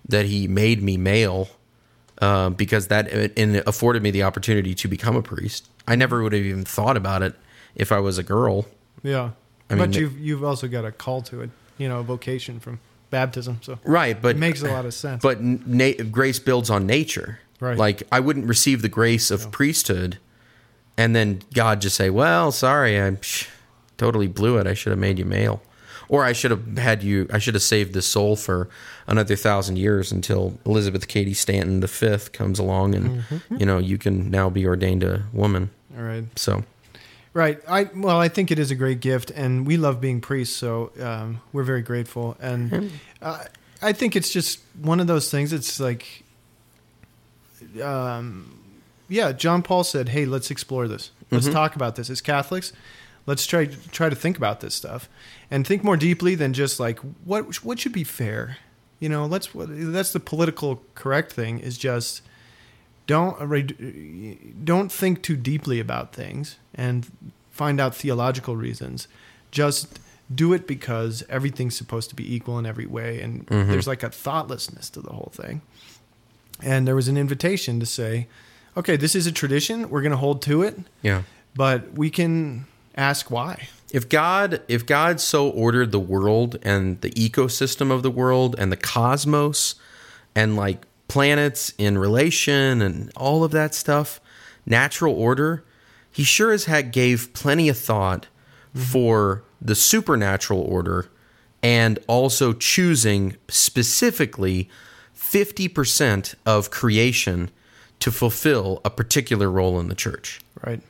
that 0.07 0.25
he 0.25 0.47
made 0.47 0.81
me 0.81 0.97
male 0.97 1.49
uh, 2.21 2.49
because 2.49 2.87
that 2.87 3.11
and 3.37 3.57
afforded 3.67 4.01
me 4.03 4.11
the 4.11 4.23
opportunity 4.23 4.73
to 4.75 4.87
become 4.87 5.15
a 5.15 5.21
priest. 5.21 5.67
I 5.87 5.95
never 5.95 6.23
would 6.23 6.33
have 6.33 6.43
even 6.43 6.63
thought 6.65 6.97
about 6.97 7.21
it 7.21 7.35
if 7.75 7.91
I 7.91 7.99
was 7.99 8.17
a 8.17 8.23
girl. 8.23 8.65
Yeah. 9.03 9.31
I 9.69 9.73
mean, 9.75 9.79
but 9.83 9.93
the- 9.93 9.99
you've 9.99 10.17
you've 10.19 10.43
also 10.43 10.67
got 10.67 10.85
a 10.85 10.91
call 10.91 11.21
to 11.23 11.41
it, 11.41 11.49
you 11.77 11.87
know, 11.89 11.99
a 11.99 12.03
vocation 12.03 12.59
from 12.59 12.79
baptism. 13.09 13.59
So 13.61 13.77
Right, 13.83 14.19
but 14.19 14.35
it 14.35 14.39
makes 14.39 14.61
a 14.63 14.67
lot 14.67 14.85
of 14.85 14.93
sense. 14.93 15.21
But 15.21 15.41
na- 15.41 16.03
grace 16.11 16.39
builds 16.39 16.69
on 16.69 16.85
nature. 16.87 17.39
Right. 17.65 17.77
Like 17.77 18.03
I 18.11 18.19
wouldn't 18.19 18.45
receive 18.47 18.81
the 18.81 18.89
grace 18.89 19.31
of 19.31 19.51
priesthood, 19.51 20.17
and 20.97 21.15
then 21.15 21.41
God 21.53 21.81
just 21.81 21.95
say, 21.95 22.09
"Well, 22.09 22.51
sorry, 22.51 22.97
I 23.01 23.11
psh, 23.11 23.47
totally 23.97 24.27
blew 24.27 24.57
it. 24.57 24.67
I 24.67 24.73
should 24.73 24.91
have 24.91 24.99
made 24.99 25.17
you 25.19 25.25
male, 25.25 25.61
or 26.07 26.23
I 26.23 26.33
should 26.33 26.51
have 26.51 26.77
had 26.77 27.03
you. 27.03 27.27
I 27.33 27.39
should 27.39 27.53
have 27.55 27.63
saved 27.63 27.93
this 27.93 28.05
soul 28.07 28.35
for 28.35 28.69
another 29.07 29.35
thousand 29.35 29.77
years 29.77 30.11
until 30.11 30.57
Elizabeth 30.65 31.07
Cady 31.07 31.33
Stanton 31.33 31.79
the 31.79 31.87
fifth 31.87 32.31
comes 32.31 32.59
along, 32.59 32.95
and 32.95 33.23
Mm-hmm. 33.23 33.57
you 33.57 33.65
know 33.65 33.77
you 33.77 33.97
can 33.97 34.29
now 34.31 34.49
be 34.49 34.65
ordained 34.67 35.03
a 35.03 35.23
woman. 35.33 35.69
All 35.97 36.03
right. 36.03 36.25
So 36.37 36.63
Right. 37.33 37.59
I 37.67 37.89
well, 37.93 38.17
I 38.17 38.29
think 38.29 38.49
it 38.51 38.59
is 38.59 38.71
a 38.71 38.75
great 38.75 39.01
gift, 39.01 39.29
and 39.31 39.67
we 39.67 39.75
love 39.77 39.99
being 39.99 40.21
priests, 40.21 40.55
so 40.55 40.91
um, 41.01 41.41
we're 41.51 41.63
very 41.63 41.81
grateful. 41.81 42.37
And 42.39 42.91
uh, 43.21 43.43
I 43.81 43.91
think 43.91 44.15
it's 44.15 44.31
just 44.31 44.61
one 44.81 45.01
of 45.01 45.07
those 45.07 45.29
things. 45.29 45.51
It's 45.51 45.77
like, 45.79 46.23
um, 47.81 48.59
yeah, 49.07 49.31
John 49.31 49.61
Paul 49.61 49.83
said, 49.83 50.09
"Hey, 50.09 50.25
let's 50.25 50.51
explore 50.51 50.87
this. 50.87 51.11
Let's 51.31 51.45
mm-hmm. 51.45 51.53
talk 51.53 51.75
about 51.75 51.95
this 51.95 52.09
as 52.09 52.21
Catholics. 52.21 52.73
Let's 53.25 53.45
try 53.45 53.65
try 53.91 54.09
to 54.09 54.15
think 54.15 54.37
about 54.37 54.59
this 54.59 54.75
stuff 54.75 55.09
and 55.49 55.65
think 55.65 55.83
more 55.83 55.97
deeply 55.97 56.35
than 56.35 56.53
just 56.53 56.79
like 56.79 56.99
what 57.23 57.63
what 57.63 57.79
should 57.79 57.93
be 57.93 58.03
fair. 58.03 58.57
You 58.99 59.09
know, 59.09 59.25
let's 59.25 59.49
that's 59.53 60.13
the 60.13 60.19
political 60.19 60.81
correct 60.95 61.31
thing 61.31 61.59
is 61.59 61.77
just." 61.77 62.21
don't 63.07 63.39
uh, 63.39 64.35
don't 64.63 64.91
think 64.91 65.21
too 65.21 65.35
deeply 65.35 65.79
about 65.79 66.13
things 66.13 66.57
and 66.73 67.11
find 67.51 67.79
out 67.79 67.95
theological 67.95 68.55
reasons. 68.55 69.07
Just 69.51 69.99
do 70.33 70.53
it 70.53 70.65
because 70.65 71.23
everything's 71.29 71.77
supposed 71.77 72.09
to 72.09 72.15
be 72.15 72.35
equal 72.35 72.57
in 72.57 72.65
every 72.65 72.85
way, 72.85 73.21
and 73.21 73.45
mm-hmm. 73.45 73.69
there's 73.69 73.87
like 73.87 74.03
a 74.03 74.09
thoughtlessness 74.09 74.89
to 74.89 75.01
the 75.01 75.13
whole 75.13 75.31
thing. 75.33 75.61
And 76.61 76.87
there 76.87 76.95
was 76.95 77.07
an 77.07 77.17
invitation 77.17 77.79
to 77.79 77.85
say, 77.85 78.27
"Okay, 78.77 78.95
this 78.95 79.15
is 79.15 79.27
a 79.27 79.31
tradition. 79.31 79.89
We're 79.89 80.01
going 80.01 80.11
to 80.11 80.17
hold 80.17 80.41
to 80.43 80.61
it, 80.61 80.77
yeah. 81.01 81.23
but 81.55 81.93
we 81.93 82.09
can 82.09 82.65
ask 82.95 83.29
why." 83.29 83.67
if 83.95 84.09
God 84.09 84.61
if 84.67 84.85
God 84.85 85.21
so 85.21 85.49
ordered 85.49 85.93
the 85.93 85.99
world 85.99 86.57
and 86.63 86.99
the 86.99 87.11
ecosystem 87.11 87.91
of 87.91 88.03
the 88.03 88.11
world 88.11 88.53
and 88.59 88.69
the 88.69 88.77
cosmos 88.77 89.75
and 90.35 90.57
like 90.57 90.85
planets 91.07 91.73
in 91.77 91.97
relation 91.97 92.81
and 92.81 93.09
all 93.15 93.45
of 93.45 93.51
that 93.51 93.73
stuff, 93.73 94.19
natural 94.65 95.13
order, 95.13 95.63
he 96.11 96.25
sure 96.25 96.51
as 96.51 96.65
heck 96.65 96.91
gave 96.91 97.31
plenty 97.33 97.69
of 97.69 97.77
thought 97.77 98.27
mm-hmm. 98.75 98.81
for 98.81 99.43
the 99.61 99.75
supernatural 99.75 100.59
order 100.59 101.09
and 101.63 101.97
also 102.07 102.51
choosing 102.51 103.37
specifically 103.47 104.69
50% 105.35 106.35
of 106.45 106.71
creation 106.71 107.49
to 107.99 108.09
fulfill 108.11 108.79
a 108.85 108.89
particular 108.89 109.51
role 109.51 109.79
in 109.81 109.89
the 109.89 109.95
church. 109.95 110.39
Right. 110.65 110.81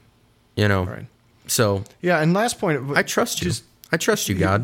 You 0.56 0.68
know. 0.68 0.84
Right. 0.84 1.08
So 1.48 1.84
Yeah. 2.02 2.20
And 2.22 2.34
last 2.34 2.60
point, 2.60 2.96
I 2.96 3.02
trust 3.02 3.41
you. 3.41 3.50
Just 3.50 3.64
I 3.91 3.98
trust 3.98 4.30
you, 4.30 4.36
God. 4.36 4.62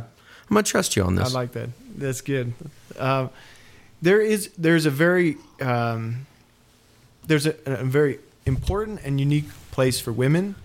I'm 0.50 0.56
gonna 0.56 0.64
trust 0.64 0.96
you 0.96 1.04
on 1.04 1.16
this. 1.16 1.34
I 1.34 1.40
like 1.40 1.54
that. 1.54 1.70
That's 1.98 2.22
good. 2.22 2.54
Uh, 2.98 3.30
there 4.02 4.22
is 4.22 4.50
there's 4.58 4.86
a 4.86 4.90
very 4.92 5.38
um, 5.62 6.28
there's 7.26 7.46
a, 7.48 7.56
a 7.66 7.84
very 7.84 8.20
important 8.46 9.02
and 9.04 9.20
unique 9.20 9.50
place 9.72 10.00
for 10.00 10.12
women 10.12 10.56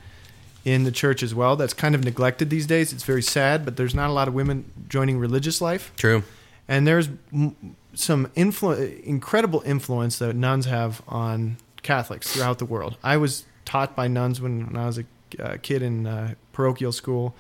in 0.65 0.85
the 0.85 0.93
church 0.93 1.23
as 1.23 1.35
well. 1.35 1.57
That's 1.57 1.75
kind 1.75 1.95
of 1.95 2.05
neglected 2.05 2.51
these 2.51 2.67
days. 2.67 2.93
It's 2.93 3.05
very 3.05 3.23
sad, 3.23 3.65
but 3.65 3.77
there's 3.77 3.95
not 3.95 4.11
a 4.11 4.13
lot 4.13 4.29
of 4.29 4.35
women 4.35 4.71
joining 4.89 5.19
religious 5.19 5.61
life, 5.61 5.93
True. 5.97 6.23
and 6.67 6.87
there's 6.87 7.09
m- 7.33 7.55
some 7.97 8.27
influ- 8.29 9.03
incredible 9.03 9.63
influence 9.65 10.19
that 10.19 10.37
nuns 10.37 10.67
have 10.67 11.03
on 11.09 11.57
Catholics 11.83 12.33
throughout 12.33 12.59
the 12.59 12.65
world. 12.65 12.97
I 13.03 13.17
was 13.17 13.45
taught 13.65 13.97
by 13.97 14.07
nuns 14.07 14.41
when, 14.41 14.67
when 14.67 14.77
I 14.77 14.87
was 14.87 14.99
a 14.99 15.05
uh, 15.41 15.57
kid 15.61 15.83
in 15.83 16.07
uh, 16.07 16.35
parochial 16.53 16.93
school, 16.93 17.35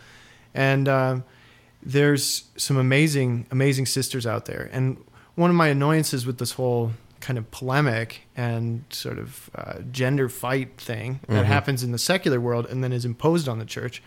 and 0.55 0.89
uh, 0.89 1.21
there's 1.83 2.45
some 2.57 2.77
amazing, 2.77 3.47
amazing 3.51 3.87
sisters 3.87 4.27
out 4.27 4.47
there. 4.47 4.69
And 4.73 4.97
one 5.35 5.51
of 5.51 5.57
my 5.57 5.69
annoyances 5.69 6.27
with 6.27 6.39
this 6.39 6.53
whole 6.53 6.93
kind 7.21 7.39
of 7.39 7.51
polemic 7.51 8.23
and 8.37 8.85
sort 8.91 9.19
of 9.19 9.51
uh, 9.55 9.81
gender 9.91 10.29
fight 10.29 10.81
thing 10.81 11.21
that 11.29 11.45
happens 11.45 11.83
in 11.83 11.93
the 11.93 11.99
secular 11.99 12.41
world 12.41 12.67
and 12.67 12.85
then 12.85 12.93
is 12.93 13.05
imposed 13.05 13.49
on 13.49 13.59
the 13.59 13.65
church 13.65 14.03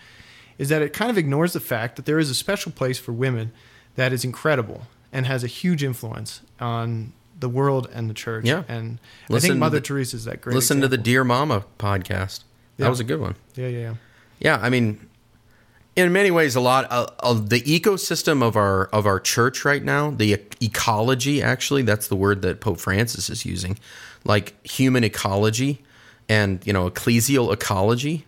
is 0.58 0.70
that 0.70 0.82
it 0.82 0.94
kind 0.94 1.10
of 1.10 1.18
ignores 1.18 1.54
the 1.54 1.60
fact 1.60 1.96
that 1.96 2.06
there 2.06 2.20
is 2.20 2.30
a 2.30 2.36
special 2.36 2.72
place 2.72 3.00
for 3.00 3.12
women 3.12 3.52
that 3.96 4.14
is 4.14 4.24
incredible 4.24 4.84
and 5.12 5.26
has 5.26 5.44
a 5.44 5.48
huge 5.48 5.84
influence 5.84 6.42
on 6.60 7.14
the 7.40 7.50
world 7.50 7.90
and 7.94 8.10
the 8.10 8.14
church. 8.14 8.46
Yeah. 8.46 8.64
And 8.68 9.00
I 9.32 9.40
think 9.40 9.58
Mother 9.58 9.78
the- 9.78 9.86
Teresa 9.86 10.18
is 10.18 10.26
that 10.26 10.42
great. 10.42 10.56
Listen 10.56 10.82
to 10.82 10.88
the. 10.88 10.98
Dear 10.98 11.24
Mama 11.24 11.66
podcast. 11.78 12.44
That 12.78 12.90
was 12.90 13.00
a 13.00 13.04
good 13.04 13.20
one. 13.20 13.36
Yeah, 13.56 13.68
yeah, 13.68 13.80
yeah. 13.80 13.94
Yeah, 14.40 14.60
I 14.62 14.70
mean, 14.70 15.06
in 15.98 16.14
many 16.14 16.32
ways, 16.32 16.56
a 16.56 16.62
lot 16.62 16.86
of, 16.86 17.14
of 17.20 17.50
the 17.50 17.60
ecosystem 17.62 18.42
of 18.42 18.56
our 18.56 18.86
of 18.86 19.06
our 19.06 19.20
church 19.20 19.66
right 19.66 19.84
now, 19.84 20.12
the 20.12 20.38
ecology. 20.62 21.42
Actually, 21.42 21.82
that's 21.82 22.08
the 22.08 22.16
word 22.16 22.42
that 22.44 22.62
Pope 22.62 22.80
Francis 22.80 23.30
is 23.30 23.46
using, 23.46 23.78
like 24.24 24.66
human 24.66 25.04
ecology 25.04 25.84
and 26.30 26.66
you 26.66 26.72
know 26.72 26.90
ecclesial 26.90 27.52
ecology, 27.52 28.26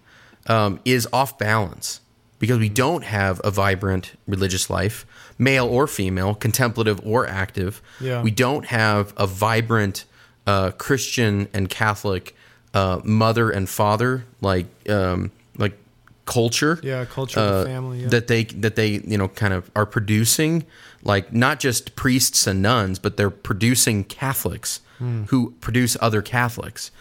um, 0.47 0.81
is 0.83 1.07
off 1.13 1.37
balance 1.37 2.00
because 2.41 2.59
we 2.59 2.67
don't 2.67 3.05
have 3.05 3.39
a 3.45 3.51
vibrant 3.51 4.11
religious 4.27 4.69
life, 4.69 5.05
male 5.37 5.65
or 5.67 5.87
female, 5.87 6.35
contemplative 6.35 6.99
or 7.05 7.25
active. 7.25 7.81
Yeah. 8.01 8.21
We 8.21 8.31
don't 8.31 8.65
have 8.65 9.13
a 9.15 9.25
vibrant 9.25 10.03
uh, 10.45 10.71
Christian 10.71 11.47
and 11.53 11.69
Catholic 11.69 12.35
uh, 12.73 12.99
mother 13.05 13.49
and 13.49 13.69
father 13.69 14.25
like 14.41 14.65
um, 14.89 15.31
like 15.57 15.77
culture. 16.25 16.79
Yeah, 16.83 17.05
culture 17.05 17.39
uh, 17.39 17.65
family, 17.65 18.01
yeah. 18.01 18.07
That 18.09 18.27
they 18.27 18.43
that 18.45 18.75
they 18.75 19.01
you 19.05 19.17
know 19.17 19.27
kind 19.29 19.53
of 19.53 19.69
are 19.75 19.85
producing 19.85 20.65
like 21.03 21.31
not 21.33 21.59
just 21.59 21.95
priests 21.95 22.47
and 22.47 22.61
nuns, 22.61 22.99
but 22.99 23.15
they're 23.17 23.29
producing 23.29 24.03
Catholics 24.03 24.81
Hmm. 24.97 25.23
who 25.29 25.55
produce 25.61 25.97
other 25.99 26.21
Catholics. 26.21 26.91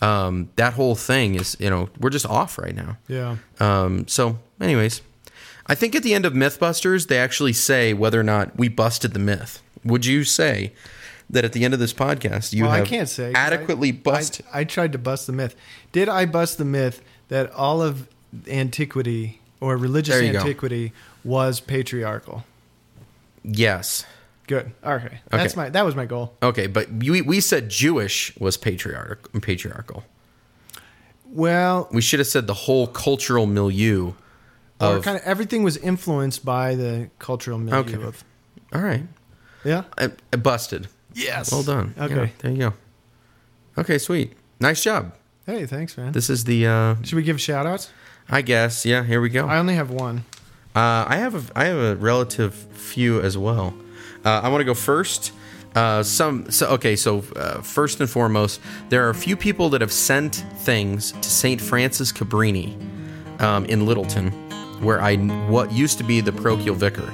Um, 0.00 0.48
that 0.54 0.74
whole 0.74 0.94
thing 0.94 1.34
is 1.34 1.56
you 1.58 1.68
know 1.70 1.88
we're 1.98 2.10
just 2.10 2.26
off 2.26 2.56
right 2.58 2.74
now. 2.74 2.98
Yeah. 3.08 3.36
Um, 3.58 4.06
so, 4.06 4.38
anyways, 4.60 5.02
I 5.66 5.74
think 5.74 5.94
at 5.94 6.02
the 6.02 6.14
end 6.14 6.24
of 6.24 6.32
MythBusters, 6.32 7.08
they 7.08 7.18
actually 7.18 7.52
say 7.52 7.92
whether 7.92 8.18
or 8.18 8.24
not 8.24 8.56
we 8.56 8.68
busted 8.68 9.12
the 9.12 9.18
myth. 9.18 9.62
Would 9.84 10.06
you 10.06 10.24
say 10.24 10.72
that 11.30 11.44
at 11.44 11.52
the 11.52 11.64
end 11.64 11.74
of 11.74 11.80
this 11.80 11.92
podcast 11.92 12.52
you 12.52 12.64
well, 12.64 12.72
have 12.72 12.86
I 12.86 12.88
can't 12.88 13.08
say 13.08 13.32
adequately 13.34 13.90
I, 13.90 13.92
busted? 13.92 14.46
I, 14.52 14.60
I 14.60 14.64
tried 14.64 14.92
to 14.92 14.98
bust 14.98 15.26
the 15.26 15.32
myth. 15.32 15.54
Did 15.92 16.08
I 16.08 16.24
bust 16.24 16.58
the 16.58 16.64
myth 16.64 17.02
that 17.28 17.52
all 17.52 17.82
of 17.82 18.08
antiquity 18.46 19.40
or 19.60 19.76
religious 19.76 20.22
you 20.22 20.32
go. 20.32 20.38
antiquity 20.38 20.92
was 21.24 21.60
patriarchal? 21.60 22.44
yes. 23.44 24.04
Good. 24.46 24.72
Okay. 24.82 25.20
That's 25.28 25.56
my 25.56 25.68
that 25.68 25.84
was 25.84 25.94
my 25.94 26.06
goal. 26.06 26.32
Okay, 26.42 26.66
but 26.68 26.90
we, 26.90 27.20
we 27.20 27.38
said 27.38 27.68
Jewish 27.68 28.34
was 28.38 28.56
patriarch, 28.56 29.30
patriarchal. 29.42 30.04
Well, 31.26 31.86
We 31.92 32.00
should 32.00 32.18
have 32.20 32.28
said 32.28 32.46
the 32.46 32.54
whole 32.54 32.86
cultural 32.86 33.44
milieu 33.44 34.14
or 34.80 35.00
kind 35.00 35.16
of 35.16 35.22
everything 35.24 35.62
was 35.64 35.76
influenced 35.76 36.44
by 36.44 36.74
the 36.74 37.10
cultural 37.18 37.58
milieu 37.58 37.78
Okay. 37.80 37.94
of 37.94 38.24
all 38.72 38.82
right, 38.82 39.02
Yeah. 39.64 39.84
I, 39.98 40.10
I 40.32 40.36
busted. 40.36 40.88
Yes. 41.14 41.50
Well 41.50 41.62
done. 41.62 41.94
Okay. 41.98 42.14
Yeah, 42.14 42.28
there 42.38 42.50
you 42.52 42.58
go. 42.58 42.72
Okay, 43.78 43.98
sweet. 43.98 44.32
Nice 44.60 44.82
job. 44.82 45.14
Hey, 45.46 45.66
thanks, 45.66 45.96
man. 45.96 46.12
This 46.12 46.28
is 46.30 46.44
the. 46.44 46.66
uh 46.66 46.94
Should 47.02 47.16
we 47.16 47.22
give 47.22 47.40
shout 47.40 47.66
outs? 47.66 47.90
I 48.28 48.42
guess. 48.42 48.84
Yeah. 48.84 49.02
Here 49.04 49.20
we 49.20 49.30
go. 49.30 49.46
I 49.46 49.58
only 49.58 49.74
have 49.74 49.90
one. 49.90 50.24
Uh, 50.76 51.04
I 51.08 51.16
have 51.16 51.34
a 51.34 51.42
I 51.58 51.64
have 51.64 51.78
a 51.78 51.96
relative 51.96 52.52
few 52.54 53.20
as 53.22 53.36
well. 53.36 53.72
Uh, 54.24 54.40
I 54.44 54.48
want 54.48 54.60
to 54.60 54.64
go 54.66 54.74
first. 54.74 55.32
Uh, 55.74 56.02
some 56.02 56.50
so 56.50 56.66
okay. 56.74 56.94
So 56.96 57.24
uh, 57.36 57.62
first 57.62 58.00
and 58.00 58.08
foremost, 58.10 58.60
there 58.90 59.06
are 59.06 59.10
a 59.10 59.14
few 59.14 59.36
people 59.36 59.70
that 59.70 59.80
have 59.80 59.92
sent 59.92 60.44
things 60.64 61.12
to 61.12 61.28
Saint 61.30 61.60
Francis 61.60 62.12
Cabrini 62.12 62.74
um, 63.40 63.64
in 63.66 63.86
Littleton, 63.86 64.32
where 64.80 65.00
I 65.00 65.16
what 65.48 65.72
used 65.72 65.98
to 65.98 66.04
be 66.04 66.20
the 66.20 66.32
parochial 66.32 66.74
vicar. 66.74 67.12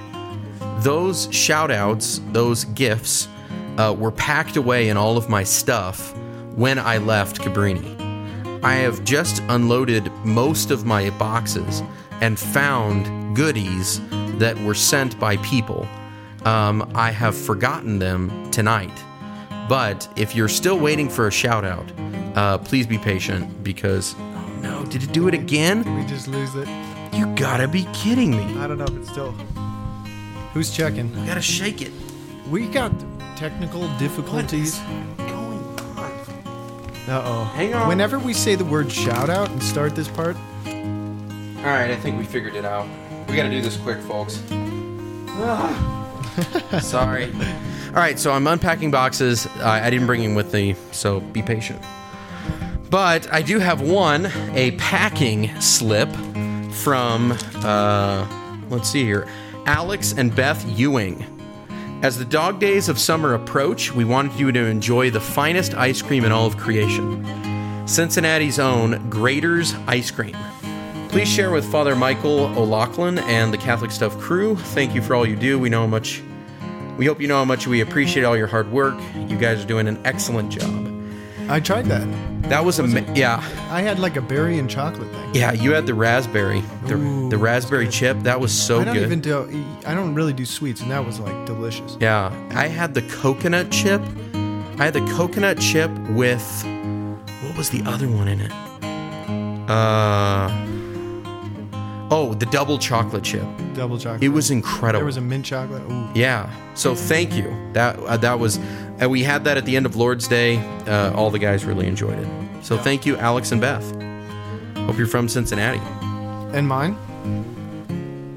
Those 0.81 1.29
shout 1.33 1.71
outs, 1.71 2.21
those 2.33 2.65
gifts, 2.65 3.29
uh, 3.79 3.95
were 3.99 4.13
packed 4.13 4.57
away 4.57 4.89
in 4.89 4.97
all 4.97 5.17
of 5.17 5.29
my 5.29 5.45
stuff 5.45 6.17
when 6.55 6.79
I 6.79 6.99
left 6.99 7.41
Cabrini. 7.41 8.01
I 8.63 8.75
have 8.77 9.05
just 9.05 9.43
unloaded 9.49 10.11
most 10.25 10.71
of 10.71 10.85
my 10.85 11.11
boxes 11.11 11.83
and 12.21 12.39
found 12.39 13.37
goodies 13.37 14.01
that 14.39 14.59
were 14.61 14.75
sent 14.75 15.19
by 15.19 15.37
people. 15.39 15.87
Um, 16.45 16.91
I 16.95 17.11
have 17.11 17.37
forgotten 17.37 17.99
them 17.99 18.51
tonight. 18.51 18.93
But 19.69 20.09
if 20.17 20.35
you're 20.35 20.49
still 20.49 20.79
waiting 20.79 21.09
for 21.09 21.27
a 21.27 21.33
shout 21.33 21.65
out, 21.65 21.91
uh, 22.37 22.59
please 22.59 22.87
be 22.87 22.99
patient 22.99 23.65
because. 23.65 24.15
Oh 24.19 24.59
no, 24.63 24.85
did 24.87 25.03
it 25.03 25.13
do 25.13 25.29
it 25.29 25.35
again? 25.35 25.79
We 25.97 26.07
just 26.07 26.29
lose 26.29 26.55
it. 26.55 26.69
You 27.15 27.27
gotta 27.37 27.69
be 27.69 27.87
kidding 27.93 28.31
me. 28.33 28.59
I 28.59 28.67
don't 28.67 28.79
know, 28.79 28.85
if 28.85 28.97
it's 28.97 29.11
still. 29.11 29.33
Who's 30.53 30.71
checking? 30.71 31.17
You 31.19 31.27
gotta 31.27 31.43
shake 31.43 31.83
it. 31.83 31.93
We 32.51 32.67
got 32.67 32.93
technical 33.37 33.89
difficulties. 33.99 34.79
going 35.19 35.59
on? 35.59 35.99
Uh 37.09 37.23
oh. 37.25 37.45
Hang 37.55 37.75
on. 37.75 37.89
Whenever 37.89 38.19
we 38.19 38.33
say 38.33 38.55
the 38.55 38.65
word 38.65 38.91
shout 38.91 39.31
out 39.31 39.51
and 39.51 39.63
start 39.63 39.95
this 39.95 40.09
part, 40.09 40.37
All 40.67 41.71
right, 41.71 41.91
I 41.91 41.97
think 41.97 42.19
we 42.19 42.25
figured 42.25 42.55
it 42.55 42.65
out. 42.65 42.87
We 43.29 43.37
gotta 43.37 43.51
do 43.51 43.61
this 43.61 43.77
quick, 43.77 44.01
folks. 44.03 44.35
Sorry. 46.81 47.33
All 47.33 48.01
right, 48.01 48.19
so 48.19 48.33
I'm 48.33 48.47
unpacking 48.47 48.91
boxes. 48.91 49.47
I 49.59 49.87
I 49.87 49.91
didn't 49.91 50.07
bring 50.07 50.23
them 50.23 50.35
with 50.35 50.53
me, 50.53 50.77
so 50.93 51.21
be 51.21 51.43
patient. 51.43 51.81
But 52.91 53.33
I 53.33 53.43
do 53.43 53.59
have 53.59 53.81
one, 53.81 54.27
a 54.55 54.73
packing 54.73 55.51
slip 55.61 56.09
from, 56.75 57.37
uh, 57.65 58.27
let's 58.69 58.89
see 58.89 59.05
here, 59.05 59.27
Alex 59.67 60.13
and 60.17 60.35
Beth 60.35 60.65
Ewing. 60.79 61.25
As 62.03 62.19
the 62.19 62.25
dog 62.25 62.61
days 62.61 62.89
of 62.89 62.99
summer 62.99 63.35
approach, 63.35 63.95
we 63.95 64.05
wanted 64.05 64.39
you 64.39 64.53
to 64.53 64.67
enjoy 64.67 65.11
the 65.11 65.21
finest 65.21 65.75
ice 65.75 66.03
cream 66.03 66.25
in 66.25 66.33
all 66.33 66.47
of 66.47 66.57
creation 66.57 67.25
Cincinnati's 67.87 68.59
own 68.59 69.11
Graeter's 69.11 69.75
Ice 69.87 70.11
Cream. 70.11 70.37
Please 71.11 71.29
share 71.29 71.51
with 71.51 71.71
Father 71.71 71.95
Michael 71.95 72.47
O'Loughlin 72.59 73.19
and 73.19 73.53
the 73.53 73.59
Catholic 73.59 73.91
Stuff 73.91 74.19
crew. 74.19 74.57
Thank 74.57 74.95
you 74.95 75.03
for 75.03 75.15
all 75.15 75.27
you 75.27 75.37
do. 75.37 75.59
We 75.59 75.69
know 75.69 75.83
how 75.83 75.87
much. 75.87 76.23
We 76.97 77.07
hope 77.07 77.21
you 77.21 77.29
know 77.29 77.37
how 77.37 77.45
much 77.45 77.67
we 77.67 77.83
appreciate 77.83 78.25
all 78.25 78.37
your 78.37 78.47
hard 78.47 78.73
work. 78.73 78.99
You 79.15 79.37
guys 79.37 79.63
are 79.63 79.67
doing 79.67 79.87
an 79.87 80.01
excellent 80.05 80.51
job. 80.51 80.91
I 81.49 81.61
tried 81.61 81.87
that. 81.87 82.34
That 82.49 82.65
was 82.65 82.79
a 82.79 82.87
yeah, 83.15 83.43
I 83.71 83.81
had 83.81 83.99
like 83.99 84.17
a 84.17 84.21
berry 84.21 84.59
and 84.59 84.69
chocolate 84.69 85.11
thing. 85.11 85.35
yeah. 85.35 85.53
You 85.53 85.73
had 85.73 85.87
the 85.87 85.95
raspberry, 85.95 86.63
the, 86.87 86.95
Ooh, 86.97 87.31
the 87.31 87.39
raspberry 87.39 87.89
chip. 87.89 88.19
That 88.21 88.39
was 88.39 88.53
so 88.53 88.79
good. 88.79 88.83
I 88.83 88.85
don't 88.85 88.95
good. 88.95 89.05
even 89.07 89.21
do. 89.21 89.65
I 89.87 89.95
don't 89.95 90.15
really 90.15 90.33
do 90.35 90.45
sweets, 90.45 90.81
and 90.83 90.91
that 90.91 91.05
was 91.05 91.19
like 91.19 91.47
delicious. 91.47 91.97
Yeah, 92.01 92.31
I 92.51 92.69
had 92.69 92.93
the 92.95 93.03
coconut 93.03 93.71
chip. 93.71 94.03
I 94.79 94.85
had 94.85 94.95
the 94.95 95.05
coconut 95.17 95.59
chip 95.59 95.91
with 96.11 96.43
what 97.43 97.57
was 97.57 97.71
the 97.71 97.83
other 97.87 98.09
one 98.09 98.29
in 98.29 98.41
it? 98.41 98.53
Uh 99.71 100.51
oh, 102.11 102.35
the 102.35 102.47
double 102.47 102.79
chocolate 102.79 103.25
chip. 103.25 103.45
Double 103.75 103.99
chocolate. 103.99 104.23
It 104.23 104.29
was 104.29 104.51
incredible. 104.51 105.01
There 105.01 105.07
was 105.07 105.17
a 105.17 105.21
mint 105.21 105.45
chocolate. 105.45 105.83
Ooh. 105.91 106.09
yeah. 106.15 106.51
So 106.75 106.95
thank 106.95 107.35
you. 107.35 107.55
That 107.73 107.99
uh, 107.99 108.17
that 108.19 108.39
was. 108.39 108.59
Uh, 109.03 109.09
we 109.09 109.23
had 109.23 109.45
that 109.45 109.57
at 109.57 109.65
the 109.65 109.77
end 109.77 109.87
of 109.87 109.97
Lord's 109.97 110.29
Day. 110.29 110.59
Uh, 110.87 111.13
all 111.15 111.31
the 111.31 111.39
guys 111.39 111.65
really 111.65 111.87
enjoyed 111.87 112.19
it. 112.19 112.65
So 112.65 112.79
thank 112.79 113.05
you, 113.05 113.17
Alex 113.17 113.53
and 113.53 113.61
Beth. 113.61 113.85
Hope 114.87 114.97
you're 114.99 115.07
from 115.07 115.29
Cincinnati. 115.29 115.81
And 116.57 116.69
mine. 116.69 116.97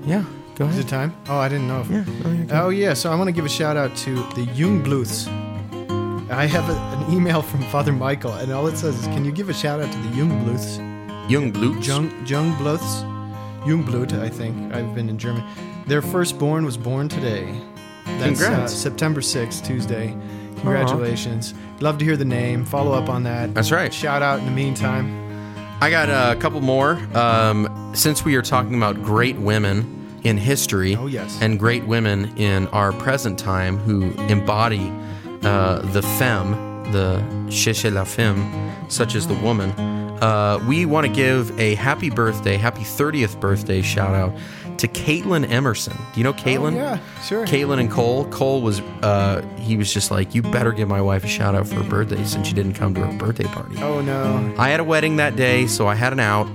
Yeah. 0.06 0.24
Go 0.56 0.66
ahead. 0.66 0.80
Is 0.80 0.86
it 0.86 0.88
time? 0.90 1.16
Oh, 1.30 1.38
I 1.38 1.50
didn't 1.50 1.68
know. 1.68 1.82
If 1.82 1.90
Yeah. 1.90 2.06
Oh, 2.26 2.32
yeah, 2.32 2.64
Oh 2.64 2.70
yeah, 2.70 2.94
so 2.94 3.12
I 3.12 3.16
want 3.16 3.28
to 3.28 3.32
give 3.32 3.46
a 3.46 3.50
shout 3.50 3.78
out 3.78 3.96
to 3.98 4.16
the 4.34 4.48
Jungbluths. 4.56 5.28
I 6.32 6.46
have 6.46 6.68
a, 6.70 6.74
an 6.74 7.14
email 7.14 7.42
from 7.42 7.62
Father 7.66 7.94
Michael, 7.94 8.34
and 8.34 8.52
all 8.52 8.68
it 8.68 8.78
says 8.78 9.00
is, 9.00 9.06
"Can 9.08 9.24
you 9.24 9.32
give 9.32 9.50
a 9.50 9.54
shout 9.54 9.80
out 9.80 9.92
to 9.92 9.98
the 10.00 10.10
Jungbluths?" 10.10 10.80
Young 11.30 11.52
Blue. 11.52 11.78
Jung 11.80 12.10
Jungbluths, 12.26 13.04
Jungblut, 13.68 14.14
I 14.14 14.30
think. 14.30 14.74
I've 14.74 14.96
been 14.96 15.10
in 15.10 15.18
German. 15.18 15.44
Their 15.88 16.02
firstborn 16.02 16.64
was 16.66 16.78
born 16.78 17.10
today. 17.10 17.54
That's 18.06 18.42
uh, 18.42 18.46
Congrats. 18.46 18.74
September 18.74 19.20
6th, 19.22 19.66
Tuesday. 19.66 20.16
Congratulations. 20.62 21.54
Love 21.82 21.98
to 22.00 22.06
hear 22.06 22.16
the 22.18 22.26
name. 22.26 22.64
Follow 22.66 22.94
up 22.94 23.10
on 23.10 23.24
that. 23.24 23.54
That's 23.54 23.72
right. 23.72 23.94
Shout 23.94 24.22
out 24.22 24.40
in 24.40 24.46
the 24.46 24.52
meantime. 24.52 25.26
I 25.82 25.90
got 25.90 26.10
a 26.10 26.40
couple 26.40 26.62
more. 26.62 26.94
Um, 27.16 27.92
since 27.94 28.24
we 28.26 28.36
are 28.36 28.42
talking 28.42 28.76
about 28.76 29.04
great 29.04 29.36
women 29.38 30.20
in 30.24 30.38
history, 30.38 30.96
Oh, 30.96 31.06
yes. 31.08 31.38
and 31.42 31.60
great 31.60 31.86
women 31.86 32.36
in 32.38 32.68
our 32.70 32.92
present 32.94 33.38
time 33.38 33.78
who 33.78 34.12
embody 34.34 34.92
uh, 35.44 35.80
the 35.92 36.02
femme, 36.02 36.52
the 36.92 37.22
chez 37.52 37.84
la 37.86 38.04
femme, 38.06 38.74
such 38.90 39.14
as 39.14 39.28
the 39.28 39.36
woman, 39.36 39.72
uh, 40.22 40.64
we 40.68 40.86
want 40.86 41.08
to 41.08 41.12
give 41.14 41.58
a 41.60 41.76
happy 41.76 42.10
birthday, 42.10 42.58
happy 42.58 42.82
30th 42.82 43.40
birthday 43.40 43.82
shout 43.82 44.14
out 44.16 44.34
to 44.80 44.88
Caitlin 44.88 45.50
Emerson. 45.50 45.98
Do 46.14 46.20
you 46.20 46.24
know 46.24 46.34
Caitlin? 46.34 46.74
Oh, 46.74 46.78
yeah, 46.78 47.00
sure. 47.24 47.46
Caitlin 47.46 47.80
and 47.80 47.90
Cole. 47.90 48.26
Cole 48.30 48.62
was, 48.62 48.80
uh, 49.02 49.42
he 49.58 49.76
was 49.78 49.92
just 49.92 50.12
like, 50.12 50.36
you 50.36 50.42
better 50.42 50.72
give 50.72 50.88
my 50.88 51.02
wife 51.02 51.24
a 51.24 51.28
shout 51.28 51.56
out 51.56 51.68
for 51.68 51.76
her 51.76 51.90
birthday 51.90 52.24
since 52.26 52.48
she 52.48 52.54
didn't 52.54 52.74
come 52.74 52.94
to 52.96 53.06
her 53.06 53.18
birthday 53.18 53.46
party. 53.46 53.78
Oh 53.82 54.02
no. 54.02 54.54
I 54.58 54.70
had 54.70 54.80
a 54.80 54.84
wedding 54.84 55.16
that 55.18 55.36
day, 55.36 55.68
so 55.68 55.88
I 55.88 55.96
had 55.96 56.14
an 56.14 56.20
out, 56.20 56.48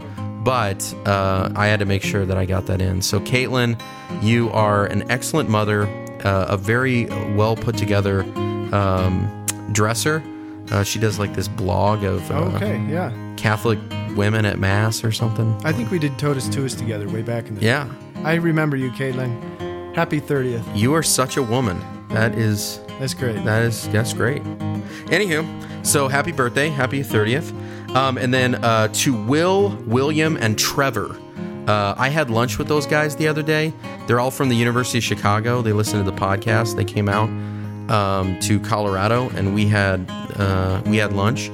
but 0.45 0.95
uh, 1.05 1.51
I 1.57 1.67
had 1.67 1.81
to 1.81 1.85
make 1.87 2.03
sure 2.03 2.25
that 2.25 2.37
I 2.37 2.45
got 2.47 2.67
that 2.67 2.81
in. 2.81 3.03
So, 3.03 3.21
Caitlin, 3.21 3.81
you 4.23 4.51
are 4.51 4.87
an 4.87 5.11
excellent 5.11 5.49
mother, 5.49 5.87
uh, 6.25 6.47
a 6.49 6.57
very 6.57 7.07
well 7.35 7.57
put 7.57 7.77
together 7.77 8.23
um, 8.73 9.47
dresser. 9.73 10.23
Uh, 10.71 10.83
she 10.85 10.99
does 10.99 11.19
like 11.19 11.35
this 11.35 11.49
blog 11.49 12.05
of 12.05 12.31
uh, 12.31 12.57
Okay, 12.57 12.81
yeah. 12.89 13.11
Catholic 13.43 13.79
women 14.17 14.45
at 14.45 14.59
Mass 14.61 15.03
or 15.03 15.11
something. 15.11 15.59
I 15.65 15.73
think 15.73 15.91
we 15.91 15.99
did 15.99 16.17
Totus 16.17 16.49
Tuus 16.49 16.79
together 16.79 17.09
way 17.09 17.23
back 17.23 17.49
in 17.49 17.57
the 17.57 17.61
Yeah, 17.63 17.91
I 18.23 18.35
remember 18.35 18.77
you, 18.77 18.91
Caitlin. 18.93 19.95
Happy 19.97 20.21
30th. 20.21 20.65
you 20.77 20.95
are 20.95 21.03
such 21.03 21.37
a 21.37 21.43
woman. 21.43 21.79
That 22.11 22.37
is 22.39 22.79
That's 23.01 23.15
great. 23.15 23.43
That 23.45 23.63
is 23.63 23.89
that's 23.89 24.13
great. 24.13 24.43
Anywho, 25.11 25.43
so 25.85 26.09
happy 26.09 26.31
birthday, 26.31 26.69
happy 26.69 27.03
thirtieth, 27.03 27.53
um, 27.97 28.17
and 28.17 28.33
then 28.33 28.55
uh, 28.57 28.89
to 28.89 29.13
Will, 29.27 29.71
William, 29.87 30.37
and 30.37 30.59
Trevor. 30.59 31.17
Uh, 31.67 31.95
I 31.97 32.09
had 32.11 32.29
lunch 32.31 32.59
with 32.59 32.69
those 32.69 32.87
guys 32.87 33.17
the 33.17 33.29
other 33.29 33.43
day. 33.43 33.73
They're 34.07 34.21
all 34.21 34.31
from 34.31 34.49
the 34.51 34.57
University 34.57 34.99
of 34.99 35.05
Chicago. 35.05 35.63
They 35.63 35.73
listened 35.73 36.05
to 36.05 36.11
the 36.11 36.17
podcast. 36.17 36.77
They 36.77 36.85
came 36.85 37.09
out 37.09 37.29
um, 37.91 38.39
to 38.41 38.61
Colorado, 38.61 39.31
and 39.31 39.55
we 39.55 39.67
had 39.67 40.07
uh, 40.37 40.83
we 40.87 40.97
had 40.99 41.13
lunch. 41.13 41.51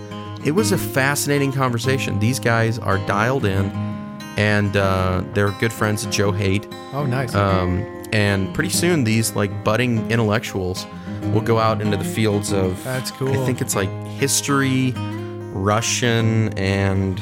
It 0.48 0.52
was 0.54 0.72
a 0.72 0.78
fascinating 0.78 1.52
conversation. 1.52 2.18
These 2.20 2.40
guys 2.40 2.78
are 2.78 2.96
dialed 3.06 3.44
in, 3.44 3.66
and 4.38 4.74
uh, 4.78 5.22
they're 5.34 5.50
good 5.60 5.74
friends 5.74 6.06
of 6.06 6.10
Joe 6.10 6.32
Haight. 6.32 6.66
oh, 6.94 7.04
nice. 7.04 7.34
Um, 7.34 7.82
and 8.14 8.54
pretty 8.54 8.70
soon, 8.70 9.04
these 9.04 9.36
like 9.36 9.62
budding 9.62 10.10
intellectuals 10.10 10.86
will 11.34 11.42
go 11.42 11.58
out 11.58 11.82
into 11.82 11.98
the 11.98 12.04
fields 12.04 12.50
of. 12.50 12.82
That's 12.82 13.10
cool. 13.10 13.28
I 13.30 13.44
think 13.44 13.60
it's 13.60 13.76
like 13.76 13.90
history, 14.06 14.94
Russian, 15.52 16.48
and 16.58 17.20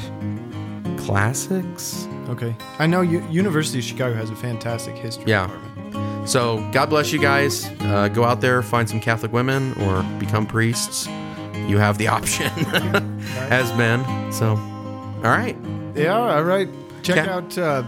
classics. 0.96 2.06
okay. 2.28 2.54
I 2.78 2.86
know 2.86 3.00
U- 3.00 3.26
University 3.28 3.78
of 3.80 3.84
Chicago 3.84 4.14
has 4.14 4.30
a 4.30 4.36
fantastic 4.36 4.94
history 4.96 5.24
Yeah. 5.26 5.48
department. 5.48 6.28
So 6.28 6.58
God 6.72 6.90
bless 6.90 7.12
you 7.12 7.18
guys. 7.18 7.68
Uh, 7.80 8.06
go 8.08 8.22
out 8.24 8.40
there, 8.40 8.62
find 8.62 8.88
some 8.88 9.00
Catholic 9.00 9.32
women, 9.32 9.72
or 9.82 10.04
become 10.20 10.46
priests. 10.46 11.08
You 11.68 11.78
have 11.78 11.98
the 11.98 12.08
option 12.08 12.46
as 13.50 13.72
men. 13.76 14.04
So, 14.32 14.50
all 14.50 15.22
right. 15.22 15.56
Yeah, 15.94 16.16
all 16.18 16.42
right. 16.44 16.68
Check 17.02 17.24
Ca- 17.26 17.32
out 17.32 17.58
uh, 17.58 17.82